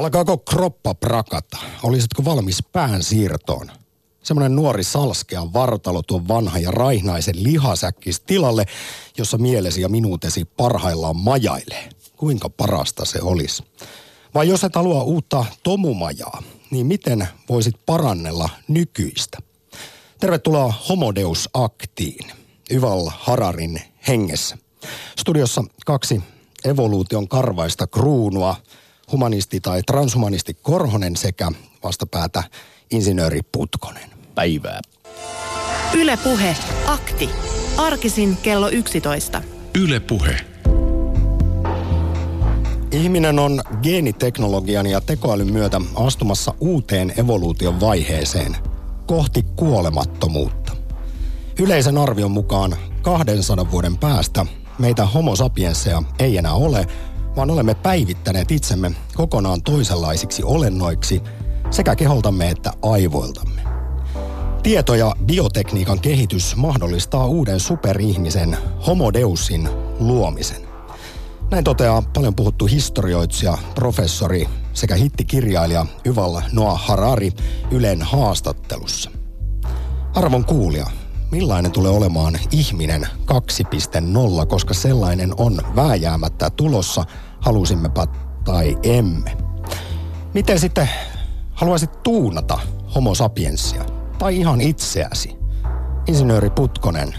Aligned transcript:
Alkaako 0.00 0.38
kroppa 0.38 0.94
prakata? 0.94 1.58
Olisitko 1.82 2.24
valmis 2.24 2.58
pään 2.72 3.02
siirtoon? 3.02 3.70
Semmoinen 4.22 4.56
nuori 4.56 4.84
salskea 4.84 5.52
vartalo 5.52 6.02
tuon 6.02 6.28
vanha 6.28 6.58
ja 6.58 6.70
raihnaisen 6.70 7.44
lihasäkkis 7.44 8.20
tilalle, 8.20 8.64
jossa 9.18 9.38
mielesi 9.38 9.80
ja 9.80 9.88
minuutesi 9.88 10.44
parhaillaan 10.44 11.16
majailee. 11.16 11.88
Kuinka 12.16 12.50
parasta 12.50 13.04
se 13.04 13.18
olisi? 13.22 13.62
Vai 14.34 14.48
jos 14.48 14.64
et 14.64 14.74
halua 14.74 15.02
uutta 15.02 15.44
tomumajaa, 15.62 16.42
niin 16.70 16.86
miten 16.86 17.28
voisit 17.48 17.76
parannella 17.86 18.48
nykyistä? 18.68 19.38
Tervetuloa 20.20 20.74
Homodeus 20.88 21.48
Aktiin, 21.54 22.32
Yval 22.70 23.10
Hararin 23.18 23.80
hengessä. 24.08 24.58
Studiossa 25.18 25.64
kaksi 25.86 26.22
evoluution 26.64 27.28
karvaista 27.28 27.86
kruunua, 27.86 28.56
humanisti 29.12 29.60
tai 29.60 29.82
transhumanisti 29.82 30.54
Korhonen 30.62 31.16
sekä 31.16 31.52
vastapäätä 31.82 32.42
insinööri 32.90 33.40
Putkonen. 33.52 34.10
Päivää. 34.34 34.80
Ylepuhe 35.94 36.56
akti. 36.86 37.30
Arkisin 37.76 38.36
kello 38.36 38.68
11. 38.68 39.42
Ylepuhe. 39.78 40.36
Ihminen 42.92 43.38
on 43.38 43.62
geeniteknologian 43.82 44.86
ja 44.86 45.00
tekoälyn 45.00 45.52
myötä 45.52 45.80
astumassa 45.94 46.54
uuteen 46.60 47.12
evoluution 47.16 47.80
vaiheeseen 47.80 48.56
kohti 49.06 49.42
kuolemattomuutta. 49.56 50.72
Yleisen 51.58 51.98
arvion 51.98 52.30
mukaan 52.30 52.76
200 53.02 53.70
vuoden 53.70 53.98
päästä 53.98 54.46
meitä 54.78 55.06
homo 55.06 55.36
sapienseja 55.36 56.02
ei 56.18 56.38
enää 56.38 56.54
ole, 56.54 56.86
vaan 57.36 57.50
olemme 57.50 57.74
päivittäneet 57.74 58.50
itsemme 58.50 58.92
kokonaan 59.14 59.62
toisenlaisiksi 59.62 60.42
olennoiksi 60.42 61.22
sekä 61.70 61.96
keholtamme 61.96 62.50
että 62.50 62.72
aivoiltamme. 62.82 63.60
Tieto- 64.62 64.94
ja 64.94 65.16
biotekniikan 65.26 66.00
kehitys 66.00 66.56
mahdollistaa 66.56 67.26
uuden 67.26 67.60
superihmisen 67.60 68.56
Homo 68.86 69.12
Deusin 69.12 69.68
luomisen. 69.98 70.70
Näin 71.50 71.64
toteaa 71.64 72.02
paljon 72.14 72.34
puhuttu 72.34 72.66
historioitsija, 72.66 73.58
professori 73.74 74.48
sekä 74.72 74.94
hittikirjailija 74.94 75.86
Yval 76.04 76.40
Noah 76.52 76.86
Harari 76.86 77.32
Ylen 77.70 78.02
haastattelussa. 78.02 79.10
Arvon 80.14 80.44
kuulija, 80.44 80.86
millainen 81.30 81.72
tulee 81.72 81.90
olemaan 81.90 82.38
ihminen 82.50 83.08
2.0, 84.40 84.46
koska 84.46 84.74
sellainen 84.74 85.34
on 85.36 85.58
vääjäämättä 85.76 86.50
tulossa, 86.50 87.04
halusimmepa 87.40 88.06
tai 88.44 88.78
emme. 88.82 89.36
Miten 90.34 90.58
sitten 90.58 90.90
haluaisit 91.52 92.02
tuunata 92.02 92.58
homo 92.94 93.14
sapiensia? 93.14 93.84
Tai 94.18 94.36
ihan 94.36 94.60
itseäsi? 94.60 95.36
Insinööri 96.06 96.50
Putkonen, 96.50 97.14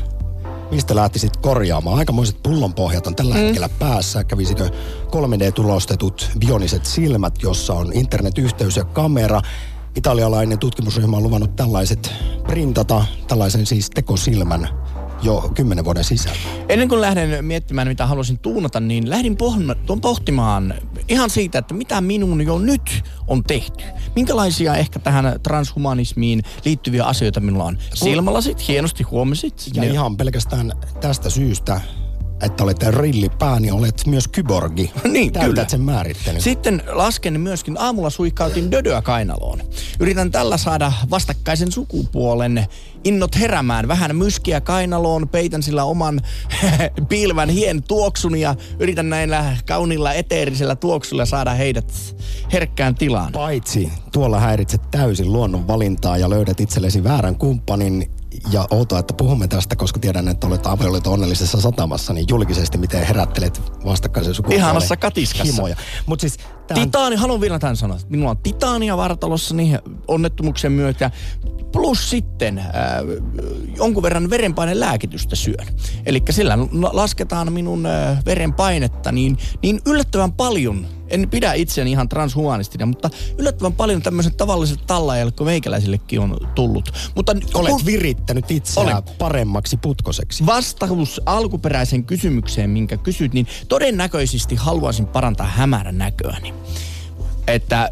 mistä 0.72 0.96
lähtisit 0.96 1.38
korjaamaan? 1.38 1.98
Aikamoiset 1.98 2.44
pullonpohjat 2.44 3.08
on 3.08 3.16
tällä 3.16 3.36
mm. 3.36 3.42
hetkellä 3.42 3.70
päässä. 3.70 4.24
Kävisikö 4.24 4.70
3D-tulostetut 5.08 6.30
bioniset 6.40 6.86
silmät, 6.86 7.44
jossa 7.44 7.74
on 7.74 7.94
internetyhteys 7.94 8.78
ja 8.78 8.84
kamera? 8.84 9.42
Italialainen 9.96 10.60
tutkimusryhmä 10.60 11.18
on 11.18 11.24
luvannut 11.24 11.56
tällaiset 11.56 12.14
printata, 12.44 13.06
tällaisen 13.28 13.66
siis 13.66 13.90
tekosilmän 13.90 14.70
jo 15.22 15.52
kymmenen 15.56 15.86
vuoden 15.86 16.04
sisällä. 16.04 16.40
Ennen 16.70 16.90
kuin 16.90 17.02
lähden 17.02 17.46
miettimään, 17.46 17.88
mitä 17.88 18.06
haluaisin 18.06 18.40
tuunata, 18.40 18.80
niin 18.80 19.10
lähdin 19.10 19.38
pohtimaan 20.02 20.74
ihan 21.08 21.30
siitä, 21.30 21.60
että 21.60 21.74
mitä 21.74 22.02
minun 22.02 22.46
jo 22.46 22.60
nyt 22.60 23.04
on 23.28 23.44
tehty. 23.44 23.84
Minkälaisia 24.16 24.76
ehkä 24.76 25.00
tähän 25.00 25.40
transhumanismiin 25.44 26.44
liittyviä 26.66 27.04
asioita 27.04 27.40
minulla 27.40 27.64
on. 27.64 27.78
Silmälasit, 27.94 28.68
hienosti 28.68 29.04
huomasit. 29.04 29.70
Ja 29.74 29.82
ne... 29.82 29.88
ihan 29.88 30.18
pelkästään 30.18 30.72
tästä 31.02 31.30
syystä 31.30 31.82
että 32.42 32.64
olet 32.64 32.84
rillipää, 32.84 33.60
niin 33.60 33.74
olet 33.74 34.08
myös 34.08 34.28
kyborgi. 34.28 34.92
niin, 35.12 35.34
Täytät 35.34 35.50
kyllä. 35.50 35.68
sen 35.68 35.82
määrittelyn. 35.82 36.42
Sitten 36.42 36.84
lasken 36.92 37.42
myöskin, 37.42 37.78
aamulla 37.80 38.10
suikkautin 38.10 38.72
dödöä 38.72 39.02
kainaloon. 39.02 39.62
Yritän 40.00 40.32
tällä 40.32 40.58
saada 40.58 40.92
vastakkaisen 41.10 41.72
sukupuolen 41.72 42.66
innot 43.04 43.40
heräämään. 43.40 43.88
Vähän 43.88 44.16
myskiä 44.16 44.62
kainaloon, 44.62 45.30
peitän 45.30 45.64
sillä 45.64 45.84
oman 45.84 46.22
pilvän 47.10 47.50
hien 47.50 47.84
tuoksun 47.84 48.38
ja 48.38 48.56
yritän 48.80 49.10
näillä 49.10 49.58
kaunilla 49.68 50.14
eteerisellä 50.14 50.76
tuoksulla 50.76 51.26
saada 51.26 51.52
heidät 51.52 52.16
herkkään 52.54 52.96
tilaan. 52.96 53.32
Paitsi 53.32 53.92
tuolla 54.12 54.40
häiritset 54.40 54.82
täysin 54.92 55.34
luonnon 55.34 55.68
valintaa 55.68 56.18
ja 56.18 56.30
löydät 56.30 56.60
itsellesi 56.60 57.04
väärän 57.04 57.36
kumppanin, 57.36 58.12
ja 58.52 58.68
outoa, 58.72 59.00
että 59.00 59.14
puhumme 59.14 59.48
tästä, 59.48 59.76
koska 59.76 60.00
tiedän, 60.00 60.28
että 60.28 60.48
olet 60.48 60.66
avioliitto 60.66 61.12
onnellisessa 61.12 61.62
satamassa, 61.62 62.14
niin 62.14 62.26
julkisesti 62.30 62.78
miten 62.78 63.04
herättelet 63.04 63.62
vastakkaisen 63.86 64.34
sukupuolen 64.34 64.60
Ihanassa 64.60 64.98
katiskassa. 64.98 65.54
himoja. 65.54 65.76
Mut 66.06 66.20
siis, 66.20 66.38
Titaani, 66.74 67.16
haluan 67.16 67.42
vielä 67.42 67.60
tämän 67.60 67.76
sanoa. 67.76 67.98
Minulla 68.10 68.30
on 68.30 68.38
titaania 68.38 68.98
vartalossani 68.98 69.76
onnettomuuksien 70.08 70.74
myötä. 70.74 71.12
Plus 71.72 72.10
sitten 72.10 72.58
äh, 72.58 72.66
jonkun 73.78 74.04
verran 74.04 74.30
verenpainelääkitystä 74.30 75.36
syön. 75.36 75.68
Eli 76.06 76.24
sillä 76.30 76.58
lasketaan 76.92 77.54
minun 77.54 77.86
äh, 77.86 78.26
verenpainetta 78.26 79.12
niin, 79.12 79.38
niin 79.64 79.82
yllättävän 79.86 80.34
paljon 80.34 80.88
en 81.12 81.30
pidä 81.30 81.54
itseäni 81.54 81.92
ihan 81.92 82.10
transhumanistina, 82.10 82.86
mutta 82.86 83.10
yllättävän 83.38 83.74
paljon 83.74 84.02
tämmöiset 84.02 84.38
tavalliset 84.38 84.80
tallajalle, 84.88 85.32
kun 85.32 85.46
meikäläisillekin 85.46 86.20
on 86.20 86.38
tullut. 86.56 86.92
Mutta 87.16 87.36
Olet 87.54 87.72
kun... 87.72 87.86
virittänyt 87.86 88.52
itseään 88.52 88.88
olen. 88.88 89.18
paremmaksi 89.18 89.78
putkoseksi. 89.78 90.46
Vastaus 90.46 91.22
alkuperäiseen 91.26 92.04
kysymykseen, 92.04 92.70
minkä 92.70 92.98
kysyt, 92.98 93.34
niin 93.34 93.48
todennäköisesti 93.68 94.56
haluaisin 94.56 95.06
parantaa 95.06 95.48
hämärän 95.48 95.98
näköäni 95.98 96.54
että 97.48 97.82
äh, 97.82 97.90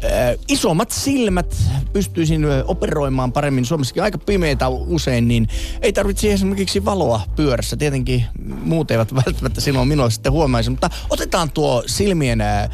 isommat 0.48 0.90
silmät 0.90 1.56
pystyisin 1.92 2.46
operoimaan 2.66 3.32
paremmin. 3.32 3.64
Suomessakin 3.64 4.02
aika 4.02 4.18
pimeitä 4.18 4.68
usein, 4.68 5.28
niin 5.28 5.48
ei 5.82 5.92
tarvitse 5.92 6.32
esimerkiksi 6.32 6.84
valoa 6.84 7.20
pyörässä. 7.36 7.76
Tietenkin 7.76 8.24
muut 8.62 8.90
eivät 8.90 9.14
välttämättä 9.14 9.60
silloin 9.60 9.88
minua 9.88 10.10
sitten 10.10 10.32
huomaisi, 10.32 10.70
mutta 10.70 10.90
otetaan 11.10 11.50
tuo 11.50 11.82
silmien 11.86 12.40
äh, 12.40 12.70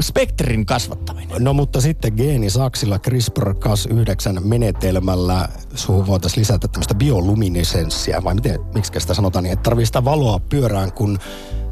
spektrin 0.00 0.66
kasvattaminen. 0.66 1.44
No 1.44 1.52
mutta 1.54 1.80
sitten 1.80 2.12
geenisaksilla 2.16 2.98
CRISPR-Cas9 3.08 4.40
menetelmällä 4.40 5.48
suhun 5.74 6.06
voitaisiin 6.06 6.40
lisätä 6.40 6.68
tämmöistä 6.68 6.94
bioluminescenssiä, 6.94 8.24
vai 8.24 8.34
miten, 8.34 8.60
miksi 8.74 9.00
sitä 9.00 9.14
sanotaan, 9.14 9.42
niin 9.42 9.52
että 9.52 9.62
tarvii 9.62 9.86
sitä 9.86 10.04
valoa 10.04 10.38
pyörään, 10.38 10.92
kun 10.92 11.18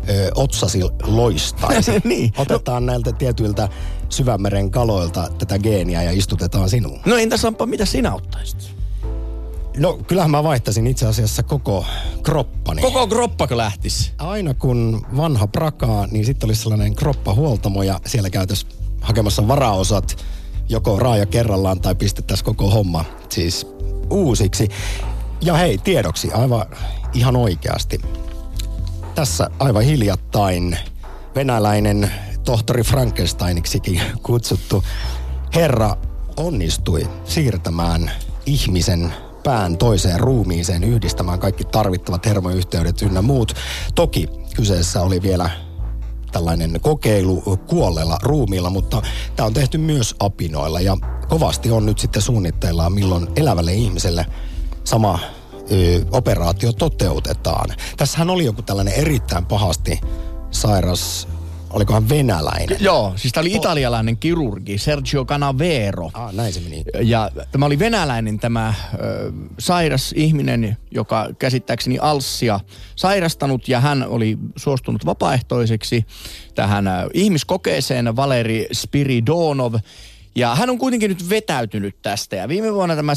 ö, 0.09 0.31
otsasi 0.35 0.81
loistaisi. 1.03 1.93
niin. 2.05 2.33
Otetaan 2.37 2.87
no. 2.87 2.93
näiltä 2.93 3.13
tietyiltä 3.13 3.69
syvämeren 4.09 4.71
kaloilta 4.71 5.29
tätä 5.39 5.59
geeniä 5.59 6.03
ja 6.03 6.11
istutetaan 6.11 6.71
sinuun. 6.71 7.01
No 7.07 7.17
entä 7.17 7.37
Sampa, 7.37 7.67
mitä 7.67 7.85
sinä 7.85 8.15
ottaisit? 8.15 8.73
No 9.77 9.99
kyllähän 10.07 10.31
mä 10.31 10.45
vaihtaisin 10.45 10.87
itse 10.87 11.07
asiassa 11.07 11.43
koko 11.43 11.85
kroppani. 12.23 12.83
Koko 12.83 13.07
kroppako 13.07 13.57
lähtisi? 13.57 14.13
Aina 14.19 14.55
kun 14.55 15.07
vanha 15.17 15.47
prakaa, 15.47 16.07
niin 16.07 16.25
sitten 16.25 16.47
olisi 16.47 16.63
sellainen 16.63 16.95
kroppahuoltamo 16.95 17.83
ja 17.83 18.01
siellä 18.07 18.31
käytäisiin 18.31 18.73
hakemassa 19.01 19.49
varaosat 19.49 20.17
joko 20.69 20.99
raaja 20.99 21.27
kerrallaan 21.27 21.81
tai 21.81 21.95
pistettäisiin 21.95 22.45
koko 22.45 22.71
homma 22.71 23.05
siis 23.29 23.67
uusiksi. 24.11 24.69
Ja 25.41 25.55
hei, 25.55 25.79
tiedoksi 25.79 26.33
aivan 26.33 26.67
ihan 27.15 27.37
oikeasti 27.37 28.01
tässä 29.15 29.51
aivan 29.59 29.83
hiljattain 29.83 30.79
venäläinen 31.35 32.11
tohtori 32.45 32.83
Frankensteiniksikin 32.83 34.01
kutsuttu 34.23 34.85
herra 35.55 35.97
onnistui 36.37 37.09
siirtämään 37.25 38.11
ihmisen 38.47 39.13
pään 39.45 39.79
toiseen 39.79 40.21
ruumiiseen 40.21 40.85
yhdistämään 40.85 41.39
kaikki 41.39 41.65
tarvittavat 41.65 42.27
hermoyhteydet 42.27 43.03
ynnä 43.03 43.23
muut. 43.23 43.55
Toki 43.95 44.29
kyseessä 44.57 45.03
oli 45.03 45.23
vielä 45.23 45.51
tällainen 46.33 46.81
kokeilu 46.83 47.59
kuolleella 47.67 48.19
ruumiilla, 48.23 48.71
mutta 48.71 49.03
tämä 49.37 49.47
on 49.47 49.55
tehty 49.55 49.79
myös 49.79 50.15
apinoilla 50.21 50.81
ja 50.81 50.97
kovasti 51.29 51.71
on 51.71 51.87
nyt 51.87 51.99
sitten 51.99 52.23
suunnitteilla, 52.23 52.91
milloin 52.91 53.29
elävälle 53.37 53.75
ihmiselle 53.75 54.27
sama 54.85 55.19
ö, 55.73 56.05
operaatio 56.11 56.73
toteutetaan. 56.73 57.71
Tässähän 57.97 58.31
oli 58.31 58.45
joku 58.45 58.63
tällainen 58.63 58.95
erittäin 58.95 59.47
pahasti 59.47 60.01
sairas 60.51 61.29
olikohan 61.73 62.09
venäläinen. 62.09 62.77
Joo, 62.81 63.13
siis 63.17 63.33
tämä 63.33 63.43
oli 63.43 63.55
italialainen 63.55 64.17
kirurgi, 64.17 64.79
Sergio 64.79 65.25
Canavero. 65.25 66.11
Ah, 66.15 66.33
näin 66.33 66.53
se 66.53 66.61
meni. 66.61 66.85
Ja 67.01 67.31
tämä 67.53 67.67
oli 67.67 67.79
venäläinen 67.79 68.39
tämä 68.39 68.75
ö, 68.95 69.33
sairas 69.59 70.13
ihminen, 70.17 70.77
joka 70.91 71.29
käsittääkseni 71.39 71.99
Alssia 71.99 72.61
sairastanut 72.97 73.69
ja 73.69 73.81
hän 73.81 74.07
oli 74.09 74.39
suostunut 74.57 75.07
vapaaehtoiseksi 75.07 76.07
tähän 76.55 76.85
ihmiskokeeseen 77.15 78.17
Valeri 78.17 78.67
Spiridonov. 78.73 79.75
Ja 80.35 80.55
hän 80.55 80.71
on 80.71 80.79
kuitenkin 80.79 81.09
nyt 81.09 81.29
vetäytynyt 81.29 81.97
tästä. 82.03 82.37
Ja 82.37 82.49
viime 82.49 82.75
vuonna 82.75 82.97
tämä 82.97 83.13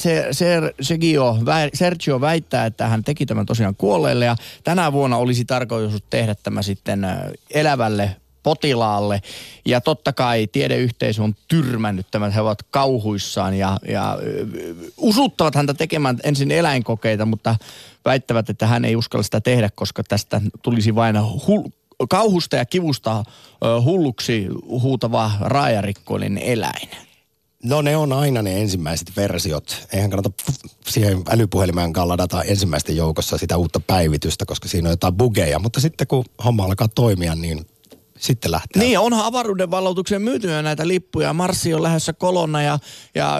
Sergio, 0.81 1.37
Sergio 1.73 2.21
väittää, 2.21 2.65
että 2.65 2.87
hän 2.87 3.03
teki 3.03 3.25
tämän 3.25 3.45
tosiaan 3.45 3.75
kuolleelle. 3.75 4.25
Ja 4.25 4.35
tänä 4.63 4.91
vuonna 4.91 5.17
olisi 5.17 5.45
tarkoitus 5.45 6.03
tehdä 6.09 6.35
tämä 6.35 6.61
sitten 6.61 7.07
elävälle 7.53 8.15
potilaalle. 8.43 9.21
Ja 9.65 9.81
totta 9.81 10.13
kai 10.13 10.47
tiedeyhteisö 10.47 11.23
on 11.23 11.35
tyrmännyt 11.47 12.07
tämän, 12.11 12.31
he 12.31 12.41
ovat 12.41 12.63
kauhuissaan 12.63 13.53
ja, 13.53 13.77
ja 13.87 14.17
usuttavat 14.97 15.55
häntä 15.55 15.73
tekemään 15.73 16.19
ensin 16.23 16.51
eläinkokeita, 16.51 17.25
mutta 17.25 17.55
väittävät, 18.05 18.49
että 18.49 18.67
hän 18.67 18.85
ei 18.85 18.95
uskalla 18.95 19.23
sitä 19.23 19.41
tehdä, 19.41 19.69
koska 19.75 20.03
tästä 20.03 20.41
tulisi 20.61 20.95
vain 20.95 21.15
hul- 21.15 21.71
kauhusta 22.07 22.55
ja 22.55 22.65
kivusta 22.65 23.23
hulluksi 23.83 24.47
huutava 24.69 25.31
raajarikkoinen 25.39 26.37
eläin. 26.37 26.89
No 27.63 27.81
ne 27.81 27.97
on 27.97 28.13
aina 28.13 28.41
ne 28.41 28.61
ensimmäiset 28.61 29.11
versiot. 29.15 29.87
Eihän 29.93 30.09
kannata 30.09 30.31
siihen 30.87 31.23
älypuhelimeen 31.29 31.93
ladata 32.03 32.43
ensimmäisten 32.43 32.95
joukossa 32.95 33.37
sitä 33.37 33.57
uutta 33.57 33.79
päivitystä, 33.79 34.45
koska 34.45 34.67
siinä 34.67 34.89
on 34.89 34.93
jotain 34.93 35.13
bugeja. 35.13 35.59
Mutta 35.59 35.79
sitten 35.79 36.07
kun 36.07 36.25
homma 36.45 36.65
alkaa 36.65 36.87
toimia, 36.87 37.35
niin 37.35 37.65
sitten 38.19 38.51
lähtee. 38.51 38.83
Niin, 38.83 38.99
onhan 38.99 39.25
avaruuden 39.25 39.71
valloitukseen 39.71 40.21
myyty 40.21 40.47
näitä 40.47 40.87
lippuja. 40.87 41.33
Marssi 41.33 41.73
on 41.73 41.83
lähdössä 41.83 42.13
kolonna 42.13 42.61
ja, 42.61 42.79
ja 43.15 43.39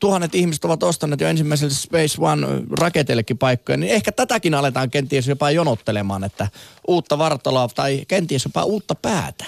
tuhannet 0.00 0.34
ihmiset 0.34 0.64
ovat 0.64 0.82
ostaneet 0.82 1.20
jo 1.20 1.28
ensimmäiselle 1.28 1.74
Space 1.74 2.16
One 2.20 2.46
raketeillekin 2.70 3.38
paikkoja. 3.38 3.76
Niin 3.76 3.92
ehkä 3.92 4.12
tätäkin 4.12 4.54
aletaan 4.54 4.90
kenties 4.90 5.28
jopa 5.28 5.50
jonottelemaan, 5.50 6.24
että 6.24 6.48
uutta 6.88 7.18
vartaloa 7.18 7.68
tai 7.74 8.04
kenties 8.08 8.44
jopa 8.44 8.64
uutta 8.64 8.94
päätä. 8.94 9.44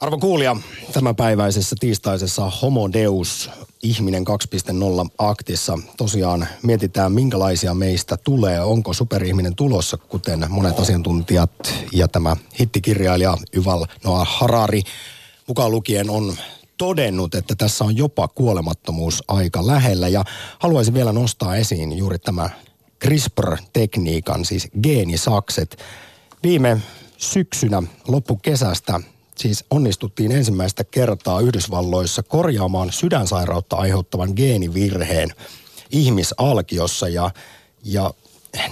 Arvo 0.00 0.18
kuulija, 0.18 0.56
tämänpäiväisessä 0.92 1.76
tiistaisessa 1.80 2.50
Homo 2.50 2.92
Deus 2.92 3.50
ihminen 3.82 4.24
2.0 5.04 5.10
aktissa 5.18 5.78
tosiaan 5.96 6.48
mietitään, 6.62 7.12
minkälaisia 7.12 7.74
meistä 7.74 8.16
tulee. 8.16 8.60
Onko 8.60 8.92
superihminen 8.92 9.54
tulossa, 9.54 9.96
kuten 9.96 10.46
monet 10.48 10.78
asiantuntijat 10.78 11.74
ja 11.92 12.08
tämä 12.08 12.36
hittikirjailija 12.60 13.36
Yval 13.52 13.86
Noah 14.04 14.28
Harari 14.38 14.82
mukaan 15.46 15.70
lukien 15.70 16.10
on 16.10 16.36
todennut, 16.76 17.34
että 17.34 17.54
tässä 17.54 17.84
on 17.84 17.96
jopa 17.96 18.28
kuolemattomuus 18.28 19.22
aika 19.28 19.66
lähellä. 19.66 20.08
Ja 20.08 20.24
haluaisin 20.58 20.94
vielä 20.94 21.12
nostaa 21.12 21.56
esiin 21.56 21.98
juuri 21.98 22.18
tämä 22.18 22.50
CRISPR-tekniikan, 23.04 24.44
siis 24.44 24.68
geenisakset. 24.82 25.76
Viime 26.42 26.80
syksynä 27.16 27.82
loppukesästä 28.08 29.00
siis 29.38 29.64
onnistuttiin 29.70 30.32
ensimmäistä 30.32 30.84
kertaa 30.84 31.40
Yhdysvalloissa 31.40 32.22
korjaamaan 32.22 32.92
sydänsairautta 32.92 33.76
aiheuttavan 33.76 34.32
geenivirheen 34.36 35.28
ihmisalkiossa 35.90 37.08
ja, 37.08 37.30
ja 37.84 38.10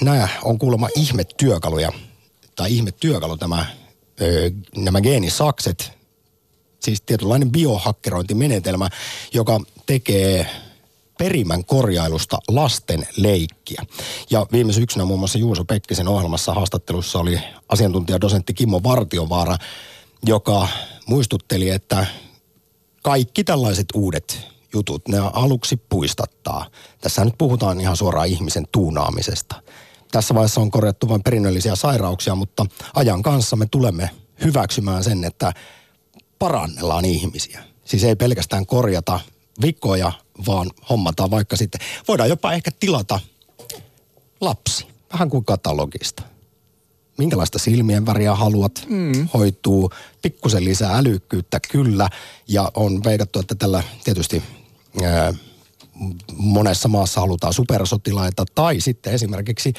nämä 0.01 0.29
on 0.43 0.59
kuulemma 0.59 0.89
ihmetyökaluja 0.97 1.93
tai 2.57 2.73
ihmetyökalu 2.73 3.37
tämä, 3.37 3.67
ö, 4.21 4.51
nämä 4.77 5.01
geenisakset, 5.01 5.93
siis 6.81 7.01
tietynlainen 7.01 7.53
biohakkerointimenetelmä, 7.53 8.89
joka 9.35 9.61
tekee 9.87 10.47
perimän 11.19 11.65
korjailusta 11.65 12.39
lasten 12.49 13.07
leikkiä. 13.17 13.83
Ja 14.31 14.47
viime 14.53 14.73
syksynä 14.73 15.05
muun 15.05 15.19
muassa 15.19 15.39
Juuso 15.39 15.65
Pekkisen 15.65 16.09
ohjelmassa 16.09 16.55
haastattelussa 16.55 17.19
oli 17.19 17.41
asiantuntijadosentti 17.69 18.55
Kimmo 18.55 18.81
Vartiovaara, 18.83 19.57
joka 20.27 20.69
muistutteli, 21.07 21.71
että 21.71 22.07
kaikki 23.03 23.45
tällaiset 23.45 23.87
uudet 23.95 24.47
jutut, 24.75 25.09
ne 25.09 25.19
aluksi 25.19 25.77
puistattaa. 25.77 26.67
Tässä 27.01 27.25
nyt 27.25 27.35
puhutaan 27.39 27.81
ihan 27.81 27.97
suoraan 27.97 28.29
ihmisen 28.29 28.67
tuunaamisesta. 28.73 29.63
Tässä 30.13 30.35
vaiheessa 30.35 30.61
on 30.61 30.71
korjattu 30.71 31.09
vain 31.09 31.23
perinnöllisiä 31.23 31.77
sairauksia, 31.77 32.35
mutta 32.35 32.67
ajan 32.95 33.23
kanssa 33.23 33.57
me 33.57 33.67
tulemme 33.67 34.11
hyväksymään 34.45 35.05
sen, 35.05 35.25
että 35.25 35.53
parannellaan 36.39 37.05
ihmisiä. 37.05 37.65
Siis 37.85 38.05
ei 38.05 38.17
pelkästään 38.17 38.67
korjata 38.67 39.21
vikoja, 39.63 40.13
vaan 40.47 40.71
hommataan 40.91 41.31
vaikka 41.31 41.57
sitten, 41.57 41.81
voidaan 42.09 42.29
jopa 42.29 42.53
ehkä 42.53 42.71
tilata 42.81 43.21
lapsi, 44.41 44.87
vähän 45.13 45.31
kuin 45.31 45.45
katalogista 45.45 46.36
minkälaista 47.19 47.59
silmien 47.59 48.07
väriä 48.07 48.35
haluat, 48.35 48.87
mm. 48.89 49.29
hoituu, 49.35 49.91
pikkusen 50.23 50.65
lisää 50.65 50.97
älykkyyttä 50.99 51.61
kyllä, 51.71 52.09
ja 52.49 52.71
on 52.75 53.05
veikattu, 53.05 53.39
että 53.39 53.55
tällä 53.55 53.83
tietysti 54.05 54.43
ää, 55.03 55.35
monessa 56.37 56.89
maassa 56.89 57.21
halutaan 57.21 57.53
supersotilaita 57.53 58.45
tai 58.55 58.81
sitten 58.81 59.13
esimerkiksi 59.13 59.73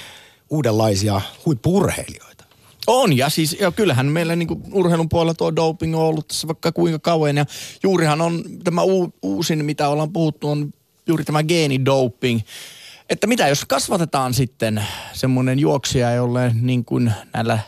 uudenlaisia 0.49 1.21
huippurheilijoita. 1.45 2.43
On, 2.87 3.17
ja 3.17 3.29
siis 3.29 3.57
ja 3.59 3.71
kyllähän 3.71 4.05
meillä 4.05 4.35
niin 4.35 4.47
kuin 4.47 4.63
urheilun 4.71 5.09
puolella 5.09 5.33
tuo 5.33 5.55
doping 5.55 5.95
on 5.95 6.03
ollut 6.03 6.27
tässä 6.27 6.47
vaikka 6.47 6.71
kuinka 6.71 6.99
kauan, 6.99 7.37
ja 7.37 7.45
juurihan 7.83 8.21
on 8.21 8.43
tämä 8.63 8.83
u, 8.83 9.13
uusin, 9.21 9.65
mitä 9.65 9.89
ollaan 9.89 10.13
puhuttu, 10.13 10.49
on 10.49 10.73
juuri 11.07 11.23
tämä 11.23 11.43
geenidoping, 11.43 12.39
että 13.09 13.27
mitä 13.27 13.47
jos 13.47 13.65
kasvatetaan 13.65 14.33
sitten 14.33 14.83
semmoinen 15.13 15.59
juoksija, 15.59 16.11
jolle 16.11 16.51
niin 16.61 16.85
kuin 16.85 17.13
näillä 17.33 17.59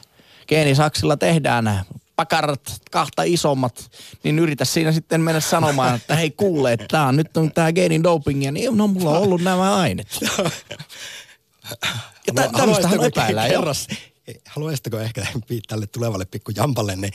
geenisaksilla 0.47 1.17
tehdään 1.17 1.85
pakarat 2.15 2.81
kahta 2.91 3.23
isommat, 3.23 3.91
niin 4.23 4.39
yritä 4.39 4.65
siinä 4.65 4.91
sitten 4.91 5.21
mennä 5.21 5.39
sanomaan, 5.39 5.95
että 5.95 6.15
hei 6.15 6.31
kuule, 6.31 6.73
että 6.73 6.85
tää 6.87 7.05
on, 7.05 7.15
nyt 7.15 7.37
on 7.37 7.51
tää 7.51 7.71
geenin 7.71 8.03
doping, 8.03 8.45
ja 8.45 8.51
niin 8.51 8.77
no 8.77 8.87
mulla 8.87 9.09
on 9.09 9.23
ollut 9.23 9.41
nämä 9.41 9.75
aineet. 9.75 10.07
Ja 12.27 12.33
tä, 12.33 12.49
tämmöistähän 12.57 13.03
epäillään 13.03 13.51
jo. 13.51 13.63
Haluaisitko 14.45 14.99
ehkä 14.99 15.27
tälle 15.67 15.87
tulevalle 15.87 16.25
pikku 16.25 16.51
jampalle 16.55 16.95
ne 16.95 17.09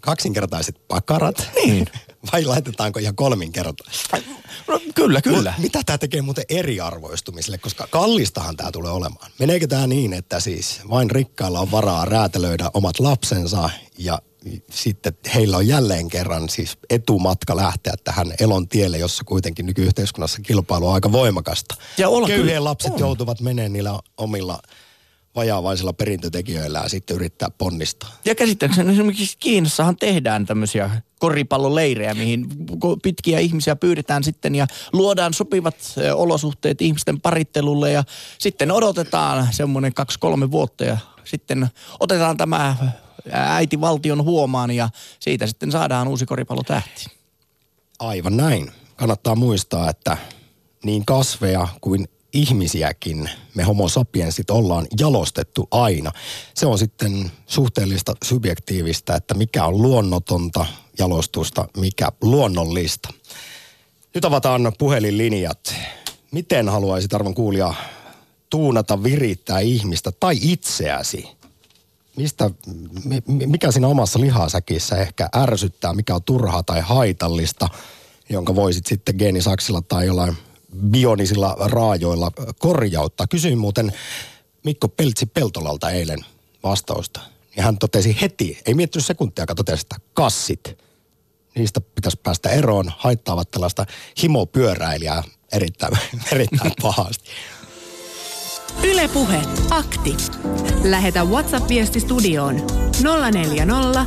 kaksinkertaiset 0.00 0.88
pakarat? 0.88 1.48
Niin. 1.64 1.86
Vai 2.32 2.44
laitetaanko 2.44 2.98
ihan 2.98 3.16
kolminkertaiset? 3.16 4.08
No, 4.68 4.80
kyllä, 4.94 5.22
kyllä. 5.22 5.50
Mut 5.56 5.62
mitä 5.62 5.82
tämä 5.86 5.98
tekee 5.98 6.22
muuten 6.22 6.44
eriarvoistumiselle, 6.48 7.58
koska 7.58 7.86
kallistahan 7.90 8.56
tämä 8.56 8.72
tulee 8.72 8.92
olemaan. 8.92 9.30
Meneekö 9.38 9.66
tämä 9.66 9.86
niin, 9.86 10.12
että 10.12 10.40
siis 10.40 10.80
vain 10.90 11.10
rikkailla 11.10 11.60
on 11.60 11.70
varaa 11.70 12.04
räätälöidä 12.04 12.70
omat 12.74 13.00
lapsensa 13.00 13.70
ja 13.98 14.18
sitten 14.70 15.12
heillä 15.34 15.56
on 15.56 15.68
jälleen 15.68 16.08
kerran 16.08 16.48
siis 16.48 16.78
etumatka 16.90 17.56
lähteä 17.56 17.94
tähän 18.04 18.34
elon 18.40 18.68
tielle, 18.68 18.98
jossa 18.98 19.24
kuitenkin 19.24 19.66
nykyyhteiskunnassa 19.66 20.40
kilpailu 20.42 20.88
on 20.88 20.94
aika 20.94 21.12
voimakasta. 21.12 21.74
Ja 21.98 22.08
Köyhien 22.26 22.64
lapset 22.64 22.92
on. 22.92 22.98
joutuvat 22.98 23.40
menemään 23.40 23.72
niillä 23.72 24.00
omilla 24.16 24.62
vajaavaisilla 25.36 25.92
perintötekijöillä 25.92 26.82
sitten 26.86 27.16
yrittää 27.16 27.48
ponnistaa. 27.58 28.10
Ja 28.24 28.34
käsittääkseni 28.34 28.92
esimerkiksi 28.92 29.36
Kiinassahan 29.38 29.96
tehdään 29.96 30.46
tämmöisiä 30.46 30.90
koripalloleirejä, 31.18 32.14
mihin 32.14 32.46
pitkiä 33.02 33.38
ihmisiä 33.38 33.76
pyydetään 33.76 34.24
sitten 34.24 34.54
ja 34.54 34.66
luodaan 34.92 35.34
sopivat 35.34 35.76
olosuhteet 36.14 36.82
ihmisten 36.82 37.20
parittelulle 37.20 37.92
ja 37.92 38.04
sitten 38.38 38.70
odotetaan 38.70 39.48
semmoinen 39.50 39.94
kaksi-kolme 39.94 40.50
vuotta 40.50 40.84
ja 40.84 40.98
sitten 41.24 41.68
otetaan 42.00 42.36
tämä 42.36 42.76
äiti 43.32 43.80
valtion 43.80 44.24
huomaan 44.24 44.70
ja 44.70 44.88
siitä 45.20 45.46
sitten 45.46 45.72
saadaan 45.72 46.08
uusi 46.08 46.26
koripallotähti. 46.26 47.06
Aivan 47.98 48.36
näin. 48.36 48.72
Kannattaa 48.96 49.34
muistaa, 49.34 49.90
että 49.90 50.16
niin 50.84 51.04
kasveja 51.04 51.68
kuin 51.80 52.08
ihmisiäkin 52.36 53.30
me 53.54 53.62
homo 53.62 53.88
sapiensit 53.88 54.50
ollaan 54.50 54.86
jalostettu 55.00 55.68
aina. 55.70 56.12
Se 56.54 56.66
on 56.66 56.78
sitten 56.78 57.30
suhteellista 57.46 58.14
subjektiivista, 58.24 59.16
että 59.16 59.34
mikä 59.34 59.64
on 59.64 59.82
luonnotonta 59.82 60.66
jalostusta, 60.98 61.68
mikä 61.76 62.08
luonnollista. 62.20 63.08
Nyt 64.14 64.24
avataan 64.24 64.72
puhelinlinjat. 64.78 65.74
Miten 66.30 66.68
haluaisit 66.68 67.14
arvon 67.14 67.34
kuulia 67.34 67.74
tuunata, 68.50 69.02
virittää 69.02 69.60
ihmistä 69.60 70.12
tai 70.12 70.38
itseäsi? 70.40 71.28
Mistä, 72.16 72.50
mikä 73.46 73.72
siinä 73.72 73.88
omassa 73.88 74.20
lihasäkissä 74.20 74.96
ehkä 74.96 75.28
ärsyttää, 75.36 75.94
mikä 75.94 76.14
on 76.14 76.22
turhaa 76.22 76.62
tai 76.62 76.80
haitallista, 76.80 77.68
jonka 78.28 78.54
voisit 78.54 78.86
sitten 78.86 79.14
geenisaksilla 79.18 79.82
tai 79.82 80.06
jollain 80.06 80.36
bionisilla 80.90 81.56
raajoilla 81.58 82.30
korjauttaa. 82.58 83.26
Kysyin 83.26 83.58
muuten 83.58 83.92
Mikko 84.64 84.88
Peltsi 84.88 85.26
Peltolalta 85.26 85.90
eilen 85.90 86.24
vastausta 86.62 87.20
Ja 87.56 87.62
hän 87.62 87.78
totesi 87.78 88.16
heti, 88.20 88.58
ei 88.66 88.74
miettinyt 88.74 89.06
sekuntia, 89.06 89.46
totesi, 89.46 89.80
että 89.80 89.96
kassit. 90.14 90.78
Niistä 91.54 91.80
pitäisi 91.80 92.20
päästä 92.22 92.48
eroon, 92.48 92.92
haittaavat 92.98 93.50
tällaista 93.50 93.86
himopyöräilijää 94.22 95.22
erittäin, 95.52 95.98
erittäin 96.32 96.72
pahasti. 96.82 97.30
Ylepuhe 98.82 99.40
akti. 99.70 100.16
Lähetä 100.84 101.24
WhatsApp-viesti 101.24 102.00
studioon 102.00 102.66
040 103.32 104.06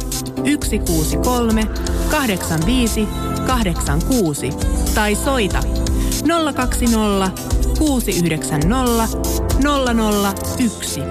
163 0.69 1.67
85 2.11 3.07
86 3.47 4.49
tai 4.95 5.15
soita 5.15 5.78
020 6.55 7.31
690 7.77 9.07
001. 10.67 11.01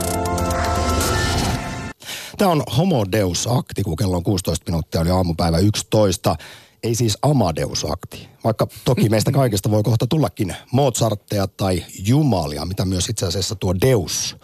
Tämä 2.38 2.50
on 2.50 2.62
Homo 2.76 3.04
Deus 3.12 3.48
Akti, 3.50 3.82
kun 3.82 3.96
kello 3.96 4.16
on 4.16 4.22
16 4.22 4.64
minuuttia, 4.70 5.00
oli 5.00 5.10
aamupäivä 5.10 5.58
11. 5.58 6.36
Ei 6.82 6.94
siis 6.94 7.18
Amadeus 7.22 7.86
Akti, 7.90 8.28
vaikka 8.44 8.66
toki 8.84 9.08
meistä 9.10 9.32
kaikista 9.32 9.70
voi 9.70 9.82
kohta 9.82 10.06
tullakin 10.06 10.56
Mozartteja 10.72 11.46
tai 11.46 11.84
Jumalia, 12.06 12.64
mitä 12.64 12.84
myös 12.84 13.08
itse 13.08 13.26
asiassa 13.26 13.54
tuo 13.54 13.74
Deus 13.80 14.36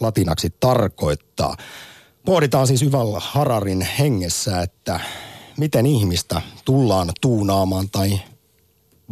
latinaksi 0.00 0.54
tarkoittaa. 0.60 1.56
Pohditaan 2.24 2.66
siis 2.66 2.82
Yval 2.82 3.14
Hararin 3.18 3.88
hengessä, 3.98 4.60
että 4.60 5.00
miten 5.58 5.86
ihmistä 5.86 6.42
tullaan 6.64 7.12
tuunaamaan 7.20 7.90
tai 7.90 8.20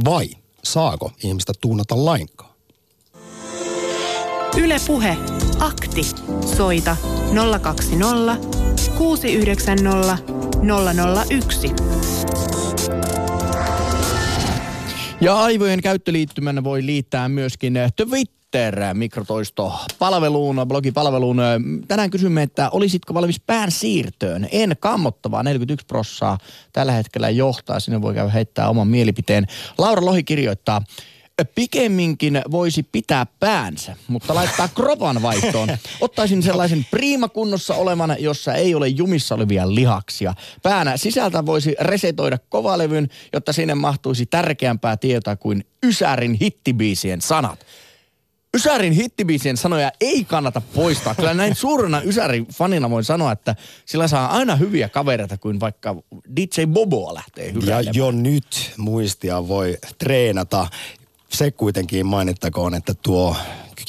vai 0.04 0.30
saako 0.64 1.11
ihmistä 1.25 1.52
tuunata 1.61 2.04
lainkaan. 2.04 2.52
Ylepuhe 4.57 5.16
akti. 5.59 6.02
Soita 6.57 6.97
020 7.62 8.37
690 8.99 10.19
001. 11.28 11.69
Ja 15.21 15.37
aivojen 15.37 15.83
käyttöliittymän 15.83 16.64
voi 16.64 16.87
liittää 16.87 17.28
myöskin 17.28 17.75
Twitter-mikrotoisto 17.97 18.41
palveluun, 19.99 20.61
blogipalveluun. 20.68 21.37
Tänään 21.88 22.11
kysymme, 22.11 22.42
että 22.42 22.71
olisitko 22.71 23.14
valmis 23.14 23.40
pään 23.40 23.71
siirtöön? 23.71 24.49
En 24.52 24.76
kammottavaa, 24.80 25.42
41 25.42 25.87
prossaa 25.87 26.38
tällä 26.73 26.92
hetkellä 26.92 27.30
johtaa. 27.30 27.80
Sinne 27.80 28.02
voi 28.02 28.14
käydä 28.14 28.30
heittää 28.30 28.68
oman 28.68 28.88
mielipiteen. 28.88 29.47
Laura 29.78 30.04
Lohi 30.04 30.25
kirjoittaa, 30.25 30.82
pikemminkin 31.54 32.42
voisi 32.50 32.82
pitää 32.82 33.26
päänsä, 33.40 33.97
mutta 34.09 34.35
laittaa 34.35 34.68
kropan 34.76 35.23
vaihtoon. 35.23 35.68
Ottaisin 36.00 36.42
sellaisen 36.42 36.87
priimakunnossa 36.90 37.75
olevan, 37.75 38.16
jossa 38.18 38.54
ei 38.54 38.75
ole 38.75 38.88
jumissa 38.88 39.35
olevia 39.35 39.75
lihaksia. 39.75 40.35
Päänä 40.62 40.97
sisältä 40.97 41.47
voisi 41.47 41.75
resetoida 41.80 42.38
kovalevyn, 42.49 43.09
jotta 43.32 43.52
sinne 43.52 43.75
mahtuisi 43.75 44.26
tärkeämpää 44.26 44.97
tietoa 44.97 45.37
kuin 45.37 45.64
Ysärin 45.82 46.35
hittibiisien 46.35 47.21
sanat. 47.21 47.66
Ysärin 48.56 48.92
hittibiisien 48.92 49.56
sanoja 49.56 49.92
ei 50.00 50.25
kannata 50.25 50.61
poistaa. 50.61 51.14
Kyllä 51.14 51.35
näin 51.35 51.54
suurena 51.54 52.02
Ysärin 52.02 52.47
fanina 52.47 52.90
voin 52.90 53.04
sanoa, 53.04 53.32
että 53.32 53.56
sillä 53.87 54.09
saa 54.09 54.37
aina 54.37 54.56
hyviä 54.56 54.88
kavereita, 54.88 55.38
kuin 55.38 55.61
vaikka 55.61 55.97
DJ 56.37 56.66
Boboa 56.66 57.14
lähtee 57.14 57.52
Ja 57.66 57.80
jo 57.92 58.11
nyt 58.11 58.73
muistia 58.76 59.49
voi 59.49 59.78
treenata 59.99 60.66
se 61.28 61.50
kuitenkin 61.50 62.06
mainittakoon, 62.06 62.75
että 62.75 62.94
tuo, 62.94 63.37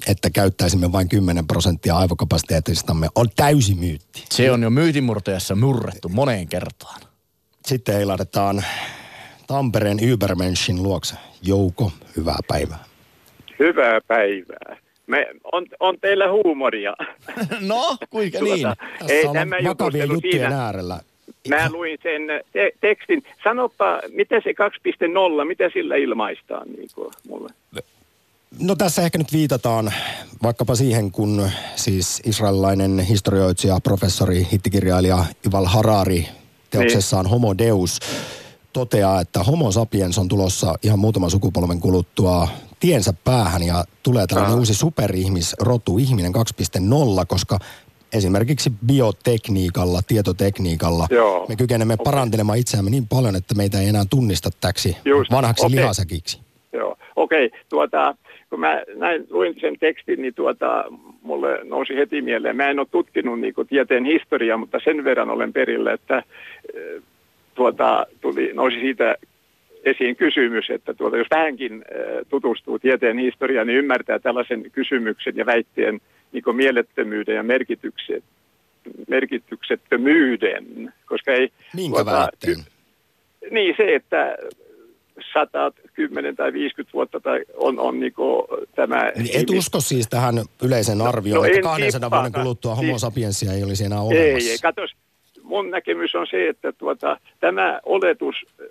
että 0.07 0.29
käyttäisimme 0.29 0.91
vain 0.91 1.09
10 1.09 1.47
prosenttia 1.47 1.97
aivokapasiteetistamme, 1.97 3.09
on 3.15 3.29
täysi 3.35 3.75
myytti. 3.75 4.23
Se 4.31 4.51
on 4.51 4.63
jo 4.63 4.69
myytimurtajassa 4.69 5.55
murrettu 5.55 6.09
moneen 6.09 6.47
kertaan. 6.47 7.01
Sitten 7.65 7.97
eiladetaan 7.97 8.65
Tampereen 9.47 10.03
Übermenschin 10.03 10.83
luokse. 10.83 11.15
Jouko, 11.41 11.91
hyvää 12.17 12.39
päivää. 12.47 12.92
Hyvää 13.59 14.01
päivää. 14.07 14.77
Me, 15.07 15.27
on, 15.51 15.65
on 15.79 15.97
teillä 16.01 16.31
huumoria. 16.31 16.93
no, 17.61 17.97
kuinka 18.09 18.39
tuota, 18.39 18.75
niin? 18.99 19.11
Ei, 19.11 19.23
tämä 19.33 19.55
vakavien 19.63 20.09
juttujen 20.09 20.39
siinä. 20.39 20.65
äärellä. 20.65 20.99
Mä 21.49 21.69
luin 21.71 21.97
sen 22.03 22.21
te- 22.53 22.71
tekstin. 22.81 23.23
Sanopa, 23.43 24.01
mitä 24.13 24.41
se 24.43 24.49
2.0, 24.49 25.45
mitä 25.47 25.69
sillä 25.73 25.95
ilmaistaan 25.95 26.67
niin 26.67 26.89
kuin 26.95 27.11
mulle? 27.27 27.49
No 28.59 28.75
tässä 28.75 29.01
ehkä 29.01 29.17
nyt 29.17 29.33
viitataan 29.33 29.93
vaikkapa 30.43 30.75
siihen, 30.75 31.11
kun 31.11 31.49
siis 31.75 32.21
israelilainen 32.25 32.99
historioitsija, 32.99 33.79
professori, 33.83 34.47
hittikirjailija 34.51 35.25
Ival 35.47 35.65
Harari 35.65 36.27
teoksessaan 36.69 37.25
niin. 37.25 37.31
Homo 37.31 37.57
Deus 37.57 37.99
toteaa, 38.73 39.21
että 39.21 39.43
Homo 39.43 39.71
sapiens 39.71 40.17
on 40.17 40.27
tulossa 40.27 40.75
ihan 40.83 40.99
muutaman 40.99 41.31
sukupolven 41.31 41.79
kuluttua 41.79 42.47
tiensä 42.83 43.13
päähän 43.23 43.63
ja 43.63 43.83
tulee 44.03 44.27
tällainen 44.27 44.53
ah. 44.53 44.59
uusi 44.59 44.73
superihmisrotu, 44.73 45.97
ihminen 45.97 46.31
2.0, 46.35 47.25
koska 47.27 47.59
esimerkiksi 48.13 48.71
biotekniikalla, 48.87 49.99
tietotekniikalla 50.07 51.07
Joo. 51.09 51.45
me 51.49 51.55
kykenemme 51.55 51.93
okay. 51.93 52.03
parantelemaan 52.03 52.57
itseämme 52.57 52.91
niin 52.91 53.07
paljon, 53.07 53.35
että 53.35 53.55
meitä 53.55 53.79
ei 53.79 53.87
enää 53.87 54.03
tunnista 54.09 54.49
täksi 54.61 54.97
Just. 55.05 55.31
vanhaksi 55.31 55.65
okay. 55.65 55.75
lihasäkiksi. 55.75 56.41
Joo, 56.73 56.97
okei. 57.15 57.45
Okay. 57.45 57.59
Tuota, 57.69 58.15
kun 58.49 58.59
mä 58.59 58.81
näin, 58.95 59.27
luin 59.29 59.55
sen 59.61 59.75
tekstin, 59.79 60.21
niin 60.21 60.33
tuota, 60.33 60.83
mulle 61.21 61.59
nousi 61.63 61.95
heti 61.95 62.21
mieleen. 62.21 62.55
Mä 62.55 62.69
en 62.69 62.79
ole 62.79 62.87
tutkinut 62.91 63.39
niin 63.39 63.53
kuin, 63.53 63.67
tieteen 63.67 64.05
historiaa, 64.05 64.57
mutta 64.57 64.79
sen 64.83 65.03
verran 65.03 65.29
olen 65.29 65.53
perillä, 65.53 65.93
että 65.93 66.17
eh, 66.17 67.01
tuota, 67.55 68.05
tuli, 68.21 68.51
nousi 68.53 68.79
siitä 68.79 69.15
esiin 69.83 70.15
kysymys, 70.15 70.69
että 70.69 70.93
tuota, 70.93 71.17
jos 71.17 71.27
vähänkin 71.31 71.73
eh, 71.73 72.25
tutustuu 72.29 72.79
tieteen 72.79 73.17
historiaan, 73.17 73.67
niin 73.67 73.79
ymmärtää 73.79 74.19
tällaisen 74.19 74.71
kysymyksen 74.71 75.37
ja 75.37 75.45
väitteen 75.45 76.01
niin 76.31 76.55
mielettömyyden 76.55 77.35
ja 77.35 77.43
merkitykset, 77.43 78.23
merkityksettömyyden, 79.07 80.93
koska 81.05 81.31
ei... 81.31 81.49
Minkä 81.75 82.03
tuota, 82.03 82.29
Niin 83.51 83.75
se, 83.77 83.95
että 83.95 84.37
100, 85.33 85.71
10 85.93 86.35
tai 86.35 86.53
50 86.53 86.93
vuotta 86.93 87.19
tai 87.19 87.39
on, 87.53 87.79
on 87.79 87.99
niin 87.99 88.13
tämä... 88.75 89.11
Niin 89.15 89.41
et 89.41 89.49
usko 89.49 89.79
siis 89.79 90.07
tähän 90.09 90.35
yleisen 90.63 90.97
no, 90.97 91.05
arvioon, 91.05 91.41
no, 91.41 91.45
että 91.45 91.61
200 91.61 92.11
vuoden 92.11 92.31
kuluttua 92.31 92.75
homo 92.75 92.87
siis- 92.91 93.01
sapiensia 93.01 93.53
ei 93.53 93.63
olisi 93.63 93.85
enää 93.85 94.01
olemassa? 94.01 94.47
Ei, 94.47 94.51
ei. 94.51 94.57
Katos, 94.61 94.95
mun 95.43 95.69
näkemys 95.69 96.15
on 96.15 96.27
se, 96.27 96.49
että 96.49 96.71
tuota, 96.71 97.17
tämä 97.39 97.79
oletus, 97.83 98.35
äh, 98.61 98.67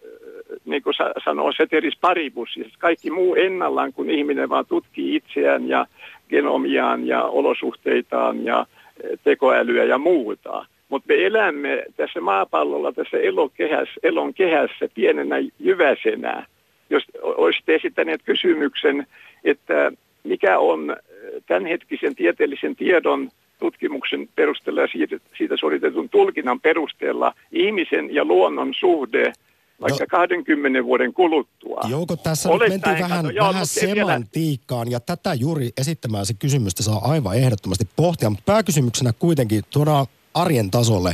niin 0.65 0.83
kuin 0.83 0.95
sanoo 1.25 1.53
Seteris 1.53 1.99
Paribus, 2.01 2.53
siis 2.55 2.73
kaikki 2.79 3.11
muu 3.11 3.35
ennallaan, 3.35 3.93
kun 3.93 4.11
ihminen 4.11 4.49
vaan 4.49 4.67
tutkii 4.67 5.17
itseään 5.17 5.69
ja 5.69 5.87
genomiaan 6.29 7.07
ja 7.07 7.23
olosuhteitaan 7.23 8.45
ja 8.45 8.67
eh, 9.05 9.19
tekoälyä 9.25 9.85
ja 9.85 9.99
muuta. 9.99 10.67
Mutta 10.89 11.07
me 11.09 11.27
elämme 11.27 11.85
tässä 11.97 12.21
maapallolla, 12.21 12.93
tässä 12.93 13.17
elokehässä, 13.19 14.01
elon 14.03 14.35
kehässä 14.35 14.89
pienenä 14.95 15.37
jyväsenä. 15.59 16.47
Jos 16.91 17.05
olisitte 17.23 17.75
esittäneet 17.75 18.21
kysymyksen, 18.25 19.07
että 19.45 19.93
mikä 20.25 20.59
on 20.59 20.91
eh, 20.91 21.43
tämänhetkisen 21.47 22.15
tieteellisen 22.15 22.77
tiedon 22.77 23.31
tutkimuksen 23.63 24.29
perusteella 24.35 24.81
ja 24.81 24.89
siitä, 24.93 25.17
siitä 25.39 25.57
suoritetun 25.57 26.09
tulkinnan 26.09 26.61
perusteella 26.61 27.35
ihmisen 27.53 28.15
ja 28.15 28.25
luonnon 28.25 28.75
suhde– 28.75 29.33
vaikka 29.83 30.05
no, 30.05 30.27
20 30.27 30.85
vuoden 30.85 31.15
kuluttua. 31.15 31.81
Jouko, 31.89 32.17
tässä 32.17 32.49
nyt 32.49 32.59
mentiin 32.59 32.99
vähän, 32.99 33.25
kato, 33.25 33.49
vähän 33.49 33.67
semantiikkaan 33.67 34.91
ja 34.91 35.01
tätä 35.01 35.35
juuri 35.35 35.71
esittämään 35.77 36.25
kysymystä 36.39 36.83
saa 36.83 37.11
aivan 37.11 37.37
ehdottomasti 37.37 37.89
pohtia, 37.97 38.31
mutta 38.31 38.53
pääkysymyksenä 38.53 39.13
kuitenkin 39.13 39.63
tuodaan 39.71 40.07
arjen 40.35 40.71
tasolle 40.71 41.13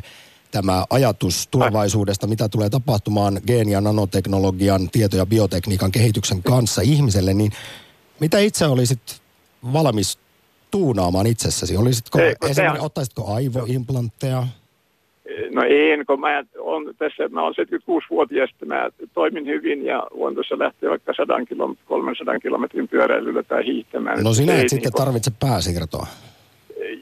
tämä 0.51 0.85
ajatus 0.91 1.49
tulevaisuudesta, 1.51 2.27
mitä 2.27 2.49
tulee 2.49 2.71
tapahtumaan 2.71 3.41
geeni- 3.47 3.73
ja 3.73 3.81
nanoteknologian, 3.81 4.91
tieto- 4.91 5.17
ja 5.17 5.27
biotekniikan 5.27 5.93
kehityksen 5.93 6.43
kanssa 6.43 6.83
ihmiselle, 6.83 7.35
niin 7.35 7.53
mitä 8.21 8.39
itse 8.39 8.67
olisit 8.67 9.01
valmis 9.73 10.19
tuunaamaan 10.71 11.27
itsessäsi? 11.27 11.77
Olisitko, 11.77 12.19
Ei, 12.19 12.35
esimerkiksi, 12.51 12.85
ottaisitko 12.87 13.35
aivoimplantteja? 13.35 14.47
No 15.51 15.63
en, 15.69 16.07
kun 16.07 16.21
mä 16.21 16.45
on 16.59 16.95
tässä, 16.99 17.29
mä 17.29 17.43
olen 17.43 17.55
76-vuotias, 17.55 18.51
mä 18.67 18.91
toimin 19.15 19.47
hyvin 19.47 19.85
ja 19.85 20.07
voin 20.19 20.35
tuossa 20.35 20.59
lähteä 20.59 20.91
vaikka 20.91 21.15
100 21.17 21.35
km, 21.49 21.73
300 21.85 22.39
kilometrin 22.39 22.89
pyöräilyllä 22.89 23.43
tai 23.43 23.65
hiihtämään. 23.65 24.23
No 24.25 24.33
sinä 24.33 24.55
et 24.55 24.59
ei, 24.61 24.69
sitten 24.69 24.91
niin 24.93 25.05
tarvitse 25.05 25.31
pääsiirtoa. 25.41 26.07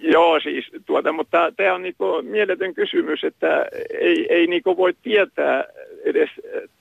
Joo, 0.03 0.41
siis 0.41 0.65
tuota, 0.87 1.13
mutta 1.13 1.53
tämä 1.57 1.75
on 1.75 1.83
niinku 1.83 2.23
mieletön 2.23 2.75
kysymys, 2.75 3.25
että 3.25 3.67
ei, 4.01 4.27
ei 4.31 4.47
niinku 4.47 4.77
voi 4.77 4.95
tietää 5.03 5.65
edes, 6.05 6.31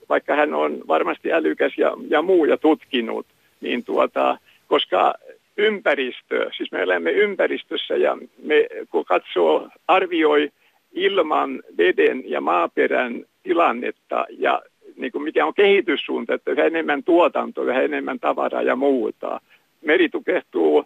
vaikka 0.10 0.36
hän 0.36 0.54
on 0.54 0.84
varmasti 0.88 1.34
älykäs 1.34 1.74
ja, 1.78 1.92
ja 2.10 2.22
muu 2.22 2.46
ja 2.46 2.58
tutkinut, 2.58 3.26
niin 3.62 3.84
tuota, 3.84 4.38
koska 4.68 5.14
ympäristö, 5.58 6.50
siis 6.58 6.72
me 6.72 6.82
elämme 6.82 7.12
ympäristössä 7.12 7.96
ja 7.96 8.18
me 8.44 8.68
kun 8.90 9.06
katsoo, 9.06 9.70
arvioi 9.88 10.52
ilman, 10.94 11.64
veden 11.78 12.24
ja 12.30 12.42
maaperän 12.42 13.26
tilannetta 13.44 14.26
ja 14.30 14.62
niin 14.96 15.12
kuin 15.12 15.24
mikä 15.24 15.46
on 15.46 15.54
kehityssuunta, 15.54 16.34
että 16.34 16.52
yhä 16.52 16.66
enemmän 16.66 17.04
tuotanto, 17.04 17.64
yhä 17.64 17.82
enemmän 17.82 18.20
tavaraa 18.20 18.62
ja 18.62 18.76
muuta. 18.76 19.42
Meri 19.82 20.10
tukehtuu 20.10 20.86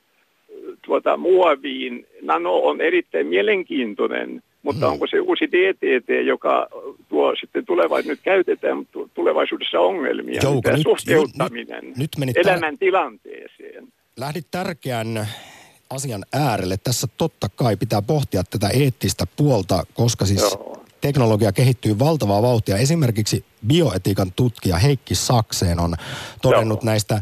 tuota, 0.81 1.17
muoviin. 1.17 2.07
Nano 2.21 2.55
on 2.55 2.81
erittäin 2.81 3.27
mielenkiintoinen, 3.27 4.43
mutta 4.63 4.85
hmm. 4.85 4.93
onko 4.93 5.07
se 5.07 5.19
uusi 5.19 5.47
DTT, 5.47 6.25
joka 6.25 6.67
tuo 7.09 7.35
sitten 7.39 7.65
tulevaisuudessa, 7.65 8.11
nyt 8.11 8.35
käytetään, 8.35 8.77
mutta 8.77 8.99
tulevaisuudessa 9.13 9.79
ongelmia. 9.79 10.39
Jouko, 10.43 10.71
nyt, 10.71 10.81
suhteuttaminen 10.81 11.85
nyt, 11.85 11.97
nyt, 11.97 12.25
nyt 12.25 12.37
elämäntilanteeseen. 12.37 13.87
Lähdit 14.19 14.51
tärkeän 14.51 15.29
asian 15.89 16.25
äärelle. 16.33 16.77
Tässä 16.77 17.07
totta 17.17 17.49
kai 17.49 17.77
pitää 17.77 18.01
pohtia 18.01 18.43
tätä 18.43 18.69
eettistä 18.69 19.25
puolta, 19.35 19.83
koska 19.93 20.25
siis 20.25 20.41
Joo. 20.41 20.83
teknologia 21.01 21.51
kehittyy 21.51 21.99
valtavaa 21.99 22.41
vauhtia. 22.41 22.77
Esimerkiksi 22.77 23.45
bioetiikan 23.67 24.33
tutkija 24.35 24.77
Heikki 24.77 25.15
Sakseen 25.15 25.79
on 25.79 25.95
todennut 26.41 26.79
Joo. 26.83 26.91
näistä 26.91 27.21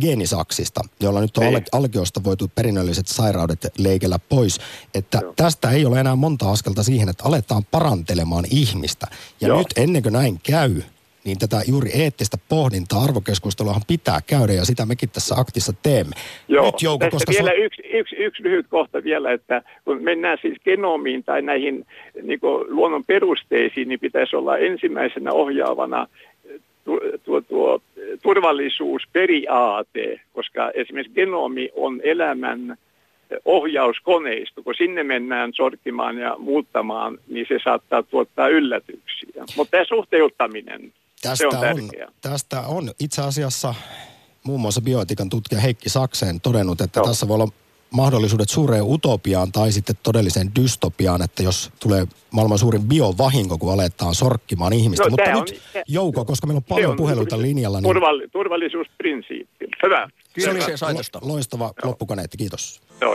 geenisaksista, 0.00 0.80
jolla 1.00 1.20
nyt 1.20 1.36
on 1.36 1.44
niin. 1.44 1.64
alkiosta 1.72 2.24
voitu 2.24 2.50
perinnölliset 2.54 3.06
sairaudet 3.06 3.66
leikellä 3.78 4.18
pois. 4.18 4.60
Että 4.94 5.18
Joo. 5.22 5.32
tästä 5.36 5.70
ei 5.70 5.86
ole 5.86 6.00
enää 6.00 6.16
monta 6.16 6.50
askelta 6.50 6.82
siihen, 6.82 7.08
että 7.08 7.24
aletaan 7.24 7.64
parantelemaan 7.70 8.44
ihmistä. 8.50 9.06
Ja 9.40 9.48
Joo. 9.48 9.58
nyt 9.58 9.72
ennen 9.76 10.02
kuin 10.02 10.12
näin 10.12 10.40
käy, 10.42 10.82
niin 11.24 11.38
tätä 11.38 11.56
juuri 11.68 11.90
eettistä 11.94 12.36
pohdintaa, 12.48 13.04
arvokeskusteluahan 13.04 13.82
pitää 13.88 14.20
käydä 14.26 14.52
ja 14.52 14.64
sitä 14.64 14.86
mekin 14.86 15.08
tässä 15.10 15.34
aktissa 15.38 15.72
teemme. 15.82 16.16
Joo, 16.48 16.66
Nyt 16.66 16.82
Jouko, 16.82 17.10
koska 17.10 17.32
vielä 17.32 17.50
su- 17.50 17.64
yksi, 17.64 17.82
yksi, 17.82 18.16
yksi 18.16 18.42
lyhyt 18.42 18.66
kohta 18.68 19.04
vielä, 19.04 19.32
että 19.32 19.62
kun 19.84 20.02
mennään 20.02 20.38
siis 20.42 20.58
genomiin 20.64 21.24
tai 21.24 21.42
näihin 21.42 21.86
niin 22.22 22.40
luonnon 22.68 23.04
perusteisiin, 23.04 23.88
niin 23.88 24.00
pitäisi 24.00 24.36
olla 24.36 24.58
ensimmäisenä 24.58 25.32
ohjaavana 25.32 26.06
tuo, 26.84 27.00
tuo, 27.24 27.40
tuo 27.40 27.80
turvallisuusperiaate, 28.22 30.20
koska 30.32 30.70
esimerkiksi 30.74 31.14
genomi 31.14 31.70
on 31.74 32.00
elämän 32.04 32.76
ohjauskoneisto, 33.44 34.62
kun 34.62 34.74
sinne 34.74 35.04
mennään 35.04 35.52
sorkkimaan 35.54 36.18
ja 36.18 36.36
muuttamaan, 36.38 37.18
niin 37.28 37.46
se 37.48 37.58
saattaa 37.64 38.02
tuottaa 38.02 38.48
yllätyksiä. 38.48 39.44
Mutta 39.56 39.70
tämä 39.70 39.84
suhteuttaminen, 39.84 40.92
tästä 41.22 41.46
se 41.50 41.56
on 41.56 41.60
tärkeää. 41.60 42.06
On, 42.06 42.14
tästä 42.20 42.60
on 42.60 42.90
itse 43.00 43.22
asiassa 43.22 43.74
muun 44.44 44.60
muassa 44.60 44.80
bioetikan 44.80 45.28
tutkija 45.28 45.60
Heikki 45.60 45.88
Sakseen 45.88 46.40
todennut, 46.40 46.80
että 46.80 47.00
Joo. 47.00 47.06
tässä 47.06 47.28
voi 47.28 47.34
olla 47.34 47.48
mahdollisuudet 47.90 48.48
suureen 48.48 48.84
utopiaan 48.84 49.52
tai 49.52 49.72
sitten 49.72 49.96
todelliseen 50.02 50.50
dystopiaan, 50.60 51.22
että 51.22 51.42
jos 51.42 51.70
tulee 51.80 52.06
maailman 52.30 52.58
suurin 52.58 52.82
biovahinko, 52.82 53.58
kun 53.58 53.72
aletaan 53.72 54.14
sorkkimaan 54.14 54.72
ihmistä. 54.72 55.04
No, 55.04 55.10
Mutta 55.10 55.30
nyt 55.30 55.62
on, 55.74 55.82
Jouko, 55.88 56.24
koska 56.24 56.46
meillä 56.46 56.58
on 56.58 56.64
paljon 56.64 56.90
on 56.90 56.96
puheluita 56.96 57.42
linjalla. 57.42 57.80
Niin... 57.80 57.88
Turvalli, 57.88 58.28
turvallisuusprinsiippi. 58.28 59.66
Hyvä. 59.82 60.08
Kiitoksia 60.34 60.76
lo, 61.14 61.28
loistava 61.32 61.64
Joo. 61.64 61.90
loppukaneetti, 61.90 62.36
kiitos. 62.36 62.80
Joo, 63.00 63.14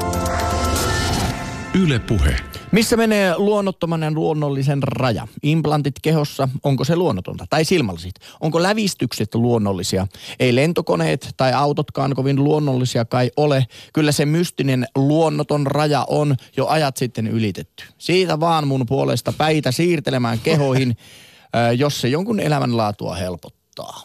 Yle 1.73 1.99
Puhe. 1.99 2.35
Missä 2.71 2.97
menee 2.97 3.37
luonnottoman 3.37 4.01
ja 4.01 4.11
luonnollisen 4.11 4.83
raja? 4.83 5.27
Implantit 5.43 5.95
kehossa, 6.01 6.49
onko 6.63 6.83
se 6.83 6.95
luonnotonta? 6.95 7.45
Tai 7.49 7.65
silmälasit, 7.65 8.15
onko 8.39 8.63
lävistykset 8.63 9.35
luonnollisia? 9.35 10.07
Ei 10.39 10.55
lentokoneet 10.55 11.33
tai 11.37 11.53
autotkaan 11.53 12.15
kovin 12.15 12.43
luonnollisia 12.43 13.05
kai 13.05 13.31
ole. 13.37 13.65
Kyllä 13.93 14.11
se 14.11 14.25
mystinen 14.25 14.87
luonnoton 14.95 15.67
raja 15.67 16.05
on 16.09 16.35
jo 16.57 16.67
ajat 16.67 16.97
sitten 16.97 17.27
ylitetty. 17.27 17.83
Siitä 17.97 18.39
vaan 18.39 18.67
mun 18.67 18.85
puolesta 18.85 19.33
päitä 19.37 19.71
siirtelemään 19.71 20.39
kehoihin, 20.39 20.97
jos 21.77 22.01
se 22.01 22.07
jonkun 22.07 22.39
elämänlaatua 22.39 23.15
helpottaa. 23.15 24.03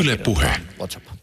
Yle 0.00 0.16
Puhe. 0.16 0.50
WhatsApp 0.78 1.15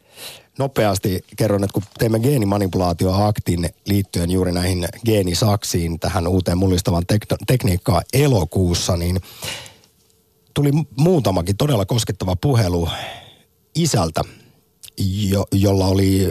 nopeasti 0.59 1.25
kerron, 1.35 1.63
että 1.63 1.73
kun 1.73 1.83
teimme 1.99 2.19
geenimanipulaatioaktin 2.19 3.69
liittyen 3.85 4.31
juuri 4.31 4.51
näihin 4.51 4.87
geenisaksiin, 5.05 5.99
tähän 5.99 6.27
uuteen 6.27 6.57
mullistavaan 6.57 7.03
tek- 7.13 7.37
tekniikkaan 7.47 8.01
elokuussa, 8.13 8.97
niin 8.97 9.19
tuli 10.53 10.71
muutamakin 10.97 11.57
todella 11.57 11.85
koskettava 11.85 12.35
puhelu 12.35 12.89
isältä, 13.75 14.21
jo, 15.29 15.45
jolla 15.51 15.87
oli 15.87 16.29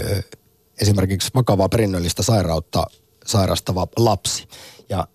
esimerkiksi 0.80 1.30
vakavaa 1.34 1.68
perinnöllistä 1.68 2.22
sairautta 2.22 2.86
sairastava 3.26 3.86
lapsi. 3.96 4.48
Ja 4.88 5.08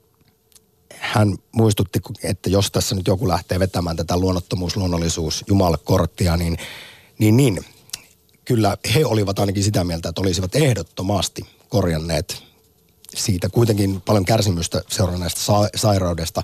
hän 1.00 1.38
muistutti, 1.52 2.00
että 2.24 2.50
jos 2.50 2.72
tässä 2.72 2.96
nyt 2.96 3.08
joku 3.08 3.28
lähtee 3.28 3.60
vetämään 3.60 3.96
tätä 3.96 4.18
luonnottomuus, 4.18 4.78
luonnollisuus, 4.78 5.44
jumalakorttia, 5.48 6.38
niin, 6.38 6.58
niin, 7.20 7.38
niin 7.38 7.66
kyllä 8.48 8.78
he 8.96 9.06
olivat 9.06 9.40
ainakin 9.40 9.64
sitä 9.64 9.84
mieltä, 9.84 10.10
että 10.10 10.22
olisivat 10.22 10.56
ehdottomasti 10.56 11.46
korjanneet 11.70 12.44
siitä 13.16 13.50
kuitenkin 13.50 14.02
paljon 14.02 14.26
kärsimystä 14.26 14.82
seuranneesta 14.90 15.42
sa- 15.42 15.70
sairaudesta 15.76 16.42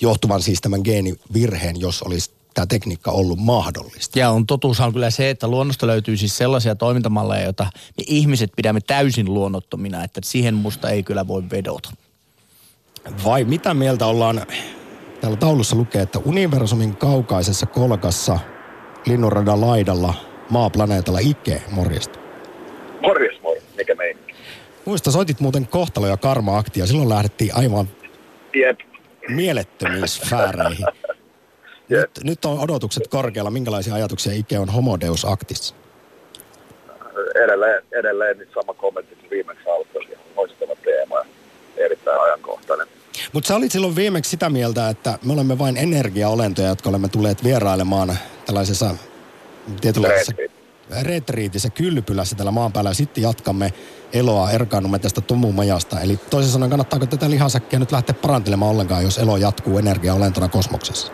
johtuvan 0.00 0.42
siis 0.42 0.60
tämän 0.60 0.80
geenivirheen, 0.84 1.80
jos 1.80 2.02
olisi 2.02 2.30
tämä 2.54 2.66
tekniikka 2.66 3.10
ollut 3.10 3.38
mahdollista. 3.38 4.18
Ja 4.18 4.30
on 4.30 4.46
totuushan 4.46 4.92
kyllä 4.92 5.10
se, 5.10 5.30
että 5.30 5.48
luonnosta 5.48 5.86
löytyy 5.86 6.16
siis 6.16 6.36
sellaisia 6.36 6.74
toimintamalleja, 6.74 7.44
joita 7.44 7.64
me 7.98 8.04
ihmiset 8.06 8.50
pidämme 8.56 8.80
täysin 8.80 9.34
luonnottomina, 9.34 10.04
että 10.04 10.20
siihen 10.24 10.54
musta 10.54 10.90
ei 10.90 11.02
kyllä 11.02 11.28
voi 11.28 11.42
vedota. 11.50 11.90
Vai 13.24 13.44
mitä 13.44 13.74
mieltä 13.74 14.06
ollaan, 14.06 14.46
täällä 15.20 15.36
taulussa 15.36 15.76
lukee, 15.76 16.02
että 16.02 16.18
universumin 16.18 16.96
kaukaisessa 16.96 17.66
kolkassa 17.66 18.38
linnunradan 19.06 19.60
laidalla– 19.60 20.14
maaplaneetalla 20.50 21.18
Ike, 21.18 21.62
morjesta. 21.70 22.18
Morjes, 23.00 23.42
morjes, 23.42 23.64
mikä 23.76 23.94
meininki? 23.94 24.34
Muista, 24.84 25.10
soitit 25.10 25.40
muuten 25.40 25.68
kohtalo- 25.68 26.06
ja 26.06 26.16
karma-aktia. 26.16 26.86
Silloin 26.86 27.08
lähdettiin 27.08 27.54
aivan 27.56 27.88
Jep. 28.54 28.78
mielettömiin 29.28 30.08
sfääreihin. 30.08 30.86
nyt, 31.88 32.10
nyt 32.24 32.44
on 32.44 32.58
odotukset 32.58 33.08
korkealla. 33.08 33.50
Minkälaisia 33.50 33.94
ajatuksia 33.94 34.32
Ike 34.32 34.58
on 34.58 34.68
homodeus 34.68 35.24
aktissa? 35.24 35.74
Edelleen, 37.44 37.82
edelleen 37.92 38.38
niin 38.38 38.48
sama 38.54 38.74
kommentti 38.74 39.14
kuin 39.14 39.30
viimeksi 39.30 39.70
alkoi. 39.70 40.16
Loistava 40.36 40.76
teema 40.84 41.16
ja 41.16 41.24
erittäin 41.84 42.20
ajankohtainen. 42.20 42.86
Mutta 43.32 43.48
sä 43.48 43.56
olit 43.56 43.72
silloin 43.72 43.96
viimeksi 43.96 44.30
sitä 44.30 44.50
mieltä, 44.50 44.88
että 44.88 45.18
me 45.24 45.32
olemme 45.32 45.58
vain 45.58 45.76
energiaolentoja, 45.76 46.68
jotka 46.68 46.88
olemme 46.88 47.08
tulleet 47.08 47.44
vierailemaan 47.44 48.18
tällaisessa 48.46 48.94
tietynlaisessa 49.80 50.32
retriitissä 51.02 51.70
kylpylässä 51.70 52.36
tällä 52.36 52.50
maan 52.50 52.72
päällä 52.72 52.90
ja 52.90 52.94
sitten 52.94 53.22
jatkamme 53.22 53.72
eloa, 54.12 54.50
erkaannumme 54.50 54.98
tästä 54.98 55.20
tumumajasta. 55.20 56.00
Eli 56.00 56.16
toisin 56.30 56.52
sanoen, 56.52 56.70
kannattaako 56.70 57.06
tätä 57.06 57.30
lihasäkkiä 57.30 57.78
nyt 57.78 57.92
lähteä 57.92 58.14
parantelemaan 58.22 58.70
ollenkaan, 58.70 59.02
jos 59.02 59.18
elo 59.18 59.36
jatkuu 59.36 59.78
energiaolentona 59.78 60.48
kosmoksessa? 60.48 61.12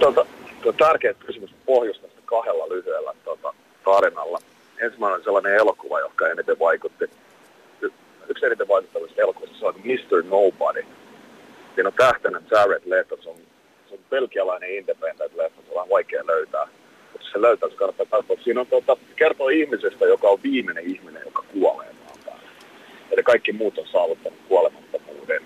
Tuota, 0.00 0.26
tuo 0.62 0.72
tärkeä 0.72 1.14
kysymys 1.14 1.50
pohjusta 1.66 2.06
kahdella 2.24 2.68
lyhyellä 2.68 3.14
tuota, 3.24 3.54
tarinalla. 3.84 4.38
Ensimmäinen 4.78 5.18
on 5.18 5.24
sellainen 5.24 5.54
elokuva, 5.54 6.00
joka 6.00 6.28
eniten 6.28 6.58
vaikutti. 6.58 7.04
Y- 7.80 7.90
yksi 8.28 8.46
eniten 8.46 8.68
vaikuttavista 8.68 9.20
elokuvista 9.20 9.66
on 9.66 9.74
Mr. 9.84 10.22
Nobody. 10.24 10.86
Siinä 11.74 11.88
on 11.88 11.94
tähtäinen 11.94 12.42
Jared 12.50 12.82
Leto, 12.84 13.16
se 13.22 13.28
on, 13.28 13.36
se 13.88 13.94
on 13.94 14.00
belgialainen 14.10 14.74
independent 14.74 15.34
leffa, 15.36 15.62
se 15.62 15.78
on 15.78 15.88
vaikea 15.88 16.26
löytää 16.26 16.68
se 17.32 17.76
kannattaa 17.76 18.06
katsoa. 18.06 18.36
Siinä 18.44 18.60
on 18.60 18.66
tuota, 18.66 18.96
kertoo 19.16 19.48
ihmisestä, 19.48 20.04
joka 20.04 20.28
on 20.28 20.42
viimeinen 20.42 20.84
ihminen, 20.86 21.22
joka 21.24 21.44
kuolee 21.52 21.92
maan 22.04 22.18
päällä. 22.26 22.48
Eli 23.10 23.22
kaikki 23.22 23.52
muut 23.52 23.78
on 23.78 23.86
saavuttanut 23.86 24.38
kuolemattomuuden. 24.48 25.42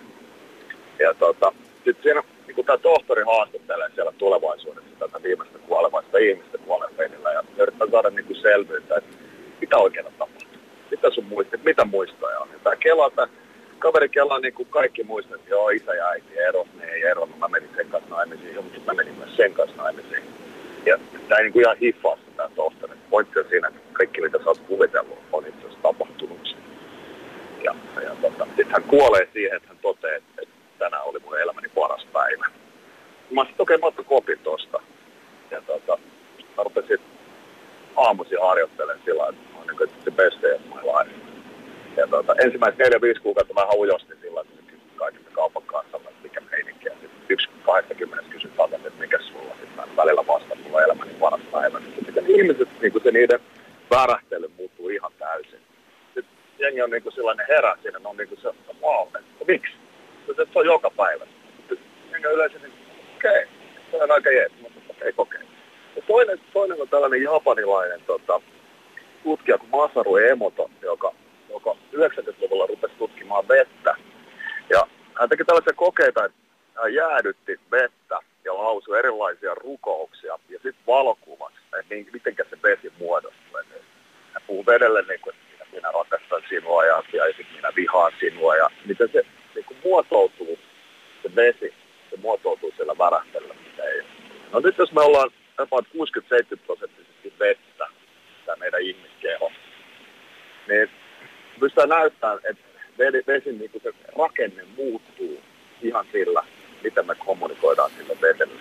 Ja 0.98 1.14
tuota, 1.14 1.52
sitten 1.84 2.02
siinä 2.02 2.22
niin 2.46 2.66
tämä 2.66 2.78
tohtori 2.78 3.22
haastattelee 3.22 3.88
siellä 3.94 4.12
tulevaisuudessa 4.18 4.90
tätä 4.98 5.22
viimeistä 5.22 5.58
kuolevaista 5.58 6.18
ihmistä 6.18 6.58
kuolepenillä 6.58 7.32
ja 7.32 7.42
yrittää 7.58 7.88
saada 7.90 8.10
niin 8.10 8.24
kuin 8.24 8.40
selvyyttä, 8.40 8.96
että 8.96 9.16
mitä 9.60 9.76
oikein 9.76 10.06
on 10.06 10.12
tapahtunut. 10.18 10.62
Mitä 10.90 11.10
sun 11.10 11.24
muistit, 11.24 11.64
mitä 11.64 11.84
muistoja 11.84 12.38
on. 12.38 12.48
Ja 12.52 12.58
tämä 12.64 12.76
Kela, 12.76 13.10
tämä 13.10 13.28
kaveri 13.78 14.08
kelaa 14.08 14.38
niin 14.38 14.54
kuin 14.54 14.68
kaikki 14.68 15.02
muistat, 15.02 15.40
joo, 15.48 15.68
isä 15.68 15.94
ja 15.94 16.08
äiti 16.08 16.38
eros, 16.38 16.68
ne 16.78 16.84
ei 16.84 17.02
eronnut, 17.02 17.38
mä 17.38 17.48
menin 17.48 17.70
sen 17.76 17.88
kanssa 17.88 18.14
naimisiin, 18.14 18.64
mutta 18.64 18.80
mä 18.86 18.94
menin 18.94 19.14
myös 19.14 19.36
sen 19.36 19.54
kanssa 19.54 19.82
naimisiin. 19.82 20.22
Ja 20.86 20.98
tämä 21.28 21.31
ei 21.42 21.46
niin 21.46 21.52
kuin 21.52 21.64
ihan 21.64 21.76
hiffaa 21.76 22.16
sitä 22.16 22.50
tohtori. 22.54 22.96
Pointti 23.10 23.38
on 23.38 23.46
siinä, 23.48 23.68
että 23.68 23.80
kaikki 23.92 24.20
mitä 24.20 24.38
sä 24.38 24.44
oot 24.46 24.58
kuvitellut 24.58 25.18
on 25.32 25.46
itse 25.46 25.60
asiassa 25.60 25.82
tapahtunut. 25.82 26.56
Ja 27.64 27.74
Ja 28.02 28.16
tota, 28.22 28.44
sitten 28.44 28.70
hän 28.70 28.82
kuolee 28.82 29.28
siihen, 29.32 29.56
että 29.56 29.68
hän 29.68 29.78
toteaa, 29.82 30.16
että, 30.16 30.42
että 30.42 30.54
tänään 30.78 31.04
oli 31.04 31.18
mun 31.18 31.40
elämäni 31.40 31.68
paras 31.68 32.06
päivä. 32.12 32.46
Mä 33.30 33.44
sitten 33.44 33.62
okei, 33.62 33.74
okay, 33.74 33.78
mä 33.78 33.86
otan 33.86 34.04
kopin 34.04 34.38
tosta. 34.38 34.82
Ja 35.50 35.62
tota, 35.62 35.98
mä 36.56 36.62
rupesin 36.62 36.98
aamuisin 37.96 38.38
harjoittelemaan 38.42 39.04
sillä 39.04 39.28
että 39.28 39.42
mä 39.52 39.58
oon 39.58 39.66
niin 39.66 39.76
kuin, 39.76 39.90
the 40.04 40.10
best 40.10 40.42
day 40.42 40.54
of 40.54 40.60
my 40.74 40.80
life. 40.92 41.14
Ja 41.96 42.06
tota, 42.06 42.34
ensimmäiset 42.44 42.78
neljä, 42.78 43.00
viisi 43.00 43.20
kuukautta 43.20 43.54
mä 43.54 43.66
ujostin 43.76 44.16
sillä 44.20 44.40
että 44.40 44.56
se 44.56 44.62
kysyi 44.62 44.96
kaikilta 44.96 45.30
kaupan 45.32 45.62
kanssa, 45.62 45.96
että 45.96 46.22
mikä 46.22 46.40
meininki. 46.50 46.86
Ja 46.86 46.92
sitten 47.00 47.22
yksi 47.28 47.48
80 47.62 48.32
kysyi 48.32 48.50
takaisin, 48.56 48.86
että 48.86 49.00
mikä 49.00 49.18
sulla. 49.18 49.54
Sitten 49.60 49.76
mä 49.76 49.96
välillä 49.96 50.26
vastaan, 50.26 50.60
mulla 50.60 50.76
on 50.78 50.84
elämäni 50.84 51.14
paras 51.20 51.40
päivä. 51.52 51.80
Sitten 52.04 52.24
ihmiset, 52.28 52.68
niin 52.80 52.92
kuin 52.92 53.02
se 53.02 53.10
niiden 53.10 53.40
värähtely 53.90 54.48
muuttuu 54.56 54.88
ihan 54.88 55.12
täysin. 55.18 55.60
Sitten 56.14 56.24
jengi 56.58 56.82
on 56.82 56.90
niin 56.90 57.02
kuin 57.02 57.14
sellainen 57.14 57.46
herä 57.48 57.76
siinä, 57.82 57.98
ne 57.98 58.08
on 58.08 58.16
niin 58.16 58.28
kuin 58.28 58.40
se, 58.40 58.48
että 58.48 58.72
wow, 58.82 59.08
että 59.18 59.44
miksi? 59.48 59.72
Sitten 60.26 60.46
se 60.52 60.58
on 60.58 60.66
joka 60.66 60.90
päivä. 60.90 61.26
Sitten 61.56 61.78
jengi 62.12 62.26
on 62.26 62.34
yleensä 62.34 62.58
niin, 62.58 62.72
okei, 63.16 63.30
okay, 63.30 63.46
se 63.90 64.02
on 64.02 64.10
aika 64.10 64.30
jees, 64.30 64.52
mutta 64.60 64.78
okei, 64.88 64.96
okay, 65.00 65.12
kokee. 65.12 65.40
Ja 65.96 66.02
toinen, 66.06 66.40
toinen 66.52 66.82
on 66.82 66.88
tällainen 66.88 67.22
japanilainen 67.52 68.00
tota, 68.06 68.40
tutkija 69.22 69.58
kuin 69.58 69.70
Masaru 69.70 70.16
Emoto, 70.16 70.70
joka, 70.82 71.12
joka 71.50 71.76
90-luvulla 71.92 72.66
rupesi 72.66 72.94
tutkimaan 72.98 73.48
vettä. 73.48 73.94
Ja 74.70 74.86
hän 75.20 75.28
teki 75.28 75.44
tällaisia 75.44 75.72
kokeita, 75.72 76.24
että 76.24 76.38
hän 76.82 76.94
jäädytti 76.94 77.60
vettä 77.70 78.18
ja 78.44 78.54
lausui 78.54 78.98
erilaisia 78.98 79.54
rukouksia 79.54 80.38
ja 80.48 80.58
sitten 80.62 80.86
valokuvasi, 80.86 81.56
että 81.80 81.94
miten 82.12 82.34
se 82.50 82.62
vesi 82.62 82.92
muodostuu. 82.98 83.58
Hän 84.32 84.42
puhuu 84.46 84.66
vedelle 84.66 85.02
niin 85.02 85.20
kuin, 85.20 85.34
että 85.34 85.46
minä, 85.52 85.66
minä 85.72 85.90
rakastan 85.92 86.42
sinua 86.48 86.84
ja, 86.84 87.02
ja 87.12 87.26
sitten 87.26 87.56
minä 87.56 87.72
vihaan 87.76 88.12
sinua 88.20 88.56
ja 88.56 88.70
miten 88.84 89.08
se 89.12 89.22
niin 89.54 89.64
kuin 89.64 89.76
muotoutuu, 89.84 90.58
se 91.22 91.36
vesi, 91.36 91.74
se 92.10 92.16
muotoutuu 92.16 92.72
siellä 92.76 92.98
värähtelyllä, 92.98 93.54
mitä 93.54 93.82
ei. 93.82 94.02
No 94.52 94.60
nyt 94.60 94.78
jos 94.78 94.92
me 94.92 95.00
ollaan 95.00 95.30
about 95.58 95.86
60-70 95.86 96.58
prosenttisesti 96.66 97.32
vettä, 97.38 97.86
ihmiskeho, 99.02 99.52
niin 100.68 100.90
pystytään 101.60 101.88
näyttämään, 101.88 102.38
että 102.44 102.64
vesin 103.26 103.58
niin 103.58 103.70
se 103.82 103.92
rakenne 104.18 104.64
muuttuu 104.76 105.42
ihan 105.82 106.06
sillä, 106.12 106.42
miten 106.82 107.06
me 107.06 107.14
kommunikoidaan 107.14 107.90
sillä 107.98 108.14
vedellä. 108.22 108.60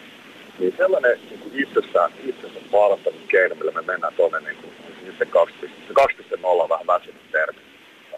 Niin 0.59 0.73
sellainen 0.77 1.19
niin 1.29 1.39
kuin 1.39 1.59
itsessään, 1.59 2.11
itsensä 2.23 2.59
parantaminen 2.71 3.27
keino, 3.27 3.55
millä 3.55 3.71
me 3.71 3.81
mennään 3.81 4.13
tuonne 4.13 4.39
niin 4.39 4.57
kuin, 4.57 4.73
se 5.17 5.23
2.0 5.23 6.45
on 6.45 6.69
vähän 6.69 6.87
väsynyt 6.87 7.31
termi. 7.31 7.59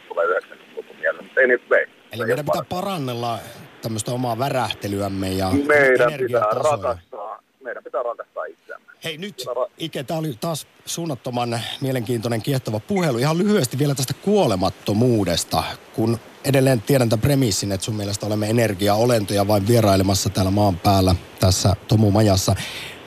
Tulee 0.08 0.26
90-luvun 0.26 0.96
mieleen, 1.00 1.24
mutta 1.24 1.42
anyway. 1.42 1.86
Eli 2.12 2.26
meidän 2.26 2.46
pitää 2.46 2.64
parannella 2.70 3.40
tämmöistä 3.82 4.12
omaa 4.12 4.40
värähtelyämme 4.40 5.30
ja 5.30 5.50
Meidän 5.68 6.14
pitää 6.20 6.42
rakastaa, 6.42 7.44
meidän 7.64 7.84
pitää 7.84 8.04
rakastaa 8.04 8.46
itseämme. 8.46 8.63
Hei 9.04 9.18
nyt, 9.18 9.46
Ike, 9.78 10.04
tämä 10.04 10.20
oli 10.20 10.38
taas 10.42 10.68
suunnattoman 10.86 11.60
mielenkiintoinen 11.82 12.42
kiehtova 12.42 12.80
puhelu. 12.80 13.18
Ihan 13.18 13.38
lyhyesti 13.38 13.78
vielä 13.78 13.96
tästä 13.96 14.14
kuolemattomuudesta, 14.14 15.64
kun 15.96 16.20
edelleen 16.44 16.82
tiedän 16.82 17.10
tämän 17.10 17.22
premissin, 17.22 17.72
että 17.72 17.86
sun 17.86 17.96
mielestä 17.96 18.26
olemme 18.26 18.50
energiaolentoja 18.50 19.48
vain 19.48 19.68
vierailemassa 19.68 20.30
täällä 20.30 20.52
maan 20.52 20.78
päällä 20.78 21.16
tässä 21.40 21.76
Tomumajassa. 21.88 22.56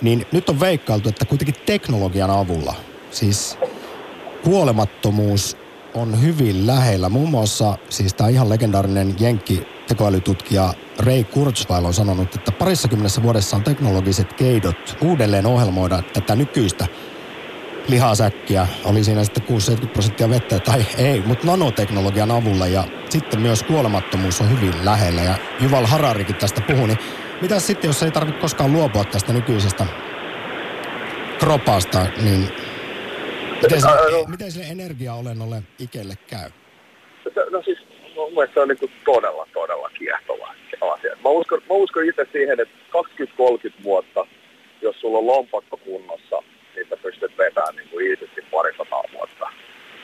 Niin 0.02 0.26
nyt 0.32 0.48
on 0.48 0.60
veikkailtu, 0.60 1.08
että 1.08 1.24
kuitenkin 1.24 1.62
teknologian 1.66 2.30
avulla, 2.30 2.74
siis 3.10 3.58
kuolemattomuus 4.44 5.56
on 5.94 6.22
hyvin 6.22 6.66
lähellä. 6.66 7.08
Muun 7.08 7.30
muassa 7.30 7.78
siis 7.88 8.14
tämä 8.14 8.28
ihan 8.28 8.48
legendaarinen 8.48 9.16
jenkki 9.20 9.75
tekoälytutkija 9.86 10.74
Ray 10.98 11.24
Kurzweil 11.24 11.84
on 11.84 11.94
sanonut, 11.94 12.34
että 12.34 12.52
parissa 12.52 12.88
kymmenessä 12.88 13.22
vuodessa 13.22 13.56
on 13.56 13.62
teknologiset 13.62 14.32
keidot 14.32 14.96
uudelleen 15.00 15.46
ohjelmoida 15.46 16.02
tätä 16.12 16.36
nykyistä 16.36 16.86
lihasäkkiä. 17.88 18.66
Oli 18.84 19.04
siinä 19.04 19.24
sitten 19.24 19.42
6-70 19.84 19.86
prosenttia 19.86 20.30
vettä, 20.30 20.58
tai 20.58 20.86
ei, 20.98 21.22
mutta 21.26 21.46
nanoteknologian 21.46 22.30
avulla 22.30 22.66
ja 22.66 22.84
sitten 23.08 23.40
myös 23.40 23.62
kuolemattomuus 23.62 24.40
on 24.40 24.50
hyvin 24.50 24.84
lähellä. 24.84 25.22
Ja 25.22 25.34
Juval 25.60 25.86
Hararikin 25.86 26.36
tästä 26.36 26.60
puhui, 26.60 26.86
niin 26.86 26.98
mitä 27.42 27.60
sitten, 27.60 27.88
jos 27.88 28.02
ei 28.02 28.10
tarvitse 28.10 28.40
koskaan 28.40 28.72
luopua 28.72 29.04
tästä 29.04 29.32
nykyisestä 29.32 29.86
kropasta, 31.38 32.06
niin 32.22 32.48
miten 33.62 33.80
sille, 33.80 34.28
miten 34.28 34.52
sille 34.52 34.66
energiaolennolle 34.66 35.62
ikelle 35.78 36.14
käy? 36.26 36.50
No 37.50 37.62
siis 37.62 37.85
mun 38.16 38.32
mielestä 38.32 38.54
se 38.54 38.60
on 38.60 38.68
niin 38.68 38.92
todella, 39.04 39.46
todella 39.52 39.90
kiehtova 39.98 40.54
asia. 40.80 41.16
Mä 41.24 41.30
uskon, 41.30 41.62
mä 41.68 41.74
uskon 41.74 42.04
itse 42.04 42.26
siihen, 42.32 42.60
että 42.60 42.74
20-30 43.70 43.84
vuotta, 43.84 44.26
jos 44.82 45.00
sulla 45.00 45.18
on 45.18 45.26
lompakko 45.26 45.76
kunnossa, 45.76 46.42
niin 46.74 46.86
sä 46.88 46.96
pystyt 46.96 47.38
vetämään 47.38 47.76
niin 47.76 47.88
kuin 47.88 48.06
iisisti 48.06 48.42
parisataa 48.50 49.04
vuotta. 49.12 49.48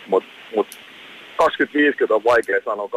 Mutta 0.07 0.31
mut 0.55 0.66
20-50 1.42 1.46
on 2.11 2.25
vaikea 2.25 2.61
sanoa, 2.64 2.88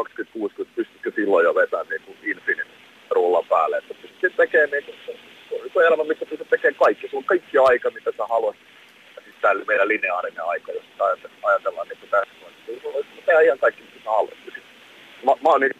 20-60 0.61 0.65
pystytkö 0.75 1.11
silloin 1.15 1.43
jo 1.43 1.55
vetämään 1.55 1.87
niin 1.89 2.01
kuin 2.01 2.17
infinite 2.23 2.69
rullan 3.09 3.45
päälle, 3.49 3.77
että 3.77 3.93
pystyt 3.93 4.35
tekemään 4.35 4.69
niin 4.69 4.83
kuin, 4.83 4.97
se 5.73 5.79
on 5.79 5.85
elämä, 5.85 6.03
missä 6.03 6.25
pystyt 6.25 6.49
tekemään 6.49 6.75
kaikki. 6.75 7.07
Sulla 7.07 7.21
on 7.21 7.25
kaikki 7.25 7.57
aika, 7.57 7.89
mitä 7.89 8.11
sä 8.17 8.25
haluat. 8.29 8.55
Ja 9.15 9.21
siis 9.23 9.35
tää 9.41 9.53
meidän 9.53 9.87
lineaarinen 9.87 10.43
aika, 10.43 10.71
jos 10.71 10.83
ajatellaan 11.43 11.87
niin 11.87 11.99
kuin 11.99 12.09
tässä. 12.09 12.33
Niin 12.67 12.81
sulla 12.81 12.97
on 13.37 13.43
ihan 13.43 13.59
kaikki, 13.59 13.81
mitä 13.81 14.03
sä 14.03 14.09
haluat 14.09 14.33
mä, 15.45 15.51
oon, 15.51 15.61
niin, 15.61 15.75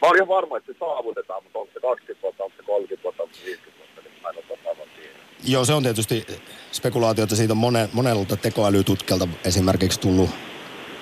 mä 0.00 0.08
oon 0.08 0.16
ihan 0.16 0.28
varma, 0.28 0.56
että 0.56 0.72
se 0.72 0.78
saavutetaan, 0.78 1.42
mutta 1.42 1.58
onko 1.58 1.72
se 1.74 1.80
20 1.80 2.22
vuotta, 2.22 2.44
onko 2.44 2.56
se 2.56 2.62
30 2.62 3.02
vuotta, 3.04 3.22
onko 3.22 3.34
se 3.34 3.44
50 3.44 3.78
vuotta, 3.78 4.00
niin 4.02 4.22
mä 4.22 4.28
en 4.28 4.36
ole 4.36 4.44
tasavan 4.48 4.88
siinä. 4.96 5.18
Joo, 5.52 5.64
se 5.64 5.72
on 5.72 5.82
tietysti 5.82 6.26
spekulaatiota. 6.72 7.36
Siitä 7.36 7.52
on 7.52 7.56
monen, 7.56 7.88
monelta 7.92 8.36
tekoälytutkijalta 8.36 9.28
esimerkiksi 9.44 10.00
tullut 10.00 10.30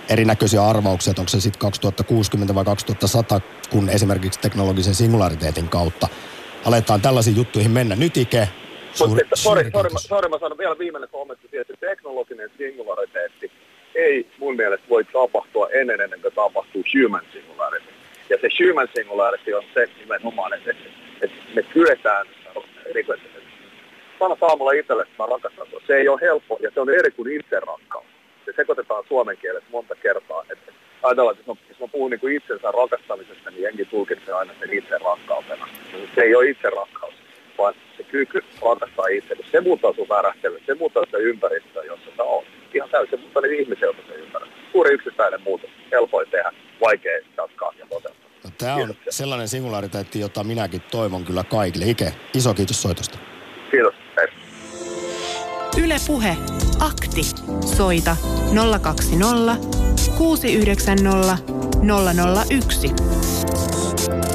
erinäköisiä 0.08 0.64
arvauksia, 0.64 1.10
että 1.10 1.22
onko 1.22 1.28
se 1.28 1.40
sitten 1.40 1.60
2060 1.60 2.54
vai 2.54 2.64
2100, 2.64 3.40
kun 3.70 3.88
esimerkiksi 3.88 4.40
teknologisen 4.40 4.94
singulariteetin 4.94 5.68
kautta 5.68 6.08
aletaan 6.64 7.00
tällaisiin 7.00 7.36
juttuihin 7.36 7.70
mennä. 7.70 7.96
Nyt 7.96 8.16
Ike, 8.16 8.48
Suuri, 8.94 9.22
sorry, 9.34 9.70
mä, 9.70 9.98
sorry, 9.98 10.28
mä 10.28 10.38
sanon 10.38 10.58
vielä 10.58 10.78
viimeinen 10.78 11.08
kommentti 11.08 11.48
siihen, 11.48 11.66
että 11.68 11.86
teknologinen 11.86 12.50
singulariteetti 12.58 13.50
ei 13.94 14.26
mun 14.38 14.56
mielestä 14.56 14.88
voi 14.88 15.04
tapahtua 15.04 15.68
ennen 15.68 16.00
ennen 16.00 16.20
kuin 16.20 16.34
tapahtuu 16.34 16.84
human 16.94 17.22
singularity. 17.32 17.83
Ja 18.34 18.38
se 18.40 18.48
human 18.64 18.88
singularity 18.94 19.52
on 19.52 19.62
se 19.74 19.88
nimenomaan, 19.98 20.54
että, 20.54 20.74
että 21.20 21.36
me 21.54 21.62
kyetään, 21.62 22.26
että 22.26 23.14
sana 24.18 24.36
aamulla 24.40 24.72
itselle, 24.72 25.02
että 25.02 25.22
mä 25.22 25.26
rakastan 25.26 25.66
sua. 25.70 25.80
Se 25.86 25.96
ei 25.96 26.08
ole 26.08 26.20
helppo 26.20 26.58
ja 26.60 26.70
se 26.74 26.80
on 26.80 26.90
eri 26.90 27.10
kuin 27.10 27.32
itserakkaus. 27.32 28.06
Se 28.44 28.52
sekoitetaan 28.56 29.04
suomen 29.08 29.36
kielessä 29.36 29.68
monta 29.72 29.94
kertaa. 29.94 30.44
Että 30.50 30.72
ajatellaan, 31.02 31.36
että 31.38 31.52
jos 31.68 31.80
mä, 31.80 31.88
puhun 31.88 32.10
niin 32.10 32.36
itsensä 32.36 32.70
rakastamisesta, 32.70 33.50
niin 33.50 33.62
jenkin 33.62 33.86
tulkitsee 33.86 34.34
aina 34.34 34.52
sen 34.60 34.72
itse 34.72 34.98
rakkautena. 34.98 35.68
Se 36.14 36.20
ei 36.20 36.34
ole 36.34 36.50
itse 36.50 36.70
rakkaus, 36.70 37.14
vaan 37.58 37.74
se 37.96 38.02
kyky 38.02 38.44
rakastaa 38.62 39.06
itse. 39.06 39.36
Se 39.52 39.60
muuttaa 39.60 39.92
sun 39.92 40.08
värähtelyä, 40.08 40.58
se 40.66 40.74
muuttaa 40.74 41.04
sitä 41.04 41.18
ympäristöä, 41.18 41.82
jossa 41.84 42.10
sä 42.16 42.22
oot 42.22 42.44
ihan 42.74 42.90
täysin 42.90 43.20
muutainen 43.20 43.54
ihmisen, 43.54 43.86
jota 43.86 44.02
se 44.08 44.14
ymmärrä. 44.14 44.48
Suuri 44.72 44.94
yksittäinen 44.94 45.42
muutos, 45.42 45.70
helpoin 45.92 46.30
tehdä, 46.30 46.52
vaikea 46.80 47.18
jatkaa 47.36 47.72
ja 47.78 47.86
toteuttaa. 47.86 48.13
Tämä 48.58 48.74
on 48.74 48.94
sellainen 49.10 49.48
singulariteetti, 49.48 50.20
jota 50.20 50.44
minäkin 50.44 50.80
toivon 50.80 51.24
kyllä 51.24 51.44
kaikille. 51.44 51.86
Ike, 51.90 52.14
iso 52.34 52.54
kiitos 52.54 52.82
soitosta. 52.82 53.18
Kiitos. 53.70 53.94
Yle 55.78 55.96
Puhe. 56.06 56.36
Akti. 56.80 57.22
Soita 57.76 58.16
020 58.82 59.56
690 60.18 61.38
001. 62.50 64.33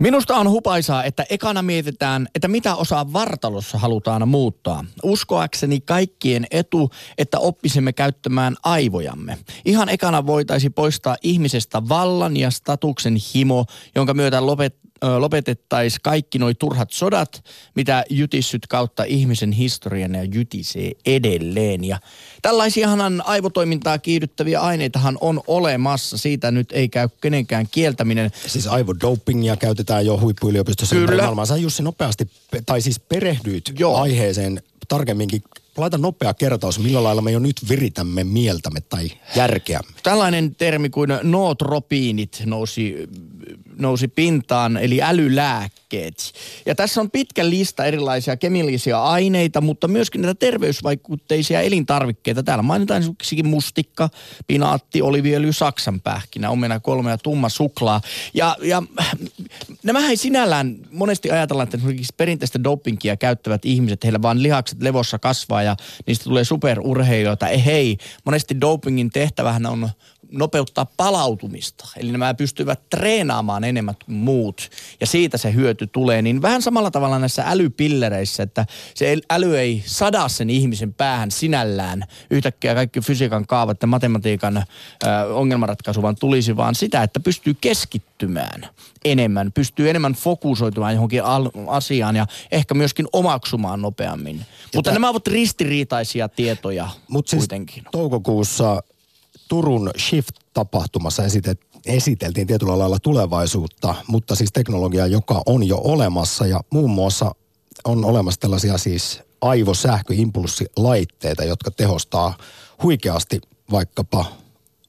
Minusta 0.00 0.36
on 0.36 0.50
hupaisaa, 0.50 1.04
että 1.04 1.26
ekana 1.30 1.62
mietitään, 1.62 2.28
että 2.34 2.48
mitä 2.48 2.74
osaa 2.74 3.12
vartalossa 3.12 3.78
halutaan 3.78 4.28
muuttaa. 4.28 4.84
Uskoakseni 5.02 5.80
kaikkien 5.80 6.46
etu, 6.50 6.90
että 7.18 7.38
oppisimme 7.38 7.92
käyttämään 7.92 8.56
aivojamme. 8.62 9.38
Ihan 9.64 9.88
ekana 9.88 10.26
voitaisiin 10.26 10.72
poistaa 10.72 11.16
ihmisestä 11.22 11.88
vallan 11.88 12.36
ja 12.36 12.50
statuksen 12.50 13.16
himo, 13.34 13.64
jonka 13.94 14.14
myötä 14.14 14.46
lopet, 14.46 14.76
lopetettaisiin 15.18 16.00
kaikki 16.02 16.38
nuo 16.38 16.54
turhat 16.54 16.90
sodat, 16.90 17.44
mitä 17.74 18.04
jytissyt 18.10 18.66
kautta 18.66 19.04
ihmisen 19.04 19.52
historian 19.52 20.14
ja 20.14 20.24
jytisee 20.24 20.92
edelleen. 21.06 21.84
Ja 21.84 22.00
tällaisiahan 22.42 23.22
aivotoimintaa 23.26 23.98
kiihdyttäviä 23.98 24.60
aineitahan 24.60 25.18
on 25.20 25.40
olemassa. 25.46 26.18
Siitä 26.18 26.50
nyt 26.50 26.72
ei 26.72 26.88
käy 26.88 27.08
kenenkään 27.20 27.66
kieltäminen. 27.70 28.30
Siis 28.46 28.66
aivodopingia 28.66 29.56
käytetään 29.56 30.06
jo 30.06 30.20
huippuyliopistossa 30.20 30.96
Kyllä. 30.96 31.22
maailmaa. 31.22 31.46
Sä 31.46 31.56
Jussi 31.56 31.82
nopeasti, 31.82 32.30
tai 32.66 32.80
siis 32.80 33.00
perehdyit 33.00 33.64
Joo. 33.78 33.96
aiheeseen 33.96 34.62
tarkemminkin, 34.88 35.42
laita 35.76 35.98
nopea 35.98 36.34
kertaus, 36.34 36.78
millä 36.78 37.02
lailla 37.02 37.22
me 37.22 37.30
jo 37.30 37.38
nyt 37.38 37.56
viritämme 37.68 38.24
mieltämme 38.24 38.80
tai 38.80 39.10
järkeämme. 39.36 39.92
Tällainen 40.02 40.54
termi 40.54 40.90
kuin 40.90 41.10
nootropiinit 41.22 42.42
nousi, 42.46 43.08
nousi 43.80 44.08
pintaan, 44.08 44.76
eli 44.76 45.02
älylääkkeet. 45.02 46.32
Ja 46.66 46.74
tässä 46.74 47.00
on 47.00 47.10
pitkä 47.10 47.50
lista 47.50 47.84
erilaisia 47.84 48.36
kemiallisia 48.36 49.02
aineita, 49.02 49.60
mutta 49.60 49.88
myöskin 49.88 50.22
näitä 50.22 50.38
terveysvaikutteisia 50.38 51.60
elintarvikkeita. 51.60 52.42
Täällä 52.42 52.62
mainitaan 52.62 53.00
esimerkiksi 53.00 53.42
mustikka, 53.42 54.08
pinaatti, 54.46 55.02
oliviöljy, 55.02 55.52
saksanpähkinä, 55.52 56.50
omena 56.50 56.80
kolme 56.80 57.10
ja 57.10 57.18
tumma 57.18 57.48
suklaa. 57.48 58.00
Ja, 58.34 58.56
ja 58.62 58.82
nämähän 59.82 60.10
ei 60.10 60.16
sinällään 60.16 60.76
monesti 60.90 61.30
ajatellaan, 61.30 61.64
että 61.64 61.76
esimerkiksi 61.76 62.14
perinteistä 62.16 62.64
dopingia 62.64 63.16
käyttävät 63.16 63.64
ihmiset, 63.64 64.04
heillä 64.04 64.22
vaan 64.22 64.42
lihakset 64.42 64.82
levossa 64.82 65.18
kasvaa 65.18 65.62
ja 65.62 65.76
niistä 66.06 66.24
tulee 66.24 66.44
superurheilijoita. 66.44 67.48
Ei 67.48 67.64
hei, 67.64 67.98
monesti 68.24 68.60
dopingin 68.60 69.10
tehtävähän 69.10 69.66
on 69.66 69.90
nopeuttaa 70.32 70.86
palautumista. 70.96 71.88
Eli 71.96 72.12
nämä 72.12 72.34
pystyvät 72.34 72.80
treenaamaan 72.90 73.64
enemmän 73.64 73.94
kuin 74.04 74.16
muut. 74.16 74.70
Ja 75.00 75.06
siitä 75.06 75.38
se 75.38 75.54
hyöty 75.54 75.86
tulee. 75.86 76.22
Niin 76.22 76.42
vähän 76.42 76.62
samalla 76.62 76.90
tavalla 76.90 77.18
näissä 77.18 77.44
älypillereissä, 77.46 78.42
että 78.42 78.66
se 78.94 79.16
äly 79.30 79.58
ei 79.58 79.82
sada 79.86 80.28
sen 80.28 80.50
ihmisen 80.50 80.94
päähän 80.94 81.30
sinällään. 81.30 82.04
Yhtäkkiä 82.30 82.74
kaikki 82.74 83.00
fysiikan 83.00 83.46
kaavat 83.46 83.82
ja 83.82 83.86
matematiikan 83.86 84.56
äh, 84.56 84.64
ongelmanratkaisu 85.34 86.02
vaan 86.02 86.16
tulisi, 86.16 86.56
vaan 86.56 86.74
sitä, 86.74 87.02
että 87.02 87.20
pystyy 87.20 87.54
keskittymään 87.60 88.68
enemmän, 89.04 89.52
pystyy 89.52 89.90
enemmän 89.90 90.12
fokusoitumaan 90.12 90.94
johonkin 90.94 91.24
al- 91.24 91.50
asiaan 91.66 92.16
ja 92.16 92.26
ehkä 92.52 92.74
myöskin 92.74 93.06
omaksumaan 93.12 93.82
nopeammin. 93.82 94.38
Ja 94.38 94.44
Mutta 94.74 94.92
nämä 94.92 95.08
ovat 95.08 95.26
ristiriitaisia 95.26 96.28
tietoja 96.28 96.88
Mut 97.08 97.28
siis 97.28 97.40
kuitenkin. 97.40 97.84
toukokuussa 97.92 98.82
Turun 99.50 99.90
Shift-tapahtumassa 99.98 101.24
esitet, 101.24 101.60
esiteltiin 101.86 102.46
tietyllä 102.46 102.78
lailla 102.78 102.98
tulevaisuutta, 102.98 103.94
mutta 104.06 104.34
siis 104.34 104.52
teknologiaa, 104.52 105.06
joka 105.06 105.42
on 105.46 105.68
jo 105.68 105.80
olemassa 105.84 106.46
ja 106.46 106.60
muun 106.70 106.90
muassa 106.90 107.34
on 107.84 108.04
olemassa 108.04 108.40
tällaisia 108.40 108.78
siis 108.78 109.20
aivosähköimpulssilaitteita, 109.40 111.44
jotka 111.44 111.70
tehostaa 111.70 112.38
huikeasti 112.82 113.40
vaikkapa 113.70 114.24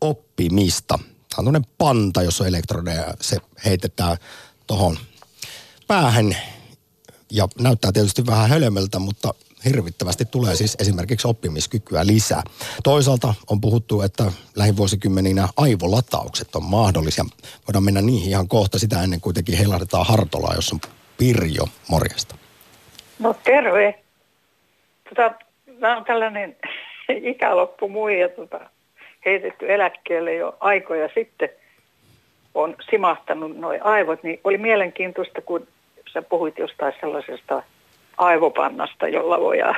oppimista. 0.01 0.99
Tämä 1.35 1.49
on 1.49 1.63
panta, 1.77 2.23
jossa 2.23 2.43
on 2.43 2.47
elektrodeja, 2.47 3.13
se 3.21 3.37
heitetään 3.65 4.17
tuohon 4.67 4.97
päähän 5.87 6.37
ja 7.31 7.47
näyttää 7.59 7.91
tietysti 7.91 8.25
vähän 8.25 8.49
hölmöltä, 8.49 8.99
mutta 8.99 9.33
hirvittävästi 9.65 10.25
tulee 10.25 10.55
siis 10.55 10.77
esimerkiksi 10.79 11.27
oppimiskykyä 11.27 12.07
lisää. 12.07 12.43
Toisaalta 12.83 13.33
on 13.49 13.61
puhuttu, 13.61 14.01
että 14.01 14.23
lähivuosikymmeninä 14.55 15.47
aivolataukset 15.57 16.55
on 16.55 16.63
mahdollisia. 16.63 17.25
Voidaan 17.67 17.83
mennä 17.83 18.01
niihin 18.01 18.29
ihan 18.29 18.47
kohta 18.47 18.79
sitä 18.79 19.03
ennen 19.03 19.21
kuitenkin 19.21 19.57
heilahdetaan 19.57 20.05
Hartolaa, 20.07 20.55
jos 20.55 20.73
on 20.73 20.79
Pirjo 21.17 21.65
morjesta. 21.89 22.35
No 23.19 23.35
terve. 23.43 23.99
Tota, 25.09 25.33
mä 25.79 25.95
oon 25.95 26.05
tällainen 26.05 26.55
ikäloppu 27.33 27.89
muija 27.89 28.29
tota, 28.29 28.59
heitetty 29.25 29.73
eläkkeelle 29.73 30.35
jo 30.35 30.57
aikoja 30.59 31.09
sitten. 31.13 31.49
On 32.53 32.75
simahtanut 32.89 33.57
noin 33.57 33.83
aivot, 33.83 34.23
niin 34.23 34.39
oli 34.43 34.57
mielenkiintoista, 34.57 35.41
kun 35.41 35.67
sä 36.13 36.21
puhuit 36.21 36.57
jostain 36.57 36.93
sellaisesta 37.01 37.63
aivopannasta, 38.17 39.07
jolla 39.07 39.39
voidaan 39.39 39.75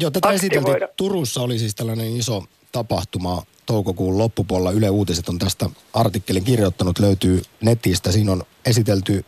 Joo, 0.00 0.10
tätä 0.10 0.30
esiteltiin. 0.30 0.76
Turussa 0.96 1.42
oli 1.42 1.58
siis 1.58 1.74
tällainen 1.74 2.16
iso 2.16 2.44
tapahtuma 2.72 3.42
toukokuun 3.66 4.18
loppupuolella. 4.18 4.70
Yle 4.70 4.90
Uutiset 4.90 5.28
on 5.28 5.38
tästä 5.38 5.66
artikkelin 5.94 6.44
kirjoittanut, 6.44 6.98
löytyy 6.98 7.42
netistä. 7.60 8.12
Siinä 8.12 8.32
on 8.32 8.42
esitelty 8.66 9.24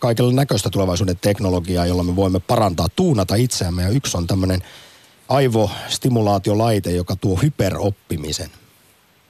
kaikella 0.00 0.32
näköistä 0.32 0.70
tulevaisuuden 0.70 1.18
teknologiaa, 1.20 1.86
jolla 1.86 2.02
me 2.02 2.16
voimme 2.16 2.40
parantaa, 2.46 2.86
tuunata 2.96 3.34
itseämme. 3.34 3.82
Ja 3.82 3.88
yksi 3.88 4.16
on 4.16 4.26
tämmöinen 4.26 4.60
aivostimulaatiolaite, 5.28 6.90
joka 6.90 7.16
tuo 7.16 7.36
hyperoppimisen. 7.42 8.50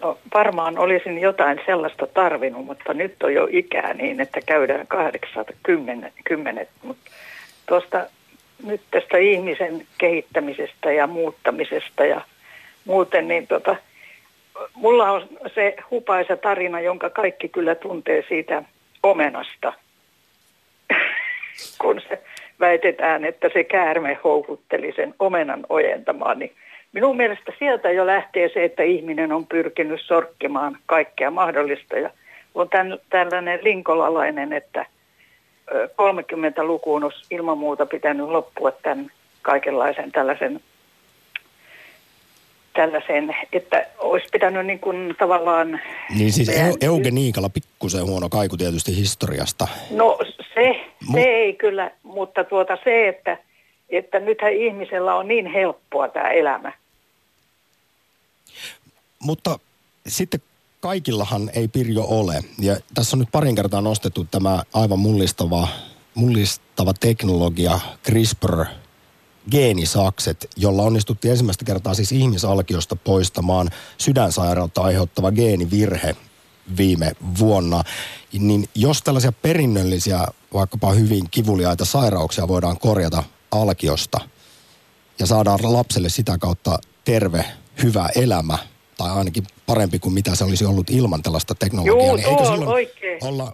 No, 0.00 0.18
varmaan 0.34 0.78
olisin 0.78 1.18
jotain 1.18 1.60
sellaista 1.66 2.06
tarvinnut, 2.06 2.66
mutta 2.66 2.94
nyt 2.94 3.22
on 3.22 3.34
jo 3.34 3.48
ikää 3.50 3.94
niin, 3.94 4.20
että 4.20 4.40
käydään 4.46 4.86
80, 4.86 6.12
mutta 6.82 7.10
tuosta 7.66 8.06
nyt 8.66 8.80
tästä 8.90 9.18
ihmisen 9.18 9.86
kehittämisestä 9.98 10.92
ja 10.92 11.06
muuttamisesta 11.06 12.04
ja 12.04 12.20
muuten, 12.84 13.28
niin 13.28 13.46
tota, 13.46 13.76
mulla 14.74 15.10
on 15.10 15.28
se 15.54 15.76
hupaisa 15.90 16.36
tarina, 16.36 16.80
jonka 16.80 17.10
kaikki 17.10 17.48
kyllä 17.48 17.74
tuntee 17.74 18.24
siitä 18.28 18.62
omenasta, 19.02 19.72
kun 21.80 22.00
se 22.08 22.22
väitetään, 22.60 23.24
että 23.24 23.48
se 23.52 23.64
käärme 23.64 24.18
houkutteli 24.24 24.92
sen 24.96 25.14
omenan 25.18 25.66
ojentamaan, 25.68 26.38
niin 26.38 26.52
minun 26.92 27.16
mielestä 27.16 27.52
sieltä 27.58 27.90
jo 27.90 28.06
lähtee 28.06 28.48
se, 28.48 28.64
että 28.64 28.82
ihminen 28.82 29.32
on 29.32 29.46
pyrkinyt 29.46 30.00
sorkkimaan 30.00 30.76
kaikkea 30.86 31.30
mahdollista. 31.30 31.98
Ja 31.98 32.10
on 32.54 32.68
tämän, 32.68 32.98
tällainen 33.10 33.58
linkolalainen, 33.62 34.52
että 34.52 34.86
30-lukuun 35.72 37.04
olisi 37.04 37.24
ilman 37.30 37.58
muuta 37.58 37.86
pitänyt 37.86 38.28
loppua 38.28 38.70
tämän 38.70 39.10
kaikenlaisen 39.42 40.12
tällaisen, 40.12 40.60
tällaisen 42.72 43.36
että 43.52 43.86
olisi 43.98 44.26
pitänyt 44.32 44.66
niin 44.66 44.78
kuin 44.78 45.14
tavallaan... 45.18 45.80
Niin 46.18 46.32
siis 46.32 46.48
meidän... 46.48 46.74
eugeniikalla 46.80 47.48
pikkusen 47.48 48.06
huono 48.06 48.28
kaiku 48.28 48.56
tietysti 48.56 48.96
historiasta. 48.96 49.68
No 49.90 50.18
se, 50.54 50.80
se 51.12 51.20
ei 51.20 51.52
kyllä, 51.52 51.90
mutta 52.02 52.44
tuota 52.44 52.78
se, 52.84 53.08
että, 53.08 53.38
että 53.90 54.20
nythän 54.20 54.52
ihmisellä 54.52 55.14
on 55.14 55.28
niin 55.28 55.46
helppoa 55.46 56.08
tämä 56.08 56.28
elämä. 56.28 56.72
Mutta 59.18 59.58
sitten 60.06 60.40
kaikillahan 60.82 61.50
ei 61.54 61.68
Pirjo 61.68 62.04
ole. 62.04 62.44
Ja 62.58 62.76
tässä 62.94 63.16
on 63.16 63.18
nyt 63.18 63.28
parin 63.32 63.54
kertaa 63.54 63.80
nostettu 63.80 64.24
tämä 64.24 64.62
aivan 64.72 64.98
mullistava, 64.98 65.68
mullistava 66.14 66.94
teknologia 66.94 67.80
CRISPR 68.04 68.64
geenisakset, 69.50 70.50
jolla 70.56 70.82
onnistuttiin 70.82 71.30
ensimmäistä 71.30 71.64
kertaa 71.64 71.94
siis 71.94 72.12
ihmisalkiosta 72.12 72.96
poistamaan 72.96 73.70
sydänsairautta 73.98 74.82
aiheuttava 74.82 75.32
geenivirhe 75.32 76.16
viime 76.76 77.12
vuonna. 77.38 77.84
Niin 78.32 78.68
jos 78.74 79.02
tällaisia 79.02 79.32
perinnöllisiä, 79.32 80.26
vaikkapa 80.54 80.92
hyvin 80.92 81.30
kivuliaita 81.30 81.84
sairauksia 81.84 82.48
voidaan 82.48 82.78
korjata 82.78 83.22
alkiosta 83.50 84.20
ja 85.18 85.26
saadaan 85.26 85.58
lapselle 85.62 86.08
sitä 86.08 86.38
kautta 86.38 86.78
terve, 87.04 87.44
hyvä 87.82 88.08
elämä– 88.16 88.58
tai 88.96 89.10
ainakin 89.10 89.44
parempi 89.66 89.98
kuin 89.98 90.12
mitä 90.12 90.34
se 90.34 90.44
olisi 90.44 90.64
ollut 90.64 90.90
ilman 90.90 91.22
tällaista 91.22 91.54
teknologiaa, 91.54 92.06
Joo, 92.06 92.16
niin 92.16 92.28
eikö 92.28 92.44
silloin 92.44 92.68
oikein. 92.68 93.24
olla, 93.24 93.52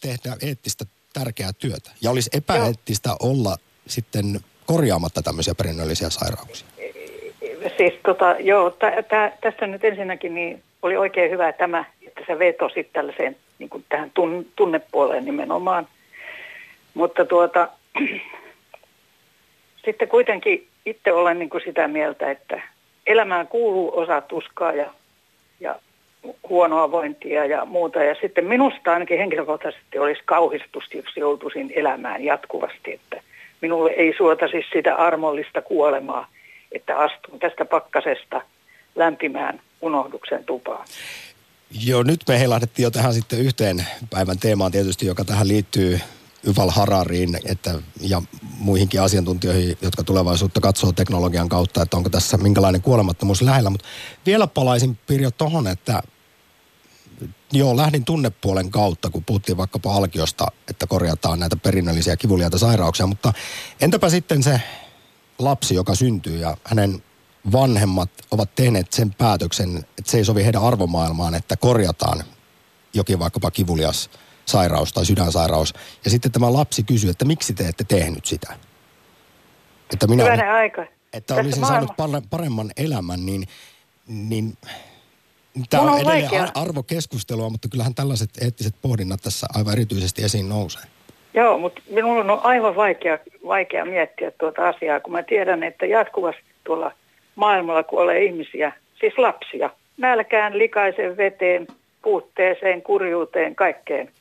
tehdä 0.00 0.36
eettistä 0.42 0.84
tärkeää 1.12 1.52
työtä? 1.52 1.90
Ja 2.00 2.10
olisi 2.10 2.30
epäeettistä 2.34 3.08
Joo. 3.08 3.16
olla 3.20 3.56
sitten 3.86 4.40
korjaamatta 4.66 5.22
tämmöisiä 5.22 5.54
perinnöllisiä 5.54 6.10
sairauksia? 6.10 6.68
Siis 7.76 7.94
tota, 8.04 8.36
joo, 8.40 8.70
tä, 8.70 9.02
tä, 9.08 9.32
tässä 9.40 9.66
nyt 9.66 9.84
ensinnäkin 9.84 10.34
niin 10.34 10.62
oli 10.82 10.96
oikein 10.96 11.30
hyvä 11.30 11.52
tämä, 11.52 11.84
että 12.06 12.20
sä 12.26 12.38
vetosit 12.38 12.92
tällaiseen 12.92 13.36
niin 13.58 13.70
kuin 13.70 13.84
tähän 13.88 14.10
tun, 14.10 14.46
tunnepuoleen 14.56 15.24
nimenomaan. 15.24 15.88
Mutta 16.94 17.24
tuota, 17.24 17.68
sitten 19.84 20.08
kuitenkin 20.08 20.68
itse 20.86 21.12
olen 21.12 21.38
niin 21.38 21.50
kuin 21.50 21.62
sitä 21.64 21.88
mieltä, 21.88 22.30
että 22.30 22.62
elämään 23.06 23.48
kuuluu 23.48 23.98
osa 23.98 24.20
tuskaa 24.20 24.72
ja, 24.72 24.90
ja 25.60 25.76
huonoa 26.48 26.90
vointia 26.90 27.44
ja 27.44 27.64
muuta. 27.64 28.04
Ja 28.04 28.14
sitten 28.20 28.44
minusta 28.44 28.92
ainakin 28.92 29.18
henkilökohtaisesti 29.18 29.98
olisi 29.98 30.22
kauhistus, 30.24 30.84
jos 30.94 31.16
joutuisin 31.16 31.72
elämään 31.76 32.24
jatkuvasti, 32.24 32.92
että 32.92 33.22
minulle 33.60 33.90
ei 33.90 34.14
suota 34.16 34.48
siis 34.48 34.66
sitä 34.72 34.94
armollista 34.94 35.62
kuolemaa, 35.62 36.28
että 36.72 36.96
astun 36.96 37.38
tästä 37.38 37.64
pakkasesta 37.64 38.42
lämpimään 38.94 39.60
unohduksen 39.80 40.44
tupaan. 40.44 40.86
Joo, 41.86 42.02
nyt 42.02 42.20
me 42.28 42.40
heilahdettiin 42.40 42.84
jo 42.84 42.90
tähän 42.90 43.14
sitten 43.14 43.38
yhteen 43.38 43.86
päivän 44.10 44.38
teemaan 44.38 44.72
tietysti, 44.72 45.06
joka 45.06 45.24
tähän 45.24 45.48
liittyy 45.48 46.00
Yval 46.44 46.70
Harariin 46.70 47.38
että, 47.44 47.78
ja 48.00 48.22
muihinkin 48.58 49.02
asiantuntijoihin, 49.02 49.78
jotka 49.82 50.04
tulevaisuutta 50.04 50.60
katsoo 50.60 50.92
teknologian 50.92 51.48
kautta, 51.48 51.82
että 51.82 51.96
onko 51.96 52.10
tässä 52.10 52.36
minkälainen 52.36 52.82
kuolemattomuus 52.82 53.42
lähellä. 53.42 53.70
Mutta 53.70 53.88
vielä 54.26 54.46
palaisin 54.46 54.98
Pirjo 55.06 55.30
tuohon, 55.30 55.66
että 55.66 56.02
joo, 57.52 57.76
lähdin 57.76 58.04
tunnepuolen 58.04 58.70
kautta, 58.70 59.10
kun 59.10 59.24
puhuttiin 59.24 59.56
vaikkapa 59.56 59.96
alkiosta, 59.96 60.46
että 60.68 60.86
korjataan 60.86 61.40
näitä 61.40 61.56
perinnöllisiä 61.56 62.16
kivuliaita 62.16 62.58
sairauksia, 62.58 63.06
mutta 63.06 63.32
entäpä 63.80 64.08
sitten 64.08 64.42
se 64.42 64.60
lapsi, 65.38 65.74
joka 65.74 65.94
syntyy 65.94 66.38
ja 66.38 66.56
hänen 66.64 67.02
vanhemmat 67.52 68.10
ovat 68.30 68.54
tehneet 68.54 68.92
sen 68.92 69.14
päätöksen, 69.14 69.76
että 69.76 70.10
se 70.10 70.18
ei 70.18 70.24
sovi 70.24 70.44
heidän 70.44 70.62
arvomaailmaan, 70.62 71.34
että 71.34 71.56
korjataan 71.56 72.24
jokin 72.94 73.18
vaikkapa 73.18 73.50
kivulias 73.50 74.10
sairaus 74.44 74.92
tai 74.92 75.06
sydänsairaus. 75.06 75.74
Ja 76.04 76.10
sitten 76.10 76.32
tämä 76.32 76.52
lapsi 76.52 76.82
kysyy, 76.82 77.10
että 77.10 77.24
miksi 77.24 77.54
te 77.54 77.68
ette 77.68 77.84
tehnyt 77.88 78.24
sitä? 78.24 78.54
Että 79.92 80.06
minä, 80.06 80.22
Hyvänen 80.22 80.50
aika. 80.50 80.86
että 81.12 81.34
olisin 81.34 81.60
maailma- 81.60 81.66
saanut 81.66 81.90
pare- 81.90 82.26
paremman 82.30 82.70
elämän, 82.76 83.26
niin, 83.26 83.44
niin 84.06 84.52
tämä 85.70 85.82
Mun 85.82 85.92
on 85.92 86.06
on 86.06 86.14
edelleen 86.14 86.48
arvokeskustelua, 86.54 87.50
mutta 87.50 87.68
kyllähän 87.68 87.94
tällaiset 87.94 88.30
eettiset 88.40 88.74
pohdinnat 88.82 89.20
tässä 89.22 89.46
aivan 89.54 89.72
erityisesti 89.72 90.24
esiin 90.24 90.48
nousee. 90.48 90.82
Joo, 91.34 91.58
mutta 91.58 91.82
minulla 91.90 92.32
on 92.32 92.40
aivan 92.42 92.76
vaikea, 92.76 93.18
vaikea 93.46 93.84
miettiä 93.84 94.30
tuota 94.30 94.68
asiaa, 94.68 95.00
kun 95.00 95.12
mä 95.12 95.22
tiedän, 95.22 95.62
että 95.62 95.86
jatkuvasti 95.86 96.42
tuolla 96.64 96.92
maailmalla 97.36 97.82
kuolee 97.82 98.24
ihmisiä, 98.24 98.72
siis 99.00 99.18
lapsia, 99.18 99.70
nälkään, 99.96 100.58
likaiseen 100.58 101.16
veteen, 101.16 101.66
puutteeseen, 102.02 102.82
kurjuuteen, 102.82 103.54
kaikkeen. 103.54 104.12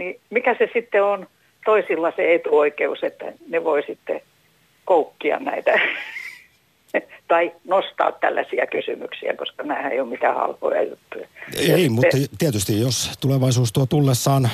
Niin 0.00 0.20
mikä 0.30 0.56
se 0.58 0.68
sitten 0.72 1.04
on 1.04 1.26
toisilla 1.64 2.12
se 2.16 2.34
etuoikeus, 2.34 2.98
että 3.02 3.32
ne 3.48 3.64
voi 3.64 3.82
sitten 3.86 4.20
koukkia 4.84 5.38
näitä 5.38 5.72
tai 7.28 7.52
nostaa 7.64 8.12
tällaisia 8.12 8.66
kysymyksiä, 8.66 9.34
koska 9.36 9.62
nämä 9.62 9.88
ei 9.88 10.00
ole 10.00 10.08
mitään 10.08 10.34
halpoja 10.36 10.82
juttuja. 10.82 11.26
Ja 11.52 11.60
Ei, 11.60 11.66
sitten- 11.66 11.92
mutta 11.92 12.16
tietysti 12.38 12.80
jos 12.80 13.10
tulevaisuus 13.20 13.72
tuo 13.72 13.86
tullessaan 13.86 14.50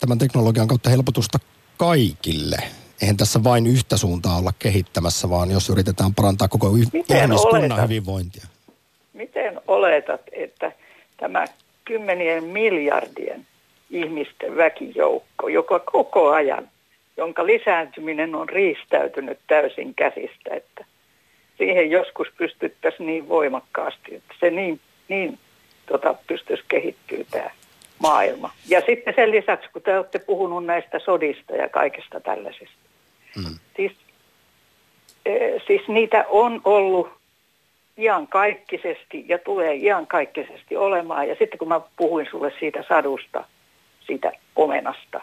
tämän 0.00 0.18
teknologian 0.18 0.68
kautta 0.68 0.90
helpotusta 0.90 1.38
kaikille, 1.76 2.56
eihän 3.02 3.16
tässä 3.16 3.44
vain 3.44 3.66
yhtä 3.66 3.96
suuntaa 3.96 4.38
olla 4.38 4.52
kehittämässä, 4.58 5.30
vaan 5.30 5.50
jos 5.50 5.70
yritetään 5.70 6.14
parantaa 6.14 6.48
koko 6.48 6.68
ihmiskunnan 6.68 7.32
oletat? 7.32 7.82
hyvinvointia. 7.82 8.44
Miten 9.12 9.60
oletat, 9.68 10.20
että 10.32 10.72
tämä 11.16 11.44
kymmenien 11.84 12.44
miljardien 12.44 13.46
ihmisten 13.90 14.56
väkijoukko, 14.56 15.48
joka 15.48 15.78
koko 15.78 16.30
ajan, 16.30 16.68
jonka 17.16 17.46
lisääntyminen 17.46 18.34
on 18.34 18.48
riistäytynyt 18.48 19.38
täysin 19.46 19.94
käsistä, 19.94 20.54
että 20.54 20.84
siihen 21.58 21.90
joskus 21.90 22.28
pystyttäisiin 22.38 23.06
niin 23.06 23.28
voimakkaasti, 23.28 24.14
että 24.14 24.34
se 24.40 24.50
niin, 24.50 24.80
niin 25.08 25.38
tota, 25.86 26.14
pystyisi 26.26 26.64
kehittyä 26.68 27.24
tämä 27.30 27.50
maailma. 27.98 28.50
Ja 28.68 28.80
sitten 28.86 29.14
sen 29.16 29.30
lisäksi, 29.30 29.68
kun 29.72 29.82
te 29.82 29.96
olette 29.96 30.18
puhunut 30.18 30.64
näistä 30.66 30.98
sodista 30.98 31.56
ja 31.56 31.68
kaikesta 31.68 32.20
tällaisesta, 32.20 32.74
Mm. 33.36 33.58
siis, 33.76 33.92
eh, 35.26 35.62
siis 35.66 35.88
niitä 35.88 36.24
on 36.28 36.60
ollut 36.64 37.08
iankaikkisesti 37.98 39.24
ja 39.28 39.38
tulee 39.38 39.74
iankaikkisesti 39.74 40.76
olemaan. 40.76 41.28
Ja 41.28 41.36
sitten 41.38 41.58
kun 41.58 41.68
mä 41.68 41.80
puhuin 41.96 42.26
sulle 42.30 42.52
siitä 42.60 42.84
sadusta, 42.88 43.44
siitä 44.10 44.32
omenasta, 44.56 45.20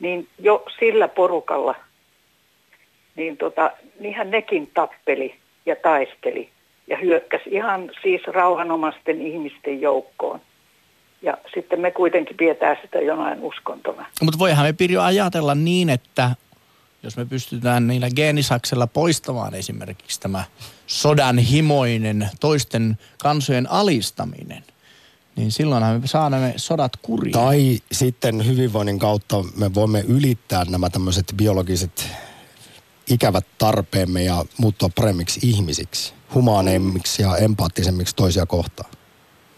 niin 0.00 0.28
jo 0.38 0.64
sillä 0.78 1.08
porukalla, 1.08 1.74
niin 3.16 3.36
tota, 3.36 3.70
niinhän 4.00 4.30
nekin 4.30 4.70
tappeli 4.74 5.34
ja 5.66 5.76
taisteli 5.76 6.50
ja 6.86 6.96
hyökkäsi 6.96 7.44
ihan 7.50 7.90
siis 8.02 8.22
rauhanomaisten 8.26 9.22
ihmisten 9.22 9.80
joukkoon. 9.80 10.40
Ja 11.22 11.38
sitten 11.54 11.80
me 11.80 11.90
kuitenkin 11.90 12.36
pidetään 12.36 12.76
sitä 12.82 12.98
jonain 12.98 13.40
uskontona. 13.40 14.06
Mutta 14.22 14.38
voihan 14.38 14.66
me 14.66 14.72
Pirjo 14.72 15.02
ajatella 15.02 15.54
niin, 15.54 15.90
että 15.90 16.30
jos 17.02 17.16
me 17.16 17.24
pystytään 17.24 17.86
niillä 17.86 18.08
geenisaksella 18.16 18.86
poistamaan 18.86 19.54
esimerkiksi 19.54 20.20
tämä 20.20 20.44
sodan 20.86 21.38
himoinen 21.38 22.28
toisten 22.40 22.98
kansojen 23.22 23.70
alistaminen, 23.70 24.64
niin 25.36 25.50
silloinhan 25.50 26.00
me 26.00 26.06
saadaan 26.06 26.42
ne 26.42 26.54
sodat 26.56 26.92
kuriin. 27.02 27.32
Tai 27.32 27.78
sitten 27.92 28.46
hyvinvoinnin 28.46 28.98
kautta 28.98 29.36
me 29.56 29.74
voimme 29.74 30.04
ylittää 30.08 30.64
nämä 30.64 30.90
tämmöiset 30.90 31.26
biologiset 31.36 32.08
ikävät 33.10 33.46
tarpeemme 33.58 34.22
ja 34.22 34.44
muuttua 34.58 34.88
paremmiksi 34.96 35.40
ihmisiksi, 35.42 36.14
humaaneimmiksi 36.34 37.22
ja 37.22 37.36
empaattisemmiksi 37.36 38.16
toisia 38.16 38.46
kohtaan. 38.46 38.90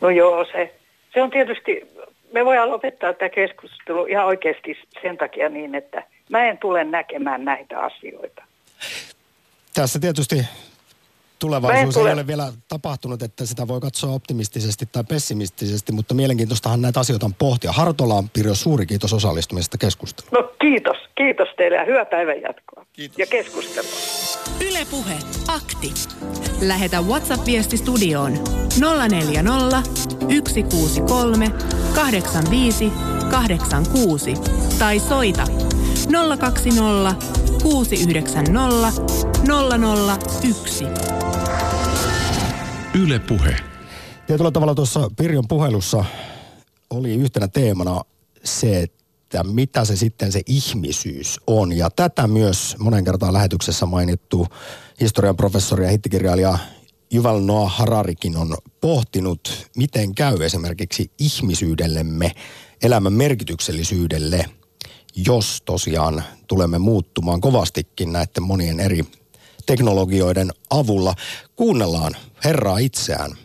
No 0.00 0.10
joo, 0.10 0.44
se, 0.52 0.74
se 1.14 1.22
on 1.22 1.30
tietysti, 1.30 1.80
me 2.32 2.44
voidaan 2.44 2.70
lopettaa 2.70 3.12
tämä 3.12 3.28
keskustelu 3.28 4.06
ihan 4.06 4.26
oikeasti 4.26 4.76
sen 5.02 5.16
takia 5.16 5.48
niin, 5.48 5.74
että 5.74 6.02
mä 6.30 6.44
en 6.44 6.58
tule 6.58 6.84
näkemään 6.84 7.44
näitä 7.44 7.80
asioita. 7.80 8.44
Tässä 9.74 9.98
tietysti 9.98 10.46
Tulevaisuus 11.44 11.96
ei 11.96 12.02
tule- 12.02 12.12
ole 12.12 12.26
vielä 12.26 12.52
tapahtunut, 12.68 13.22
että 13.22 13.46
sitä 13.46 13.68
voi 13.68 13.80
katsoa 13.80 14.12
optimistisesti 14.12 14.86
tai 14.92 15.04
pessimistisesti, 15.04 15.92
mutta 15.92 16.14
mielenkiintoistahan 16.14 16.82
näitä 16.82 17.00
asioita 17.00 17.26
on 17.26 17.34
pohtia. 17.34 17.72
Hartola 17.72 18.14
on 18.14 18.28
Pirjo, 18.28 18.54
suuri 18.54 18.86
kiitos 18.86 19.12
osallistumisesta 19.12 19.78
keskusteluun. 19.78 20.32
No 20.32 20.50
kiitos, 20.60 20.96
kiitos 21.14 21.48
teille 21.56 21.76
ja 21.76 21.84
hyvää 21.84 22.04
päivän 22.04 22.42
jatkoa. 22.42 22.86
Kiitos. 22.92 23.18
Ja 23.18 23.26
keskustelua. 23.26 23.90
Ylepuhe 24.60 25.14
akti. 25.48 25.94
Lähetä 26.60 27.00
WhatsApp-viesti 27.00 27.76
studioon 27.76 28.32
040 29.08 29.82
163 30.48 31.50
85 31.94 32.92
86 33.30 34.34
tai 34.78 34.98
soita 35.00 35.46
020 36.38 37.14
690 37.62 38.92
001. 40.42 40.84
Yle 43.02 43.18
Puhe. 43.18 43.56
Tietyllä 44.26 44.50
tavalla 44.50 44.74
tuossa 44.74 45.10
Pirjon 45.16 45.48
puhelussa 45.48 46.04
oli 46.90 47.14
yhtenä 47.14 47.48
teemana 47.48 48.00
se, 48.44 48.82
että 48.82 49.44
mitä 49.44 49.84
se 49.84 49.96
sitten 49.96 50.32
se 50.32 50.42
ihmisyys 50.46 51.40
on. 51.46 51.72
Ja 51.72 51.90
tätä 51.90 52.26
myös 52.26 52.76
monen 52.78 53.04
kertaan 53.04 53.32
lähetyksessä 53.32 53.86
mainittu 53.86 54.46
historian 55.00 55.36
professori 55.36 55.84
ja 55.84 55.90
hittikirjailija 55.90 56.58
Yuval 57.14 57.40
Noah 57.40 57.76
Hararikin 57.76 58.36
on 58.36 58.56
pohtinut, 58.80 59.68
miten 59.76 60.14
käy 60.14 60.44
esimerkiksi 60.44 61.10
ihmisyydellemme, 61.18 62.32
elämän 62.82 63.12
merkityksellisyydelle, 63.12 64.44
jos 65.16 65.62
tosiaan 65.64 66.24
tulemme 66.46 66.78
muuttumaan 66.78 67.40
kovastikin 67.40 68.12
näiden 68.12 68.42
monien 68.42 68.80
eri 68.80 69.04
teknologioiden 69.66 70.50
avulla. 70.70 71.14
Kuunnellaan 71.56 72.16
Herraa 72.44 72.78
itseään 72.78 73.36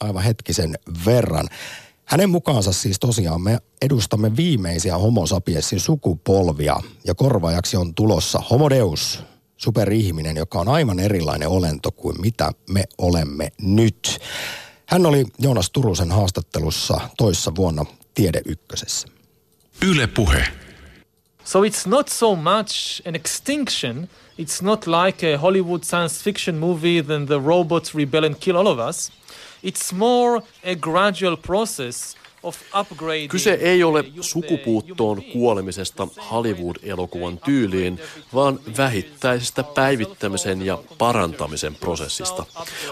aivan 0.00 0.22
hetkisen 0.22 0.78
verran. 1.06 1.48
Hänen 2.04 2.30
mukaansa 2.30 2.72
siis 2.72 2.98
tosiaan 2.98 3.42
me 3.42 3.58
edustamme 3.82 4.36
viimeisiä 4.36 4.98
homo 4.98 5.26
sapiensin 5.26 5.80
sukupolvia 5.80 6.76
ja 7.06 7.14
korvaajaksi 7.14 7.76
on 7.76 7.94
tulossa 7.94 8.38
homo 8.50 8.70
deus, 8.70 9.22
superihminen, 9.56 10.36
joka 10.36 10.60
on 10.60 10.68
aivan 10.68 11.00
erilainen 11.00 11.48
olento 11.48 11.90
kuin 11.90 12.20
mitä 12.20 12.52
me 12.70 12.84
olemme 12.98 13.52
nyt. 13.62 14.18
Hän 14.86 15.06
oli 15.06 15.24
Joonas 15.38 15.70
Turusen 15.70 16.12
haastattelussa 16.12 17.00
toissa 17.16 17.56
vuonna 17.56 17.84
Tiede 18.14 18.40
Ykkösessä. 18.44 19.08
Yle 19.82 20.06
Puhe. 20.06 20.63
So 21.44 21.64
it's 21.64 21.86
not 21.86 22.08
so 22.08 22.36
much 22.36 23.02
an 23.06 23.14
extinction. 23.14 24.08
It's 24.38 24.62
not 24.62 24.86
like 24.86 25.34
a 25.34 25.38
Hollywood 25.38 25.82
science 25.84 26.24
fiction 26.24 26.56
movie, 26.58 27.02
then 27.02 27.26
the 27.26 27.38
robots 27.38 27.94
rebel 27.94 28.24
and 28.24 28.34
kill 28.40 28.56
all 28.56 28.66
of 28.66 28.78
us. 28.78 29.12
It's 29.62 29.94
more 29.94 30.42
a 30.64 30.74
gradual 30.74 31.36
process 31.36 32.16
of 32.42 32.56
upgrading. 32.80 33.30
Kyse 33.30 33.52
ei 33.52 33.84
ole 33.84 34.04
sukupuuttoon 34.20 35.22
kuolemisesta 35.22 36.08
Hollywood-elokuvan 36.30 37.38
tyyliin, 37.38 38.00
vaan 38.34 38.60
vähittäisestä 38.78 39.62
päivittämisen 39.62 40.62
ja 40.62 40.78
parantamisen 40.98 41.74
prosessista. 41.74 42.46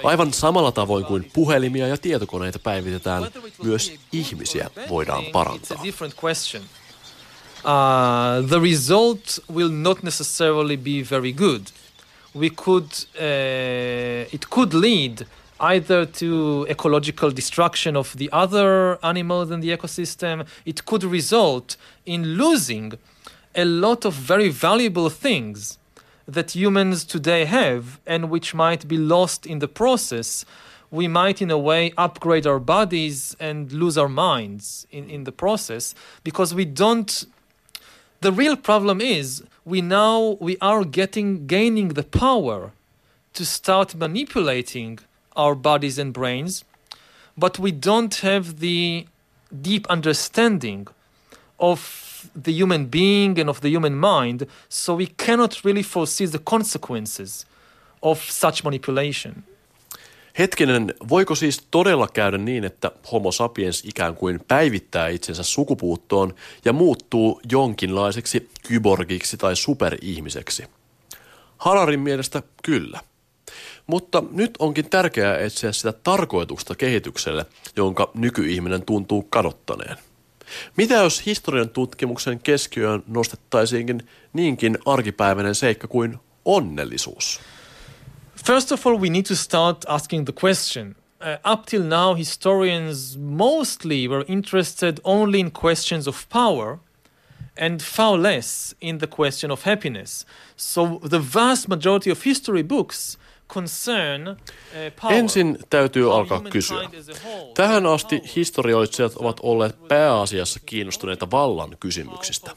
Aivan 0.05 0.33
samalla 0.33 0.73
tavoin 0.73 1.05
kuin 1.05 1.31
puhelimia 1.33 1.87
ja 1.87 1.97
tietokoneita 1.97 2.59
päivitetään, 2.59 3.31
myös 3.63 3.93
ihmisiä 4.13 4.71
voidaan 4.89 5.25
parantaa. 5.33 5.83
Uh, 7.65 8.41
the 8.41 8.61
result 8.61 9.39
will 9.49 9.69
not 9.69 10.03
necessarily 10.03 10.77
be 10.77 11.03
very 11.03 11.33
good. 11.33 11.71
We 12.35 12.51
could, 12.51 12.91
uh, 13.21 14.35
it 14.37 14.51
could 14.51 14.75
lead 14.75 15.27
either 15.61 16.05
to 16.05 16.67
ecological 16.69 17.31
destruction 17.31 17.97
of 17.97 18.17
the 18.17 18.29
other 18.33 18.99
animals 19.05 19.51
in 19.53 19.61
the 19.61 19.71
ecosystem. 19.71 20.45
It 20.65 20.85
could 20.87 21.05
result 21.05 21.77
in 22.05 22.37
losing 22.37 22.95
a 23.55 23.65
lot 23.65 24.05
of 24.05 24.15
very 24.15 24.49
valuable 24.49 25.09
things 25.09 25.79
that 26.27 26.57
humans 26.57 27.05
today 27.05 27.45
have 27.45 28.01
and 28.07 28.29
which 28.29 28.55
might 28.55 28.89
be 28.89 28.97
lost 28.97 29.47
in 29.47 29.61
the 29.61 29.69
process. 29.69 30.45
We 30.91 31.07
might, 31.07 31.41
in 31.41 31.51
a 31.51 31.59
way, 31.59 31.93
upgrade 31.97 32.47
our 32.47 32.59
bodies 32.59 33.37
and 33.39 33.73
lose 33.73 33.97
our 33.97 34.09
minds 34.09 34.87
in, 34.91 35.09
in 35.09 35.25
the 35.25 35.33
process 35.33 35.95
because 36.25 36.55
we 36.55 36.65
don't 36.65 37.25
the 38.23 38.33
real 38.33 38.57
problem 38.57 39.01
is 39.01 39.43
we 39.65 39.81
now 39.81 40.37
we 40.47 40.57
are 40.61 40.85
getting 40.85 41.47
gaining 41.47 41.89
the 41.89 42.05
power 42.05 42.71
to 43.35 43.45
start 43.45 43.97
manipulating 43.97 45.01
our 45.35 45.55
bodies 45.57 45.99
and 45.99 46.13
brains, 46.13 46.65
but 47.37 47.59
we 47.59 47.73
don't 47.73 48.15
have 48.17 48.61
the 48.61 49.07
deep 49.69 49.85
understanding 49.89 50.87
of 51.59 52.31
the 52.37 52.53
human 52.53 52.87
being 52.87 53.39
and 53.41 53.49
of 53.51 53.61
the 53.61 53.71
human 53.71 53.97
mind, 53.97 54.47
so 54.69 54.95
we 54.95 55.09
cannot 55.25 55.65
really 55.65 55.83
foresee 55.83 56.27
the 56.27 56.39
consequences 56.39 57.45
of 58.03 58.19
such 58.23 58.63
manipulation. 58.63 59.43
Hetkinen, 60.39 60.95
voiko 61.09 61.35
siis 61.35 61.67
todella 61.71 62.09
käydä 62.09 62.39
niin, 62.39 62.65
että 62.65 62.91
homo 63.13 63.33
sapiens 63.33 63.85
ikään 63.85 64.17
kuin 64.17 64.41
päivittää 64.49 65.09
itsensä 65.09 65.43
sukupuuttoon 65.43 66.35
ja 66.65 66.73
muuttuu 66.73 67.41
jonkinlaiseksi 67.53 68.51
kyborgiksi 68.69 69.37
tai 69.37 69.57
superihmiseksi? 69.57 70.65
Hararin 71.59 72.01
mielestä 72.01 72.43
kyllä. 72.63 73.01
Mutta 73.87 74.23
nyt 74.31 74.51
onkin 74.59 74.91
tärkeää 74.91 75.39
etsiä 75.39 75.73
sitä 75.73 75.93
tarkoitusta 75.93 76.75
kehitykselle, 76.75 77.47
jonka 77.77 78.11
nykyihminen 78.15 78.83
tuntuu 78.83 79.23
kadottaneen. 79.23 79.97
Mitä 80.77 80.95
jos 80.95 81.27
historian 81.27 81.69
tutkimuksen 81.69 82.41
keskiöön 82.41 83.03
nostettaisiinkin 83.07 84.09
niinkin 84.33 84.79
arkipäiväinen 84.87 85.55
seikka 85.55 85.89
kuin 85.89 86.19
onnellisuus? 86.45 87.41
First 88.43 88.73
of 88.73 88.85
all, 88.85 88.97
we 88.97 89.09
need 89.09 89.27
to 89.27 89.37
start 89.37 89.85
asking 89.89 90.25
the 90.25 90.33
question. 90.33 90.97
Uh, 91.21 91.37
up 91.45 91.67
till 91.67 91.85
now, 91.85 92.15
historians 92.15 93.17
mostly 93.17 94.09
were 94.09 94.25
interested 94.27 94.99
only 95.05 95.39
in 95.39 95.53
questions 95.53 96.09
of 96.09 96.29
power 96.29 96.81
and 97.57 97.81
far 97.81 98.19
less 98.19 98.75
in 98.81 98.99
the 98.99 99.07
question 99.07 99.53
of 99.53 99.63
happiness. 99.63 100.25
So, 100.57 100.99
the 101.05 101.21
vast 101.21 101.69
majority 101.69 102.11
of 102.11 102.21
history 102.25 102.63
books 102.63 103.17
concern 103.55 104.29
uh, 104.29 104.37
power. 105.01 105.15
Ensin 105.15 105.59
täytyy 105.71 106.15
alkaa 106.17 106.41
kysyä. 106.41 106.91
Tähän 107.55 107.87
asti 107.87 108.23
historioitsijat 108.37 109.13
ovat 109.17 109.37
olleet 109.43 109.89
pääasiassa 109.89 110.61
kiinnostuneita 110.67 111.31
vallan 111.31 111.77
kysymyksistä. 111.81 112.51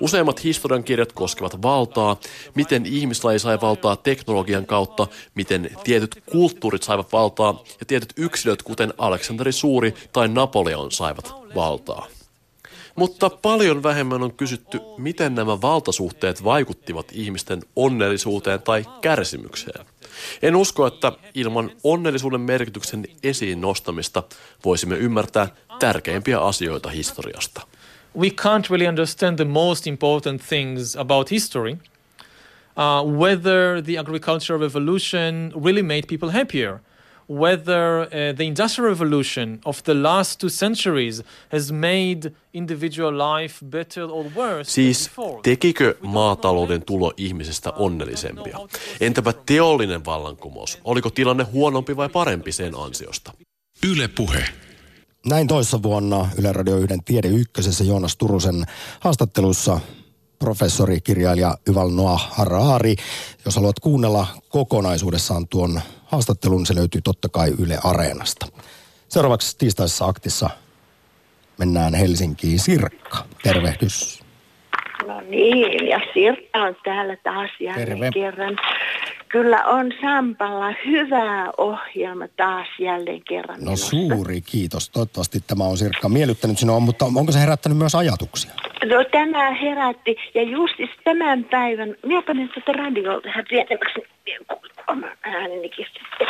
Useimmat 0.00 0.44
historiankirjat 0.44 1.12
koskevat 1.12 1.62
valtaa, 1.62 2.16
miten 2.54 2.86
ihmislaji 2.86 3.38
sai 3.38 3.60
valtaa 3.60 3.96
teknologian 3.96 4.66
kautta, 4.66 5.06
miten 5.34 5.70
tietyt 5.84 6.22
kulttuurit 6.30 6.82
saivat 6.82 7.12
valtaa 7.12 7.62
ja 7.80 7.86
tietyt 7.86 8.12
yksilöt, 8.16 8.62
kuten 8.62 8.94
Aleksanteri 8.98 9.52
Suuri 9.52 9.94
tai 10.12 10.28
Napoleon, 10.28 10.92
saivat 10.92 11.34
valtaa. 11.54 12.06
Mutta 12.96 13.30
paljon 13.30 13.82
vähemmän 13.82 14.22
on 14.22 14.32
kysytty, 14.32 14.80
miten 14.98 15.34
nämä 15.34 15.60
valtasuhteet 15.60 16.44
vaikuttivat 16.44 17.06
ihmisten 17.12 17.62
onnellisuuteen 17.76 18.62
tai 18.62 18.84
kärsimykseen. 19.00 19.86
En 20.42 20.56
usko, 20.56 20.86
että 20.86 21.12
ilman 21.34 21.70
onnellisuuden 21.84 22.40
merkityksen 22.40 23.04
esiin 23.22 23.60
nostamista 23.60 24.22
voisimme 24.64 24.96
ymmärtää 24.96 25.48
tärkeimpiä 25.78 26.40
asioita 26.40 26.90
historiasta. 26.90 27.66
we 28.16 28.30
can't 28.30 28.70
really 28.70 28.86
understand 28.86 29.36
the 29.36 29.44
most 29.44 29.86
important 29.86 30.40
things 30.42 30.96
about 30.96 31.28
history. 31.28 31.78
Uh, 32.76 33.02
whether 33.02 33.80
the 33.80 33.98
agricultural 33.98 34.58
revolution 34.58 35.52
really 35.54 35.82
made 35.82 36.06
people 36.08 36.30
happier, 36.30 36.80
whether 37.30 38.00
uh, 38.02 38.36
the 38.36 38.44
industrial 38.44 38.90
revolution 38.90 39.58
of 39.64 39.82
the 39.82 39.94
last 39.94 40.40
two 40.40 40.48
centuries 40.48 41.22
has 41.52 41.72
made 41.72 42.32
individual 42.54 43.12
life 43.12 43.66
better 43.66 44.04
or 44.04 44.24
worse 44.36 44.70
Siis 44.70 45.10
tekikö 45.42 45.94
maatalouden 46.00 46.82
tulo 46.82 47.12
ihmisestä 47.16 47.70
onnellisempia? 47.70 48.58
Entäpä 49.00 49.32
teollinen 49.46 50.04
vallankumous? 50.04 50.78
Oliko 50.84 51.10
tilanne 51.10 51.44
huonompi 51.44 51.96
vai 51.96 52.08
parempi 52.08 52.52
sen 52.52 52.74
ansiosta? 52.78 53.32
Yle 53.90 54.08
Puhe. 54.08 54.44
Näin 55.26 55.46
toissa 55.46 55.82
vuonna 55.82 56.28
Yle 56.38 56.52
Radio 56.52 56.76
1 56.76 56.98
Tiede 57.04 57.28
Ykkösessä 57.28 57.84
Joonas 57.84 58.16
Turusen 58.16 58.64
haastattelussa 59.00 59.80
professori, 60.38 61.00
kirjailija 61.00 61.58
Yuval 61.68 61.90
Noah 61.90 62.30
Harari. 62.30 62.96
Jos 63.44 63.56
haluat 63.56 63.80
kuunnella 63.80 64.26
kokonaisuudessaan 64.48 65.48
tuon 65.48 65.80
haastattelun, 66.06 66.66
se 66.66 66.74
löytyy 66.74 67.00
totta 67.00 67.28
kai 67.28 67.52
Yle 67.58 67.78
Areenasta. 67.84 68.46
Seuraavaksi 69.08 69.58
tiistaisessa 69.58 70.06
aktissa 70.06 70.50
mennään 71.58 71.94
Helsinkiin. 71.94 72.58
Sirkka, 72.58 73.24
tervehdys. 73.42 74.20
No 75.06 75.20
niin, 75.20 75.88
ja 75.88 76.00
Sirkka 76.14 76.58
on 76.58 76.76
täällä 76.84 77.16
taas 77.16 77.50
jälleen 77.60 77.88
Terve. 77.88 78.10
kerran. 78.14 78.56
Kyllä 79.28 79.64
on 79.64 79.92
Sampalla 80.00 80.74
hyvä 80.86 81.52
ohjelma 81.58 82.28
taas 82.36 82.68
jälleen 82.78 83.22
kerran. 83.28 83.58
No 83.58 83.64
minusta. 83.64 83.86
suuri 83.86 84.40
kiitos. 84.40 84.90
Toivottavasti 84.90 85.38
tämä 85.46 85.64
on 85.64 85.78
Sirkka 85.78 86.08
miellyttänyt 86.08 86.58
sinua, 86.58 86.80
mutta 86.80 87.04
onko 87.04 87.32
se 87.32 87.40
herättänyt 87.40 87.78
myös 87.78 87.94
ajatuksia? 87.94 88.50
No 88.84 89.04
tämä 89.10 89.50
herätti, 89.50 90.16
ja 90.34 90.42
justis 90.42 90.90
tämän 91.04 91.44
päivän, 91.44 91.94
minä 92.06 92.22
panin 92.22 92.48
tuota 92.48 92.72
radiolta 92.72 93.28
ihan 93.28 93.44
pienemmäksi, 93.48 94.00
niin 94.26 94.40
oman 94.88 95.12
äänenikin 95.22 95.86
sitten. 95.86 96.26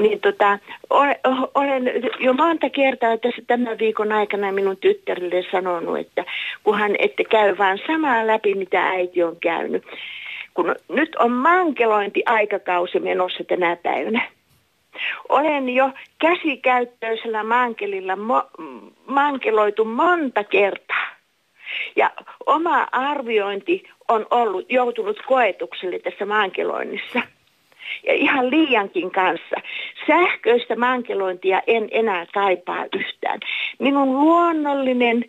Niin 0.00 0.20
tota, 0.20 0.58
olen, 0.90 1.16
olen 1.54 1.82
jo 2.20 2.32
monta 2.32 2.70
kertaa 2.70 3.18
tässä 3.18 3.42
tämän 3.46 3.78
viikon 3.78 4.12
aikana 4.12 4.52
minun 4.52 4.76
tyttärille 4.76 5.44
sanonut, 5.52 5.98
että 5.98 6.24
kunhan 6.64 6.96
ette 6.98 7.24
käy 7.24 7.58
vaan 7.58 7.78
samaa 7.86 8.26
läpi, 8.26 8.54
mitä 8.54 8.88
äiti 8.88 9.22
on 9.22 9.36
käynyt. 9.40 9.84
Kun 10.54 10.74
nyt 10.88 11.16
on 11.16 11.32
mankelointiaikakausi 11.32 13.00
menossa 13.00 13.44
tänä 13.44 13.76
päivänä. 13.76 14.28
Olen 15.28 15.68
jo 15.68 15.90
käsikäyttöisellä 16.18 17.44
mankelilla 17.44 18.14
mo- 18.14 18.62
mankeloitu 19.06 19.84
monta 19.84 20.44
kertaa. 20.44 21.06
Ja 21.96 22.10
oma 22.46 22.88
arviointi 22.92 23.82
on 24.08 24.26
ollut 24.30 24.72
joutunut 24.72 25.22
koetukselle 25.26 25.98
tässä 25.98 26.26
mankeloinnissa. 26.26 27.22
Ja 28.06 28.14
ihan 28.14 28.50
liiankin 28.50 29.10
kanssa. 29.10 29.56
Sähköistä 30.06 30.76
mankelointia 30.76 31.62
en 31.66 31.88
enää 31.90 32.26
kaipaa 32.34 32.86
yhtään. 32.96 33.40
Minun 33.78 34.20
luonnollinen 34.20 35.24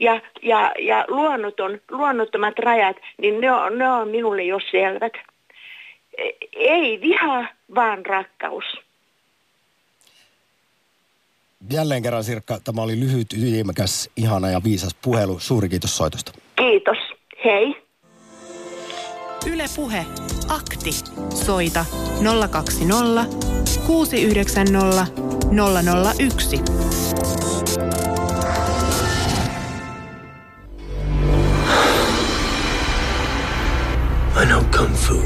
ja, 0.00 0.20
ja, 0.42 0.72
ja 0.78 1.04
luonnoton, 1.08 1.80
luonnottomat 1.90 2.58
rajat, 2.58 2.96
niin 3.18 3.40
ne 3.40 3.52
on, 3.52 3.78
ne 3.78 3.90
on 3.90 4.08
minulle 4.08 4.42
jo 4.42 4.58
selvät. 4.70 5.12
Ei 6.52 7.00
viha, 7.00 7.44
vaan 7.74 8.06
rakkaus. 8.06 8.64
Jälleen 11.70 12.02
kerran 12.02 12.24
Sirkka, 12.24 12.58
tämä 12.64 12.82
oli 12.82 13.00
lyhyt, 13.00 13.32
ytimekäs, 13.32 14.10
ihana 14.16 14.50
ja 14.50 14.60
viisas 14.64 14.96
puhelu. 15.02 15.38
Suuri 15.38 15.68
kiitos 15.68 15.96
soitosta. 15.96 16.32
Kiitos. 16.56 16.98
Hei. 17.44 17.74
Yle 19.52 19.64
Puhe. 19.76 20.04
Akti. 20.48 20.90
Soita 21.34 21.84
020 22.50 23.24
690 23.86 25.06
001. 26.18 27.47
Kung 34.76 34.94
Fu. 34.94 35.22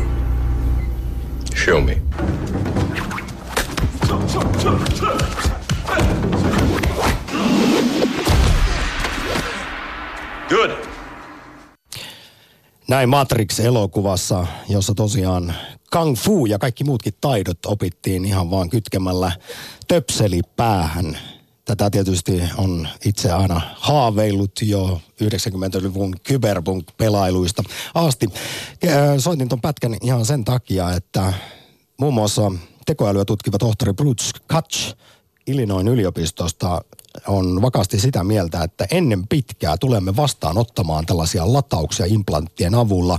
Show 1.54 1.80
me. 1.80 2.02
Good. 10.48 10.70
Näin 12.88 13.08
Matrix-elokuvassa, 13.08 14.46
jossa 14.68 14.94
tosiaan 14.94 15.54
kung 15.92 16.16
fu 16.16 16.46
ja 16.46 16.58
kaikki 16.58 16.84
muutkin 16.84 17.14
taidot 17.20 17.66
opittiin 17.66 18.24
ihan 18.24 18.50
vaan 18.50 18.70
kytkemällä 18.70 19.32
töpseli 19.88 20.40
päähän. 20.56 21.18
Tätä 21.64 21.90
tietysti 21.90 22.42
on 22.56 22.88
itse 23.04 23.32
aina 23.32 23.60
haaveillut 23.74 24.52
jo 24.62 25.00
90-luvun 25.24 26.14
kyberpunk-pelailuista 26.22 27.62
asti. 27.94 28.26
Äh, 28.86 28.94
Soitin 29.18 29.48
ton 29.48 29.60
pätkän 29.60 29.96
ihan 30.02 30.26
sen 30.26 30.44
takia, 30.44 30.92
että 30.92 31.32
muun 32.00 32.14
muassa 32.14 32.52
tekoälyä 32.86 33.24
tutkiva 33.24 33.58
tohtori 33.58 33.92
Bruce 33.92 34.30
Kutch 34.52 34.96
Illinoin 35.46 35.88
yliopistosta 35.88 36.84
on 37.26 37.62
vakaasti 37.62 38.00
sitä 38.00 38.24
mieltä, 38.24 38.62
että 38.62 38.86
ennen 38.90 39.28
pitkää 39.28 39.76
tulemme 39.76 40.16
vastaanottamaan 40.16 41.06
tällaisia 41.06 41.52
latauksia 41.52 42.06
implanttien 42.06 42.74
avulla. 42.74 43.18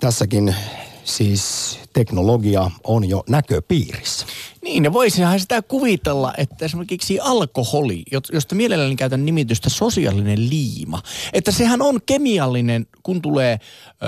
Tässäkin 0.00 0.56
siis 1.04 1.78
teknologia 1.94 2.70
on 2.84 3.08
jo 3.08 3.24
näköpiirissä. 3.28 4.26
Niin, 4.62 4.84
ja 4.84 4.92
voisihan 4.92 5.40
sitä 5.40 5.62
kuvitella, 5.62 6.32
että 6.38 6.64
esimerkiksi 6.64 7.20
alkoholi, 7.20 8.02
jo- 8.12 8.20
josta 8.32 8.54
mielelläni 8.54 8.96
käytän 8.96 9.24
nimitystä 9.24 9.70
sosiaalinen 9.70 10.50
liima, 10.50 11.02
että 11.32 11.52
sehän 11.52 11.82
on 11.82 12.00
kemiallinen, 12.06 12.86
kun 13.02 13.22
tulee 13.22 13.58
ö, 13.58 14.06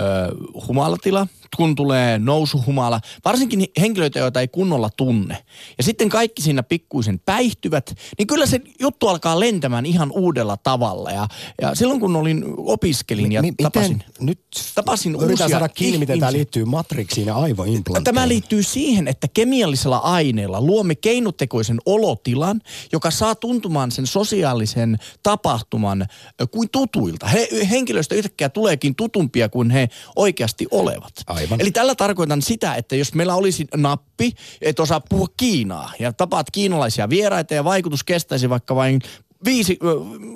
humalatila, 0.68 1.26
kun 1.56 1.74
tulee 1.74 2.18
nousuhumala, 2.18 3.00
varsinkin 3.24 3.64
henkilöitä, 3.80 4.18
joita 4.18 4.40
ei 4.40 4.48
kunnolla 4.48 4.90
tunne. 4.96 5.44
Ja 5.78 5.84
sitten 5.84 6.08
kaikki 6.08 6.42
siinä 6.42 6.62
pikkuisen 6.62 7.20
päihtyvät, 7.24 7.94
niin 8.18 8.26
kyllä 8.26 8.46
se 8.46 8.60
juttu 8.80 9.08
alkaa 9.08 9.40
lentämään 9.40 9.86
ihan 9.86 10.10
uudella 10.10 10.56
tavalla. 10.56 11.10
Ja, 11.10 11.28
ja 11.62 11.74
silloin 11.74 12.00
kun 12.00 12.16
olin 12.16 12.44
opiskelin 12.56 13.32
ja 13.32 13.42
Mi- 13.42 13.54
tapasin, 13.62 13.92
miten, 13.92 14.26
nyt 14.26 14.40
tapasin 14.74 15.16
uusia 15.16 15.48
saada 15.48 15.68
kiinni, 15.68 15.98
miten 15.98 16.20
tämä 16.20 16.32
liittyy 16.32 16.64
matriksiin 16.64 17.26
ja 17.26 17.36
aivoimplanteihin. 17.36 17.75
Tämä 18.04 18.28
liittyy 18.28 18.62
siihen, 18.62 19.08
että 19.08 19.28
kemiallisella 19.34 19.96
aineella 19.96 20.60
luomme 20.60 20.94
keinotekoisen 20.94 21.78
olotilan, 21.86 22.60
joka 22.92 23.10
saa 23.10 23.34
tuntumaan 23.34 23.90
sen 23.90 24.06
sosiaalisen 24.06 24.98
tapahtuman 25.22 26.06
kuin 26.50 26.70
tutuilta. 26.70 27.26
He, 27.26 27.48
henkilöistä 27.70 28.14
yhtäkkiä 28.14 28.48
tuleekin 28.48 28.94
tutumpia 28.94 29.48
kuin 29.48 29.70
he 29.70 29.88
oikeasti 30.16 30.66
olevat. 30.70 31.12
Aivan. 31.26 31.60
Eli 31.60 31.70
tällä 31.70 31.94
tarkoitan 31.94 32.42
sitä, 32.42 32.74
että 32.74 32.96
jos 32.96 33.14
meillä 33.14 33.34
olisi 33.34 33.66
nappi, 33.76 34.32
et 34.60 34.80
osaa 34.80 35.00
puhua 35.00 35.26
Kiinaa 35.36 35.92
ja 35.98 36.12
tapaat 36.12 36.50
kiinalaisia 36.50 37.08
vieraita 37.08 37.54
ja 37.54 37.64
vaikutus 37.64 38.04
kestäisi 38.04 38.50
vaikka 38.50 38.74
vain 38.74 39.00
viisi, 39.44 39.78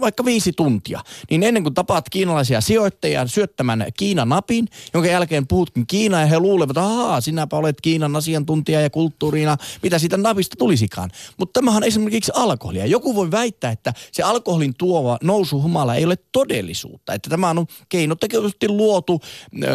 vaikka 0.01 0.25
viisi 0.25 0.53
tuntia, 0.53 1.01
niin 1.31 1.43
ennen 1.43 1.63
kuin 1.63 1.75
tapaat 1.75 2.09
kiinalaisia 2.09 2.61
sijoittajia 2.61 3.27
syöttämän 3.27 3.87
Kiinan 3.97 4.29
napin, 4.29 4.69
jonka 4.95 5.09
jälkeen 5.09 5.47
puhutkin 5.47 5.87
Kiinaa 5.87 6.21
ja 6.21 6.27
he 6.27 6.39
luulevat, 6.39 6.71
että 6.71 6.85
ahaa, 6.85 7.21
sinäpä 7.21 7.57
olet 7.57 7.81
Kiinan 7.81 8.17
asiantuntija 8.17 8.81
ja 8.81 8.91
kulttuurina, 8.91 9.57
mitä 9.83 9.99
siitä 9.99 10.17
napista 10.17 10.57
tulisikaan. 10.59 11.11
Mutta 11.37 11.61
tämähän 11.61 11.83
on 11.83 11.87
esimerkiksi 11.87 12.33
alkoholia. 12.35 12.87
Joku 12.87 13.15
voi 13.15 13.31
väittää, 13.31 13.71
että 13.71 13.93
se 14.13 14.23
alkoholin 14.23 14.75
tuova 14.79 15.19
nousuhumala 15.23 15.95
ei 15.95 16.05
ole 16.05 16.17
todellisuutta, 16.33 17.15
että 17.15 17.31
tämä 17.31 17.51
on 17.51 17.67
keinotekoisesti 17.89 18.69
luotu 18.69 19.21
ö, 19.65 19.67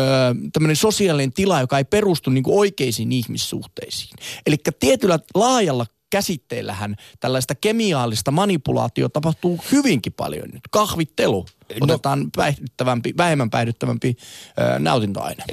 tämmöinen 0.54 0.76
sosiaalinen 0.76 1.34
tila, 1.34 1.60
joka 1.60 1.78
ei 1.78 1.86
perustu 1.86 2.30
niin 2.30 2.44
oikeisiin 2.48 3.12
ihmissuhteisiin. 3.12 4.16
Eli 4.46 4.56
tietyllä 4.80 5.20
laajalla 5.36 5.86
käsitteellähän 6.16 6.96
tällaista 7.20 7.56
kemiaalista 7.56 8.32
manipulaatio 8.32 9.10
tapahtuu 9.10 9.60
hyvinkin 9.72 10.14
paljon 10.14 10.50
nyt. 10.54 10.62
Kahvittelu 10.72 11.46
otetaan 11.82 12.30
päihdyttävämpi, 12.36 13.14
vähemmän 13.18 13.50
päihdyttävämpi 13.50 14.16
ö, 14.76 14.80
nautintoaine. 14.80 15.44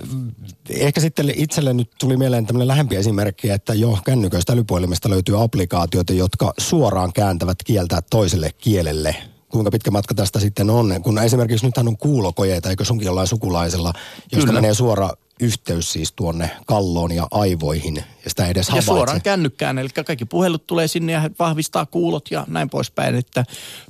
Ehkä 0.71 1.01
sitten 1.01 1.33
itselle 1.37 1.73
nyt 1.73 1.91
tuli 2.01 2.17
mieleen 2.17 2.47
tämmöinen 2.47 2.69
lähempi 2.69 2.97
esimerkki, 2.97 3.51
että 3.51 3.75
jo 3.75 3.99
kännyköistä 4.05 4.53
älypuhelimesta 4.53 5.11
löytyy 5.11 5.43
applikaatioita, 5.43 6.13
jotka 6.13 6.53
suoraan 6.59 7.13
kääntävät 7.13 7.59
kieltä 7.65 8.03
toiselle 8.11 8.51
kielelle. 8.59 9.17
Kuinka 9.49 9.71
pitkä 9.71 9.91
matka 9.91 10.15
tästä 10.15 10.41
sitten 10.41 10.71
on? 10.71 11.03
Kun 11.03 11.19
esimerkiksi 11.19 11.67
nythän 11.67 11.89
on 11.89 11.97
kuulokojeita, 11.97 12.71
eikö 12.71 12.85
sunkin 12.85 13.07
jollain 13.07 13.29
sukulaisella, 13.29 13.93
josta 14.33 14.47
Kyllä. 14.47 14.61
menee 14.61 14.75
suora 14.75 15.11
yhteys 15.43 15.93
siis 15.93 16.13
tuonne 16.13 16.51
kalloon 16.67 17.13
ja 17.13 17.27
aivoihin, 17.31 17.97
ja 17.97 18.31
sitä 18.31 18.47
edes 18.47 18.67
Ja 18.69 18.71
havaitse. 18.73 18.87
suoraan 18.87 19.23
kännykkään, 19.23 19.79
eli 19.79 19.89
kaikki 19.89 20.25
puhelut 20.25 20.67
tulee 20.67 20.89
sinne 20.89 21.13
ja 21.13 21.31
vahvistaa 21.39 21.87
kuulot 21.87 22.31
ja 22.31 22.45
näin 22.49 22.71
poispäin, 22.71 23.15
että 23.15 23.45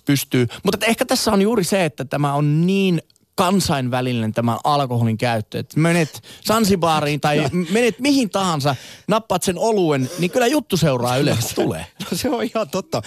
pystyy. 0.05 0.47
Mutta 0.63 0.77
että 0.77 0.87
ehkä 0.87 1.05
tässä 1.05 1.33
on 1.33 1.43
juuri 1.43 1.65
se, 1.65 1.85
että 1.85 2.05
tämä 2.05 2.35
on 2.35 2.67
niin 2.67 3.03
kansainvälinen 3.35 4.33
tämä 4.33 4.59
alkoholin 4.65 5.19
käyttö. 5.19 5.59
Että 5.59 5.81
menet 5.81 6.23
Sansibaariin 6.45 7.21
tai 7.21 7.45
menet 7.73 7.99
mihin 7.99 8.31
tahansa, 8.31 8.77
nappaat 9.09 9.43
sen 9.43 9.59
oluen, 9.59 10.11
niin 10.19 10.31
kyllä 10.31 10.47
juttu 10.47 10.77
seuraa 10.77 11.17
yleensä 11.17 11.55
tulee. 11.55 11.87
No 12.11 12.17
se 12.17 12.31
on 12.31 12.45
ihan 12.45 12.71
totta. 12.71 13.03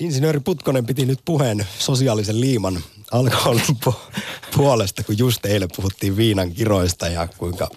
Insinööri 0.00 0.40
Putkonen 0.44 0.86
piti 0.86 1.06
nyt 1.06 1.18
puheen 1.24 1.58
sosiaalisen 1.78 2.40
liiman 2.40 2.74
alkoholin 3.12 3.76
pu- 3.86 4.20
puolesta, 4.56 5.04
kun 5.04 5.18
just 5.18 5.46
eilen 5.46 5.68
puhuttiin 5.76 6.16
viinan 6.16 6.52
kiroista 6.52 7.06
ja 7.06 7.28
kuinka 7.38 7.68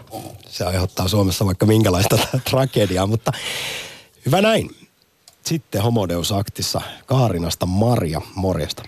se 0.45 0.65
aiheuttaa 0.65 1.07
Suomessa 1.07 1.45
vaikka 1.45 1.65
minkälaista 1.65 2.17
tragediaa, 2.49 3.07
mutta 3.07 3.31
hyvä 4.25 4.41
näin. 4.41 4.69
Sitten 5.41 5.81
Homodeus 5.81 6.31
Aktissa 6.31 6.81
Kaarinasta 7.05 7.65
Maria, 7.65 8.21
morjesta. 8.35 8.83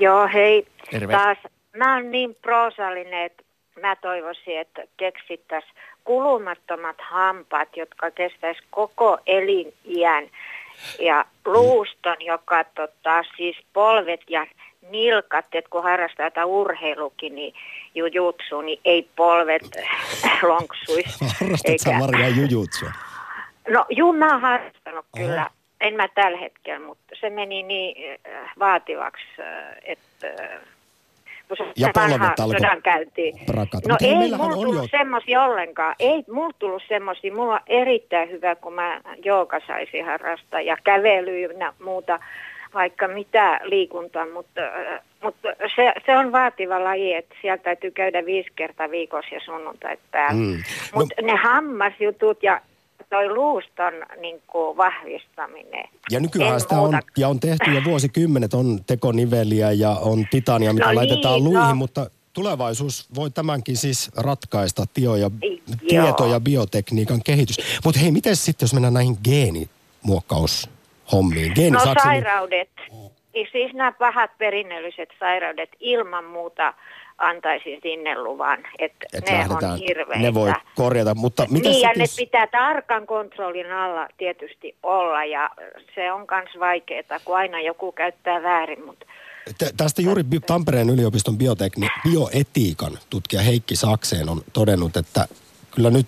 Joo, 0.00 0.28
hei. 0.34 0.66
Terve. 0.90 1.12
Taas, 1.12 1.38
mä 1.76 1.94
oon 1.94 2.10
niin 2.10 2.34
proosallinen, 2.42 3.26
että 3.26 3.42
mä 3.80 3.96
toivoisin, 3.96 4.60
että 4.60 4.82
keksittäisiin 4.96 5.74
kulumattomat 6.04 6.96
hampaat, 7.10 7.76
jotka 7.76 8.10
kestäis 8.10 8.58
koko 8.70 9.18
eliniän. 9.26 10.30
Ja 11.00 11.24
luuston, 11.44 12.16
joka 12.20 12.64
tota, 12.64 13.22
siis 13.36 13.56
polvet 13.72 14.20
ja 14.28 14.46
nilkat, 14.90 15.46
että 15.52 15.70
kun 15.70 15.82
harrastaa 15.82 16.26
jotain 16.26 16.46
urheilukin, 16.46 17.34
niin 17.34 17.54
jujutsu, 17.94 18.60
niin 18.60 18.80
ei 18.84 19.08
polvet 19.16 19.62
lonksuisi. 20.42 21.24
Harrastat 21.40 21.78
sä 21.78 21.92
Maria 21.92 22.28
jujutsua? 22.28 22.90
No 23.68 23.86
juu, 23.90 24.12
mä 24.12 24.32
oon 24.32 24.40
harrastanut 24.40 25.06
kyllä. 25.16 25.50
En 25.80 25.94
mä 25.94 26.08
tällä 26.08 26.38
hetkellä, 26.38 26.86
mutta 26.86 27.14
se 27.20 27.30
meni 27.30 27.62
niin 27.62 28.18
äh, 28.28 28.50
vaativaksi, 28.58 29.24
äh, 29.40 29.76
että 29.82 30.26
Ja 31.76 31.88
vanha 31.96 32.32
sodankäynti. 32.36 33.32
prakata. 33.46 33.88
No 33.88 33.96
ei 34.00 34.14
mulla 34.14 34.36
on 34.44 34.52
tullut 34.52 34.74
jo- 34.74 34.98
semmoisia 34.98 35.42
ollenkaan. 35.42 35.94
Ei 35.98 36.24
mulla 36.32 36.54
tullut 36.58 36.82
semmoisia. 36.88 37.34
Mulla 37.34 37.54
on 37.54 37.60
erittäin 37.66 38.30
hyvä, 38.30 38.54
kun 38.54 38.72
mä 38.72 39.00
jooga 39.24 39.60
saisin 39.66 40.04
harrastaa 40.04 40.60
ja 40.60 40.76
kävely 40.84 41.40
ja 41.40 41.72
muuta, 41.84 42.18
vaikka 42.74 43.08
mitä 43.08 43.60
liikuntaa, 43.64 44.26
mutta, 44.32 44.60
äh, 44.60 45.00
mutta 45.22 45.48
se, 45.76 45.92
se 46.06 46.16
on 46.18 46.32
vaativa 46.32 46.84
laji, 46.84 47.14
että 47.14 47.34
sieltä 47.42 47.62
täytyy 47.62 47.90
käydä 47.90 48.26
viisi 48.26 48.50
kertaa 48.56 48.90
viikossa 48.90 49.34
ja 49.34 49.40
sunnuntait 49.44 50.00
päällä. 50.10 50.40
Mm. 50.42 50.56
No, 50.56 51.00
Mutta 51.00 51.22
ne 51.22 51.36
hammasjutut 51.36 52.42
ja 52.42 52.60
toi 53.10 53.28
luuston 53.28 53.92
niin 54.20 54.42
kuin, 54.46 54.76
vahvistaminen. 54.76 55.88
ja 56.10 56.20
nykyään 56.20 56.54
En 56.54 56.60
sitä 56.60 56.74
on, 56.74 56.80
muuta. 56.94 56.98
ja 57.16 57.28
on 57.28 57.40
tehty 57.40 57.70
jo 57.70 57.84
vuosikymmenet, 57.84 58.54
on 58.54 58.80
tekoniveliä 58.86 59.72
ja 59.72 59.90
on 59.90 60.26
titania, 60.30 60.72
mitä 60.72 60.86
No 60.86 60.94
laitetaan 60.94 61.34
niin, 61.34 61.44
luihin, 61.44 61.68
no. 61.68 61.74
mutta 61.74 62.10
tulevaisuus 62.32 63.08
voi 63.14 63.30
tämänkin 63.30 63.76
siis 63.76 64.10
ratkaista, 64.16 64.84
tio- 64.94 65.16
ja, 65.16 65.30
tieto- 65.88 66.26
ja 66.26 66.40
biotekniikan 66.40 67.20
kehitys. 67.24 67.56
Mutta 67.84 68.00
hei, 68.00 68.10
miten 68.10 68.36
sitten, 68.36 68.64
jos 68.66 68.72
mennään 68.74 68.94
näihin 68.94 69.16
geenimuokkaushommiin? 69.24 71.48
No 71.48 71.54
Geenisaksi, 71.54 72.08
niin- 72.08 72.24
sairaudet, 72.24 72.70
siis 73.52 73.72
nämä 73.72 73.92
pahat 73.92 74.30
perinnölliset 74.38 75.08
sairaudet 75.20 75.70
ilman 75.80 76.24
muuta 76.24 76.74
antaisin 77.20 77.78
sinne 77.82 78.22
luvan, 78.22 78.58
että 78.78 79.06
et 79.12 79.26
ne 79.26 79.32
lähdetään, 79.32 79.72
on 79.72 79.78
hirveitä. 79.78 80.22
ne 80.22 80.34
voi 80.34 80.52
korjata, 80.76 81.14
mutta 81.14 81.46
mitä 81.50 81.68
niin, 81.68 81.80
ja 81.80 81.92
ne 81.96 82.04
pitää 82.16 82.46
tarkan 82.46 83.06
kontrollin 83.06 83.72
alla 83.72 84.08
tietysti 84.18 84.76
olla, 84.82 85.24
ja 85.24 85.50
se 85.94 86.12
on 86.12 86.26
myös 86.30 86.60
vaikeaa, 86.60 87.20
kun 87.24 87.36
aina 87.36 87.60
joku 87.60 87.92
käyttää 87.92 88.42
väärin, 88.42 88.86
mutta 88.86 89.06
Tä- 89.58 89.70
Tästä 89.76 90.02
juuri 90.02 90.22
Bi- 90.22 90.40
Tampereen 90.46 90.90
yliopiston 90.90 91.36
biotekni- 91.38 92.10
bioetiikan 92.10 92.98
tutkija 93.10 93.42
Heikki 93.42 93.76
Sakseen 93.76 94.28
on 94.28 94.40
todennut, 94.52 94.96
että 94.96 95.28
kyllä 95.70 95.90
nyt 95.90 96.06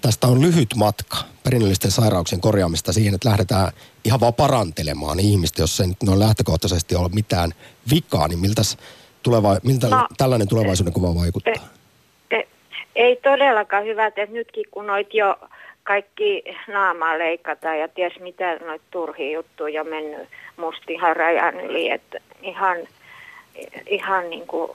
tästä 0.00 0.26
on 0.26 0.40
lyhyt 0.40 0.74
matka 0.76 1.16
perinnöllisten 1.44 1.90
sairauksien 1.90 2.40
korjaamista 2.40 2.92
siihen, 2.92 3.14
että 3.14 3.28
lähdetään 3.28 3.72
ihan 4.04 4.20
vaan 4.20 4.34
parantelemaan 4.34 5.20
ihmistä, 5.20 5.62
jos 5.62 5.80
ei 5.80 5.86
nyt 5.86 6.02
noin 6.02 6.18
lähtökohtaisesti 6.18 6.94
ole 6.96 7.08
mitään 7.08 7.50
vikaa, 7.90 8.28
niin 8.28 8.38
miltäs 8.38 8.78
tuleva, 9.22 9.56
miltä 9.62 9.88
No, 9.88 10.06
tällainen 10.16 10.48
tulevaisuuden 10.48 10.92
kuva 10.92 11.14
vaikuttaa? 11.14 11.68
E- 12.30 12.48
ei 12.96 13.16
todellakaan 13.16 13.84
hyvä, 13.84 14.06
että 14.06 14.26
nytkin 14.26 14.64
kun 14.70 14.86
noit 14.86 15.14
jo 15.14 15.36
kaikki 15.82 16.42
naamaa 16.68 17.18
leikataan 17.18 17.78
ja 17.78 17.88
ties 17.88 18.20
mitä 18.20 18.56
noit 18.56 18.82
turhia 18.90 19.32
juttuja 19.32 19.80
on 19.80 19.88
mennyt 19.88 20.28
mustihan 20.56 21.16
rajan 21.16 21.60
yli, 21.60 21.90
että 21.90 22.18
ihan, 22.42 22.76
ihan 23.86 24.30
niin 24.30 24.46
kuin 24.46 24.70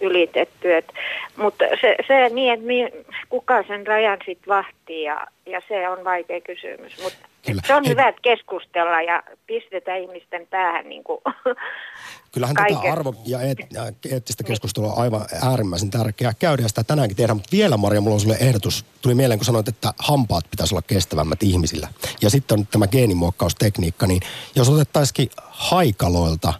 ylitetty. 0.00 0.74
Et, 0.74 0.92
mutta 1.36 1.64
se, 1.80 1.96
se 2.06 2.28
niin, 2.28 2.52
että 2.52 2.66
mi, 2.66 2.88
kuka 3.28 3.62
sen 3.62 3.86
rajan 3.86 4.18
sitten 4.26 4.48
vahtii 4.48 5.02
ja, 5.02 5.26
ja 5.46 5.62
se 5.68 5.88
on 5.88 6.04
vaikea 6.04 6.40
kysymys. 6.40 7.02
Mutta 7.02 7.18
se 7.66 7.74
on 7.74 7.88
hyvä, 7.88 8.08
että 8.08 8.20
keskustella 8.22 9.02
ja 9.02 9.22
pistetään 9.46 10.00
ihmisten 10.00 10.46
päähän 10.50 10.88
niin 10.88 11.04
kuin 11.04 11.20
Kyllähän 12.34 12.56
tätä 12.56 12.68
kaiken. 12.68 12.92
arvo- 12.92 13.14
ja 13.26 13.40
eet- 13.40 13.72
ja 13.72 13.92
eettistä 14.10 14.44
keskustelua 14.44 14.92
on 14.92 14.98
aivan 14.98 15.26
äärimmäisen 15.42 15.90
tärkeää 15.90 16.34
käydä 16.34 16.62
ja 16.62 16.68
sitä 16.68 16.84
tänäänkin 16.84 17.16
tehdään. 17.16 17.36
Mutta 17.36 17.52
vielä 17.52 17.76
Maria, 17.76 18.00
mulla 18.00 18.14
on 18.14 18.20
sulle 18.20 18.36
ehdotus. 18.40 18.84
Tuli 19.02 19.14
mieleen, 19.14 19.38
kun 19.38 19.44
sanoit, 19.44 19.68
että 19.68 19.94
hampaat 19.98 20.50
pitäisi 20.50 20.74
olla 20.74 20.82
kestävämmät 20.82 21.42
ihmisillä. 21.42 21.88
Ja 22.22 22.30
sitten 22.30 22.58
on 22.58 22.66
tämä 22.66 22.86
geenimuokkaustekniikka, 22.86 24.06
niin 24.06 24.20
jos 24.54 24.68
otettaisikin 24.68 25.30
haikaloilta 25.50 26.52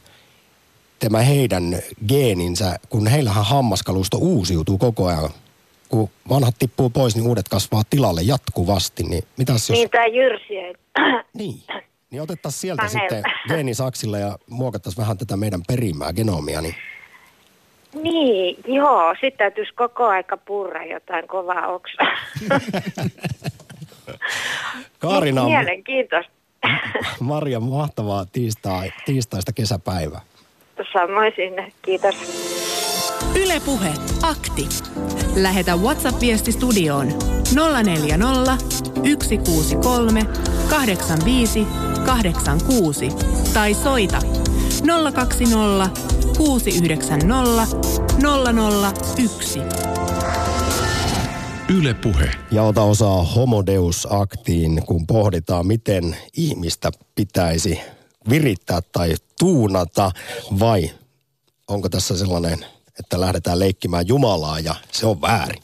tämä 0.99 1.21
heidän 1.21 1.79
geeninsä, 2.09 2.79
kun 2.89 3.07
heillähän 3.07 3.45
hammaskalusto 3.45 4.17
uusiutuu 4.17 4.79
koko 4.79 5.07
ajan 5.07 5.31
kun 5.89 6.11
vanhat 6.29 6.55
tippuu 6.59 6.91
pois, 6.91 7.17
niin 7.17 7.27
uudet 7.27 7.49
kasvaa 7.49 7.83
tilalle 7.91 8.23
jatkuvasti. 8.23 9.03
Niin 9.03 9.23
mitäs 9.37 9.71
jos... 9.71 9.79
Niin, 9.79 9.91
tai 9.91 10.17
jyrsiä. 10.17 10.73
Niin. 11.35 11.63
Niin 12.15 12.23
otettaisiin 12.23 12.61
sieltä 12.61 12.83
Tanel. 12.83 13.01
sitten 13.01 13.23
geenisaksilla 13.49 14.19
ja 14.19 14.39
muokattaisiin 14.51 15.03
vähän 15.03 15.19
tätä 15.19 15.37
meidän 15.37 15.61
perimää, 15.69 16.13
genomia, 16.13 16.61
niin 16.61 16.75
Niin, 18.03 18.57
joo. 18.67 19.15
Sitten 19.15 19.39
täytyisi 19.39 19.75
koko 19.75 20.07
aika 20.07 20.37
purra 20.37 20.85
jotain 20.85 21.29
kovaa 21.29 21.67
oksaa. 21.67 22.17
Kaarina 24.99 25.43
on 25.43 25.51
Mielenkiintoista. 25.51 26.33
Marja, 27.21 27.61
mahtavaa 27.61 28.27
tiistai, 28.33 28.93
tiistaista 29.05 29.53
kesäpäivää. 29.53 30.21
Samoin 30.93 31.33
sinne. 31.37 31.73
Kiitos. 31.83 32.15
Ylepuhe 33.45 33.93
akti. 34.23 34.69
Lähetä 35.37 35.77
WhatsApp-viesti 35.77 36.53
studioon 36.53 37.09
040 37.85 38.57
163 38.97 40.27
85 40.71 41.67
86 42.07 43.09
tai 43.55 43.75
soita 43.75 44.19
020 45.15 45.91
690 46.39 47.67
001. 49.19 49.61
Yle 51.79 51.95
Puhe. 51.95 52.31
Ja 52.51 52.63
ota 52.63 52.83
osaa 52.83 53.23
Homodeus 53.23 54.09
Aktiin, 54.11 54.83
kun 54.87 55.07
pohditaan, 55.07 55.67
miten 55.67 56.17
ihmistä 56.37 56.91
pitäisi 57.15 57.81
virittää 58.31 58.81
tai 58.93 59.15
tuunata, 59.39 60.11
vai 60.61 60.91
onko 61.69 61.89
tässä 61.89 62.17
sellainen, 62.17 62.67
että 62.99 63.21
lähdetään 63.21 63.59
leikkimään 63.59 64.09
Jumalaa 64.09 64.61
ja 64.61 64.75
se 64.93 65.07
on 65.07 65.21
väärin. 65.21 65.63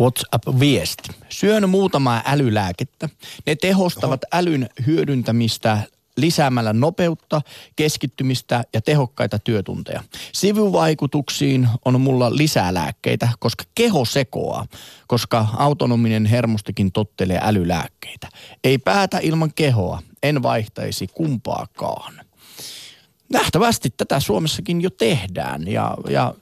WhatsApp-viesti. 0.00 1.08
Syön 1.28 1.70
muutamaa 1.70 2.22
älylääkettä. 2.26 3.08
Ne 3.46 3.56
tehostavat 3.56 4.24
Oho. 4.24 4.40
älyn 4.40 4.68
hyödyntämistä 4.86 5.82
lisäämällä 6.16 6.72
nopeutta, 6.72 7.42
keskittymistä 7.76 8.64
ja 8.74 8.80
tehokkaita 8.80 9.38
työtunteja. 9.38 10.02
Sivuvaikutuksiin 10.32 11.68
on 11.84 12.00
mulla 12.00 12.36
lisää 12.36 12.74
lääkkeitä, 12.74 13.28
koska 13.38 13.64
keho 13.74 14.04
sekoaa, 14.04 14.66
koska 15.06 15.46
autonominen 15.56 16.26
hermostikin 16.26 16.92
tottelee 16.92 17.40
älylääkkeitä. 17.42 18.28
Ei 18.64 18.78
päätä 18.78 19.18
ilman 19.22 19.52
kehoa, 19.54 20.02
en 20.28 20.42
vaihtaisi 20.42 21.06
kumpaakaan 21.06 22.26
nähtävästi 23.32 23.90
tätä 23.96 24.20
Suomessakin 24.20 24.80
jo 24.80 24.90
tehdään. 24.90 25.68
Ja, 25.68 25.96
ja 26.08 26.34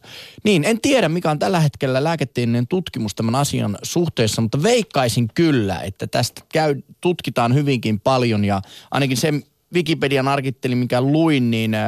niin, 0.45 0.65
en 0.65 0.81
tiedä 0.81 1.09
mikä 1.09 1.31
on 1.31 1.39
tällä 1.39 1.61
hetkellä 1.61 2.05
lääketieteellinen 2.05 2.67
tutkimus 2.67 3.15
tämän 3.15 3.35
asian 3.35 3.79
suhteessa, 3.83 4.43
mutta 4.43 4.63
veikkaisin 4.63 5.29
kyllä, 5.35 5.81
että 5.81 6.07
tästä 6.07 6.43
käy, 6.53 6.75
tutkitaan 7.01 7.55
hyvinkin 7.55 8.01
paljon 8.01 8.45
ja 8.45 8.63
ainakin 8.91 9.17
se 9.17 9.33
Wikipedian 9.75 10.29
artikkeli, 10.29 10.75
mikä 10.75 11.01
luin, 11.01 11.51
niin 11.51 11.75
äh, 11.75 11.83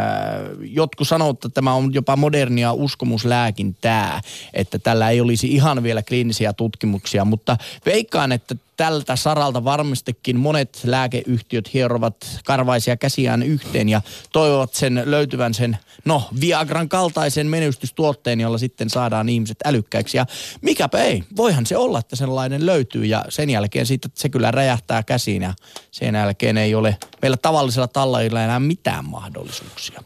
jotkut 0.61 1.09
sanoo, 1.09 1.31
että 1.31 1.49
tämä 1.49 1.75
on 1.75 1.95
jopa 1.95 2.17
modernia 2.17 2.73
uskomuslääkintää, 2.73 4.21
että 4.55 4.79
tällä 4.79 5.11
ei 5.11 5.21
olisi 5.21 5.47
ihan 5.47 5.83
vielä 5.83 6.03
kliinisiä 6.03 6.53
tutkimuksia, 6.53 7.25
mutta 7.25 7.57
veikkaan, 7.87 8.33
että 8.33 8.57
tältä 8.77 9.16
saralta 9.16 9.64
varmastikin 9.64 10.37
monet 10.37 10.81
lääkeyhtiöt 10.85 11.74
hierovat 11.74 12.41
karvaisia 12.45 12.97
käsiään 12.97 13.43
yhteen 13.43 13.89
ja 13.89 14.03
toivovat 14.33 14.74
sen 14.74 15.03
löytyvän 15.05 15.55
sen, 15.55 15.79
no, 16.05 16.29
Viagran 16.41 16.89
kaltaisen 16.89 17.47
menestystuotteen, 17.47 18.41
jolla 18.41 18.59
sitten 18.59 18.91
saadaan 18.91 19.29
ihmiset 19.29 19.59
älykkäiksi. 19.64 20.16
Ja 20.16 20.27
mikäpä 20.62 20.99
ei, 20.99 21.24
voihan 21.37 21.66
se 21.66 21.77
olla, 21.77 21.99
että 21.99 22.16
sellainen 22.16 22.66
löytyy 22.66 23.05
ja 23.05 23.24
sen 23.29 23.51
jälkeen 23.51 23.87
siitä 23.87 24.09
se 24.14 24.29
kyllä 24.29 24.51
räjähtää 24.51 25.03
käsiin 25.03 25.43
ja 25.43 25.55
sen 25.91 26.14
jälkeen 26.14 26.57
ei 26.57 26.74
ole 26.74 26.97
meillä 27.22 27.37
tavallisella 27.37 27.89
tallajilla 27.89 28.43
enää 28.43 28.61
mitään 28.61 29.05
mahdollisuuksia. 29.05 30.03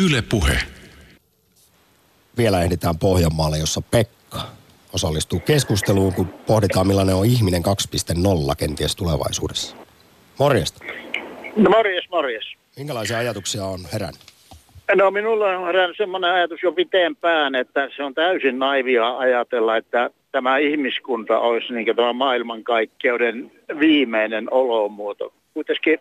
Yle 0.00 0.22
Puhe. 0.22 0.60
Vielä 2.36 2.62
ehditään 2.62 2.98
Pohjanmaalle, 2.98 3.58
jossa 3.58 3.82
Pekka 3.82 4.17
osallistuu 4.92 5.40
keskusteluun, 5.40 6.14
kun 6.14 6.28
pohditaan 6.46 6.86
millainen 6.86 7.14
on 7.14 7.26
ihminen 7.26 7.62
2.0 7.62 8.56
kenties 8.58 8.96
tulevaisuudessa. 8.96 9.76
Morjesta. 10.38 10.84
No 11.56 11.70
morjes, 11.70 12.04
morjes. 12.10 12.44
Minkälaisia 12.76 13.18
ajatuksia 13.18 13.64
on 13.64 13.80
herännyt? 13.92 14.20
No 14.96 15.10
minulla 15.10 15.46
on 15.46 15.66
herännyt 15.66 15.96
semmoinen 15.96 16.30
ajatus 16.30 16.62
jo 16.62 16.72
pitempään, 16.72 17.54
että 17.54 17.88
se 17.96 18.02
on 18.02 18.14
täysin 18.14 18.58
naivia 18.58 19.18
ajatella, 19.18 19.76
että 19.76 20.10
tämä 20.32 20.58
ihmiskunta 20.58 21.38
olisi 21.38 21.72
niin 21.72 21.96
tämä 21.96 22.12
maailmankaikkeuden 22.12 23.52
viimeinen 23.80 24.52
olomuoto. 24.52 25.32
Kuitenkin 25.54 25.98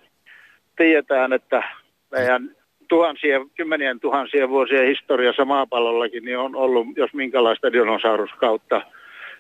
tiedetään, 0.76 1.34
että 1.34 1.64
meidän 2.12 2.57
tuhansien, 2.88 3.50
kymmenien 3.56 4.00
tuhansien 4.00 4.50
vuosien 4.50 4.88
historiassa 4.88 5.46
maapallollakin 5.46 6.26
niin 6.26 6.38
on 6.38 6.56
ollut 6.56 6.88
jos 6.96 7.14
minkälaista 7.14 7.74
dinosauruskautta. 7.74 8.82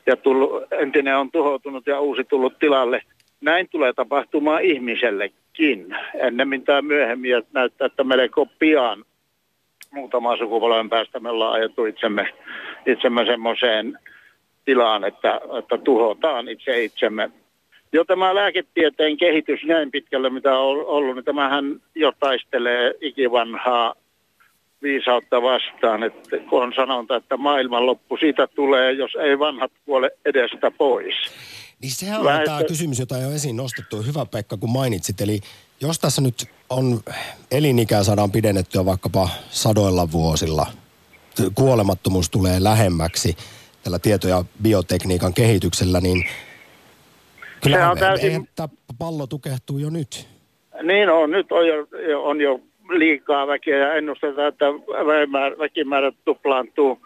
Ja 0.06 0.16
tullut, 0.16 0.64
entinen 0.72 1.18
on 1.18 1.32
tuhoutunut 1.32 1.88
ja 1.88 2.00
uusi 2.00 2.24
tullut 2.24 2.60
tilalle. 2.60 3.02
Näin 3.42 3.70
tulee 3.70 3.94
tapahtumaan 3.94 4.62
ihmisellekin. 4.62 5.96
Ennemmin 6.14 6.64
tai 6.64 6.82
myöhemmin 6.82 7.32
ja 7.32 7.42
näyttää, 7.54 7.86
että 7.86 8.04
melko 8.04 8.48
pian 8.60 9.06
muutaman 9.92 10.38
sukupolven 10.38 10.90
päästä 10.90 11.20
me 11.20 11.30
ollaan 11.30 11.54
ajettu 11.54 11.86
itsemme, 11.86 12.34
itsemme 12.86 13.26
semmoiseen 13.26 14.00
tilaan, 14.66 15.04
että, 15.04 15.42
että 15.60 15.78
tuhotaan 15.78 16.50
itse 16.50 16.84
itsemme. 16.84 17.32
Jo 17.94 18.06
tämä 18.06 18.36
lääketieteen 18.36 19.18
kehitys 19.18 19.60
näin 19.64 19.92
pitkälle, 19.92 20.30
mitä 20.30 20.60
on 20.60 20.86
ollut, 20.86 21.16
niin 21.16 21.26
tämähän 21.26 21.82
jo 21.96 22.12
taistelee 22.20 22.94
ikivanhaa 23.02 23.96
viisautta 24.82 25.42
vastaan. 25.42 26.04
Että 26.04 26.38
kun 26.50 26.64
on 26.64 26.74
sanonta, 26.76 27.16
että 27.16 27.38
maailmanloppu 27.38 28.18
siitä 28.18 28.48
tulee, 28.48 28.92
jos 28.92 29.12
ei 29.16 29.40
vanhat 29.40 29.72
kuole 29.86 30.12
edestä 30.26 30.72
pois. 30.72 31.16
Niin 31.82 31.92
sehän 31.92 32.20
on 32.20 32.26
Väestö- 32.26 32.46
tämä 32.46 32.64
kysymys, 32.64 33.00
jota 33.00 33.16
ole 33.16 33.36
esiin 33.36 33.58
nostettu. 33.58 34.02
Hyvä 34.02 34.26
Pekka, 34.26 34.58
kun 34.58 34.70
mainitsit. 34.70 35.22
Eli 35.22 35.40
jos 35.82 36.00
tässä 36.00 36.22
nyt 36.22 36.46
on 36.70 37.00
elinikää 37.52 38.04
saadaan 38.04 38.32
pidennettyä 38.32 38.86
vaikkapa 38.86 39.30
sadoilla 39.50 40.12
vuosilla, 40.12 40.66
kuolemattomuus 41.56 42.30
tulee 42.30 42.64
lähemmäksi 42.64 43.38
tällä 43.84 44.00
tieto- 44.00 44.28
ja 44.28 44.46
biotekniikan 44.62 45.34
kehityksellä, 45.34 46.02
niin 46.02 46.26
kyllä 47.72 47.86
Se 47.86 47.92
on 47.92 47.98
täysin- 47.98 48.50
tämä 48.56 48.70
pallo 49.00 49.28
tukehtuu 49.28 49.78
jo 49.78 49.90
nyt. 49.90 50.28
Niin 50.84 51.10
on, 51.10 51.32
nyt 51.32 51.52
on 51.52 51.68
jo, 51.68 51.88
on 52.24 52.42
jo 52.42 52.60
liikaa 52.90 53.48
väkeä 53.48 53.78
ja 53.78 53.94
ennustetaan, 53.94 54.48
että 54.48 54.66
väkimäärä, 55.60 56.12
tuplaantuu 56.26 57.00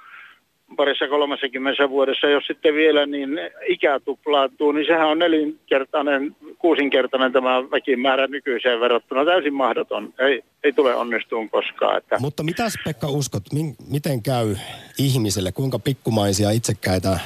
parissa 0.76 1.08
kolmessakymmenessä 1.08 1.90
vuodessa. 1.90 2.28
Jos 2.28 2.44
sitten 2.48 2.74
vielä 2.74 3.06
niin 3.06 3.30
ikä 3.68 4.00
tuplaantuu, 4.00 4.72
niin 4.72 4.86
sehän 4.88 5.08
on 5.08 5.20
nelinkertainen, 5.20 6.36
kuusinkertainen 6.58 7.32
tämä 7.32 7.72
väkimäärä 7.72 8.28
nykyiseen 8.28 8.80
verrattuna. 8.80 9.26
Täysin 9.26 9.54
mahdoton. 9.54 10.14
Ei, 10.20 10.44
ei 10.64 10.74
tule 10.74 10.96
onnistumaan 10.96 11.50
koskaan. 11.50 11.98
Että 11.98 12.18
Mutta 12.20 12.44
mitäs 12.44 12.74
Pekka 12.86 13.08
uskot, 13.08 13.44
min, 13.54 13.76
miten 13.92 14.24
käy 14.24 14.56
ihmiselle, 15.00 15.52
kuinka 15.52 15.80
pikkumaisia 15.80 16.52
itsekkäitä 16.52 17.20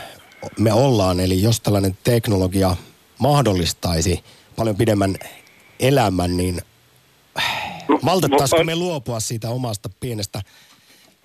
me 0.60 0.74
ollaan? 0.74 1.20
Eli 1.20 1.42
jos 1.42 1.62
tällainen 1.62 1.98
teknologia 2.04 2.70
mahdollistaisi 3.20 4.24
paljon 4.56 4.76
pidemmän 4.76 5.16
elämän, 5.80 6.38
niin 6.38 6.58
maltettaisiko 8.02 8.64
me 8.64 8.76
luopua 8.76 9.20
siitä 9.20 9.50
omasta 9.50 9.90
pienestä 10.00 10.42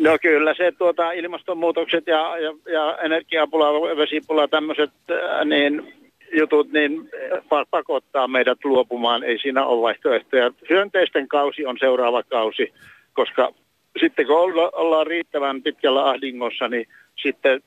No 0.01 0.19
kyllä 0.23 0.55
se 0.55 0.73
tuota, 0.79 1.13
ilmastonmuutokset 1.13 2.07
ja, 2.07 2.39
ja, 2.39 2.55
ja 2.73 2.99
energiapula, 2.99 3.97
vesipula, 3.97 4.49
tämmöiset 4.49 4.91
äh, 5.11 5.45
niin, 5.45 5.95
jutut, 6.39 6.73
niin 6.73 7.11
pa- 7.37 7.67
pakottaa 7.71 8.29
meidät 8.29 8.65
luopumaan. 8.65 9.23
Ei 9.25 9.39
siinä 9.39 9.67
ole 9.67 9.83
vaihtoehtoja. 9.83 10.51
Hyönteisten 10.71 11.29
kausi 11.29 11.67
on 11.67 11.77
seuraava 11.81 12.23
kausi, 12.23 12.73
koska 13.13 13.53
sitten 14.01 14.27
kun 14.27 14.37
olla, 14.37 14.71
ollaan 14.73 15.07
riittävän 15.07 15.63
pitkällä 15.63 16.09
ahdingossa, 16.09 16.69
niin 16.69 16.87
sitten, 17.23 17.63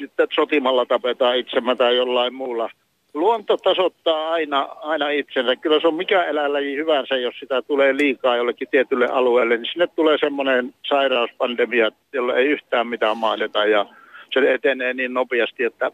sitten 0.00 0.28
sotimalla 0.34 0.86
tapetaan 0.86 1.36
itsemme 1.36 1.76
tai 1.76 1.96
jollain 1.96 2.34
muulla. 2.34 2.70
Luonto 3.14 3.56
tasoittaa 3.56 4.32
aina, 4.32 4.62
aina 4.62 5.10
itsensä. 5.10 5.56
Kyllä 5.56 5.80
se 5.80 5.86
on 5.86 5.94
mikä 5.94 6.24
eläinlaji 6.24 6.76
hyvänsä, 6.76 7.16
jos 7.16 7.34
sitä 7.40 7.62
tulee 7.62 7.96
liikaa 7.96 8.36
jollekin 8.36 8.68
tietylle 8.70 9.06
alueelle, 9.06 9.56
niin 9.56 9.72
sinne 9.72 9.86
tulee 9.86 10.18
semmoinen 10.20 10.74
sairauspandemia, 10.88 11.90
jolla 12.12 12.36
ei 12.36 12.46
yhtään 12.46 12.86
mitään 12.86 13.18
mahdeta 13.18 13.64
ja 13.64 13.86
se 14.32 14.54
etenee 14.54 14.94
niin 14.94 15.14
nopeasti, 15.14 15.64
että 15.64 15.90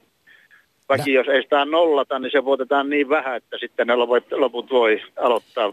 väki, 0.89 1.13
jos 1.13 1.29
ei 1.29 1.43
sitä 1.43 1.65
nollata, 1.65 2.19
niin 2.19 2.33
se 2.33 2.45
voitetaan 2.45 2.91
niin 2.91 3.09
vähän, 3.09 3.37
että 3.37 3.59
sitten 3.61 3.87
ne 3.87 3.97
loput, 3.97 4.71
voi 4.71 5.03
aloittaa 5.17 5.73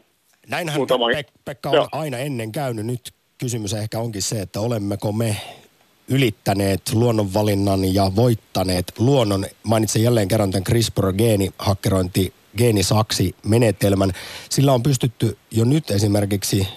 Näinhän 0.50 0.78
muutama... 0.78 1.08
Pe- 1.08 1.24
Pekka 1.46 1.70
on 1.70 1.76
Joo. 1.76 1.88
aina 1.92 2.18
ennen 2.18 2.52
käynyt. 2.52 2.86
Nyt 2.86 3.14
kysymys 3.38 3.74
ehkä 3.74 4.00
onkin 4.00 4.22
se, 4.22 4.42
että 4.42 4.60
olemmeko 4.60 5.12
me 5.12 5.38
ylittäneet 6.08 6.82
luonnonvalinnan 6.94 7.94
ja 7.94 8.12
voittaneet 8.16 8.94
luonnon. 8.98 9.46
Mainitsen 9.64 10.04
jälleen 10.04 10.28
kerran 10.28 10.52
tämän 10.52 10.64
CRISPR-geenihakkerointi 10.64 12.34
geenisaksi 12.58 13.36
menetelmän. 13.46 14.12
Sillä 14.50 14.74
on 14.74 14.84
pystytty 14.84 15.38
jo 15.52 15.66
nyt 15.66 15.92
esimerkiksi 15.92 16.68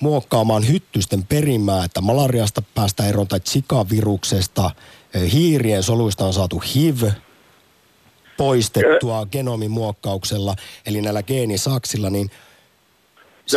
muokkaamaan 0.00 0.68
hyttysten 0.68 1.26
perimää, 1.26 1.84
että 1.84 2.00
malariasta 2.00 2.62
päästään 2.74 3.08
eroon 3.08 3.28
tai 3.28 3.40
Zika-viruksesta. 3.40 4.70
Hiirien 5.32 5.82
soluista 5.82 6.26
on 6.26 6.32
saatu 6.32 6.62
HIV 6.74 7.02
poistettua 8.36 9.26
genomin 9.26 9.70
muokkauksella, 9.70 10.54
eli 10.86 11.00
näillä 11.00 11.22
geenisaksilla, 11.22 12.10
niin 12.10 12.30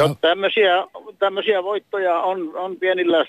No, 0.01 0.15
tämmöisiä, 0.21 0.87
tämmöisiä 1.19 1.63
voittoja 1.63 2.19
on, 2.19 2.57
on 2.57 2.77
pienillä 2.77 3.25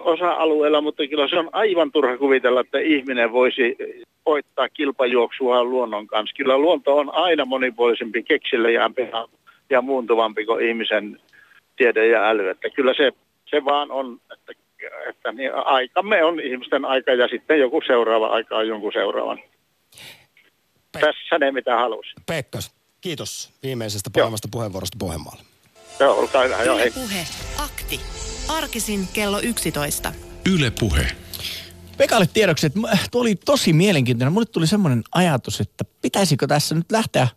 osa-alueilla, 0.00 0.80
mutta 0.80 1.02
kyllä 1.06 1.28
se 1.28 1.38
on 1.38 1.50
aivan 1.52 1.92
turha 1.92 2.18
kuvitella, 2.18 2.60
että 2.60 2.78
ihminen 2.78 3.32
voisi 3.32 3.76
voittaa 4.26 4.68
kilpajuoksua 4.68 5.64
luonnon 5.64 6.06
kanssa. 6.06 6.36
Kyllä 6.36 6.58
luonto 6.58 6.96
on 6.96 7.14
aina 7.14 7.44
monipuolisempi, 7.44 8.22
keksillejämpi 8.22 9.02
ja, 9.02 9.28
ja 9.70 9.82
muuntuvampi 9.82 10.46
kuin 10.46 10.68
ihmisen 10.68 11.20
tiede 11.76 12.06
ja 12.06 12.28
äly. 12.28 12.48
Että 12.48 12.70
kyllä 12.70 12.94
se, 12.96 13.12
se 13.46 13.64
vaan 13.64 13.90
on, 13.90 14.20
että, 14.32 14.52
että 15.08 15.32
niin 15.32 15.54
aikamme 15.54 16.24
on 16.24 16.40
ihmisten 16.40 16.84
aika 16.84 17.12
ja 17.12 17.28
sitten 17.28 17.60
joku 17.60 17.82
seuraava 17.86 18.26
aika 18.26 18.56
on 18.56 18.68
jonkun 18.68 18.92
seuraavan. 18.92 19.40
Pe- 20.92 21.00
Tässä 21.00 21.38
ne 21.38 21.52
mitä 21.52 21.76
halusin. 21.76 22.14
Pekkas, 22.26 22.74
kiitos 23.00 23.52
viimeisestä 23.62 24.10
painavasta 24.14 24.48
puheenvuorosta 24.50 24.96
Pohjanmaalle. 25.00 25.53
Joo, 26.00 26.18
olkaa 26.18 26.42
hyvä. 26.42 26.62
Joo, 26.62 26.78
hei. 26.78 26.90
Puhe. 26.90 27.26
Akti. 27.58 28.00
Arkisin 28.48 29.08
kello 29.12 29.40
11. 29.40 30.12
Yle 30.50 30.70
Puhe. 30.70 31.06
Pekalle 31.96 32.26
tiedoksi, 32.26 32.66
että 32.66 32.80
tuo 33.10 33.20
oli 33.20 33.34
tosi 33.34 33.72
mielenkiintoinen. 33.72 34.32
Mulle 34.32 34.46
tuli 34.46 34.66
semmoinen 34.66 35.04
ajatus, 35.12 35.60
että 35.60 35.84
pitäisikö 36.02 36.46
tässä 36.46 36.74
nyt 36.74 36.92
lähteä 36.92 37.28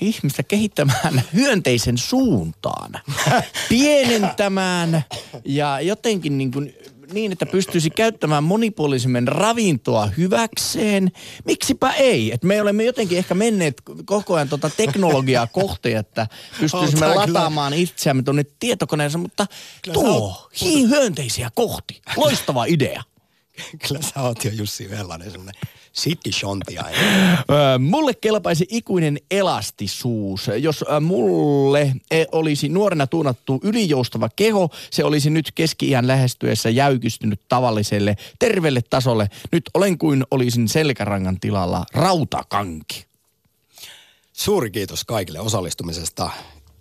ihmistä 0.00 0.42
kehittämään 0.42 1.22
hyönteisen 1.34 1.98
suuntaan. 1.98 2.92
Pienentämään 3.68 5.04
ja 5.44 5.80
jotenkin 5.80 6.38
niin, 6.38 6.52
kuin 6.52 6.74
niin, 7.12 7.32
että 7.32 7.46
pystyisi 7.46 7.90
käyttämään 7.90 8.44
monipuolisemmin 8.44 9.28
ravintoa 9.28 10.06
hyväkseen. 10.06 11.12
Miksipä 11.44 11.92
ei? 11.92 12.32
Et 12.32 12.44
me 12.44 12.62
olemme 12.62 12.84
jotenkin 12.84 13.18
ehkä 13.18 13.34
menneet 13.34 13.82
koko 14.04 14.34
ajan 14.34 14.48
tuota 14.48 14.70
teknologiaa 14.76 15.46
kohti, 15.46 15.92
että 15.94 16.26
pystyisimme 16.60 17.06
On 17.06 17.12
tää 17.14 17.24
kyllä- 17.26 17.38
lataamaan 17.38 17.72
itseämme 17.74 18.22
tuonne 18.22 18.44
tietokoneeseen, 18.60 19.20
mutta 19.20 19.46
Kyllä 19.82 19.92
tuo 19.94 20.30
oot- 20.52 20.60
hi- 20.64 20.88
hyönteisiä 20.88 21.50
kohti. 21.54 22.02
Loistava 22.16 22.64
idea. 22.64 23.02
Kyllä 23.88 24.02
sä 24.02 24.22
oot 24.22 24.44
jo 24.44 24.50
Jussi 24.50 24.90
Vellanen 24.90 25.30
semmonen 25.30 25.54
sittishontiainen. 25.92 27.00
Öö, 27.50 27.78
mulle 27.78 28.14
kelpaisi 28.14 28.66
ikuinen 28.68 29.18
elastisuus. 29.30 30.50
Jos 30.58 30.84
mulle 31.00 31.94
e, 32.10 32.24
olisi 32.32 32.68
nuorena 32.68 33.06
tuunattu 33.06 33.60
ylijoustava 33.62 34.28
keho, 34.36 34.68
se 34.90 35.04
olisi 35.04 35.30
nyt 35.30 35.52
keski-iän 35.54 36.06
lähestyessä 36.06 36.70
jäykistynyt 36.70 37.40
tavalliselle 37.48 38.16
terveelle 38.38 38.80
tasolle. 38.90 39.28
Nyt 39.52 39.70
olen 39.74 39.98
kuin 39.98 40.24
olisin 40.30 40.68
selkärangan 40.68 41.40
tilalla 41.40 41.84
rautakanki. 41.94 43.04
Suuri 44.32 44.70
kiitos 44.70 45.04
kaikille 45.04 45.40
osallistumisesta. 45.40 46.30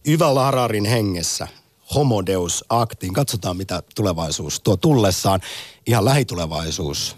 Yvällä 0.08 0.42
Hararin 0.42 0.86
hengessä 0.86 1.48
Homo 1.96 2.26
Deus 2.26 2.66
Actiin. 2.70 3.14
Katsotaan, 3.14 3.58
mitä 3.58 3.84
tulevaisuus 3.96 4.60
tuo 4.60 4.78
tullessaan. 4.78 5.40
Ihan 5.88 6.06
lähitulevaisuus 6.06 7.18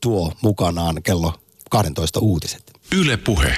tuo 0.00 0.32
mukanaan 0.42 1.02
kello 1.02 1.32
12 1.70 2.18
uutiset. 2.20 2.72
Yle 2.92 3.16
Puhe. 3.16 3.48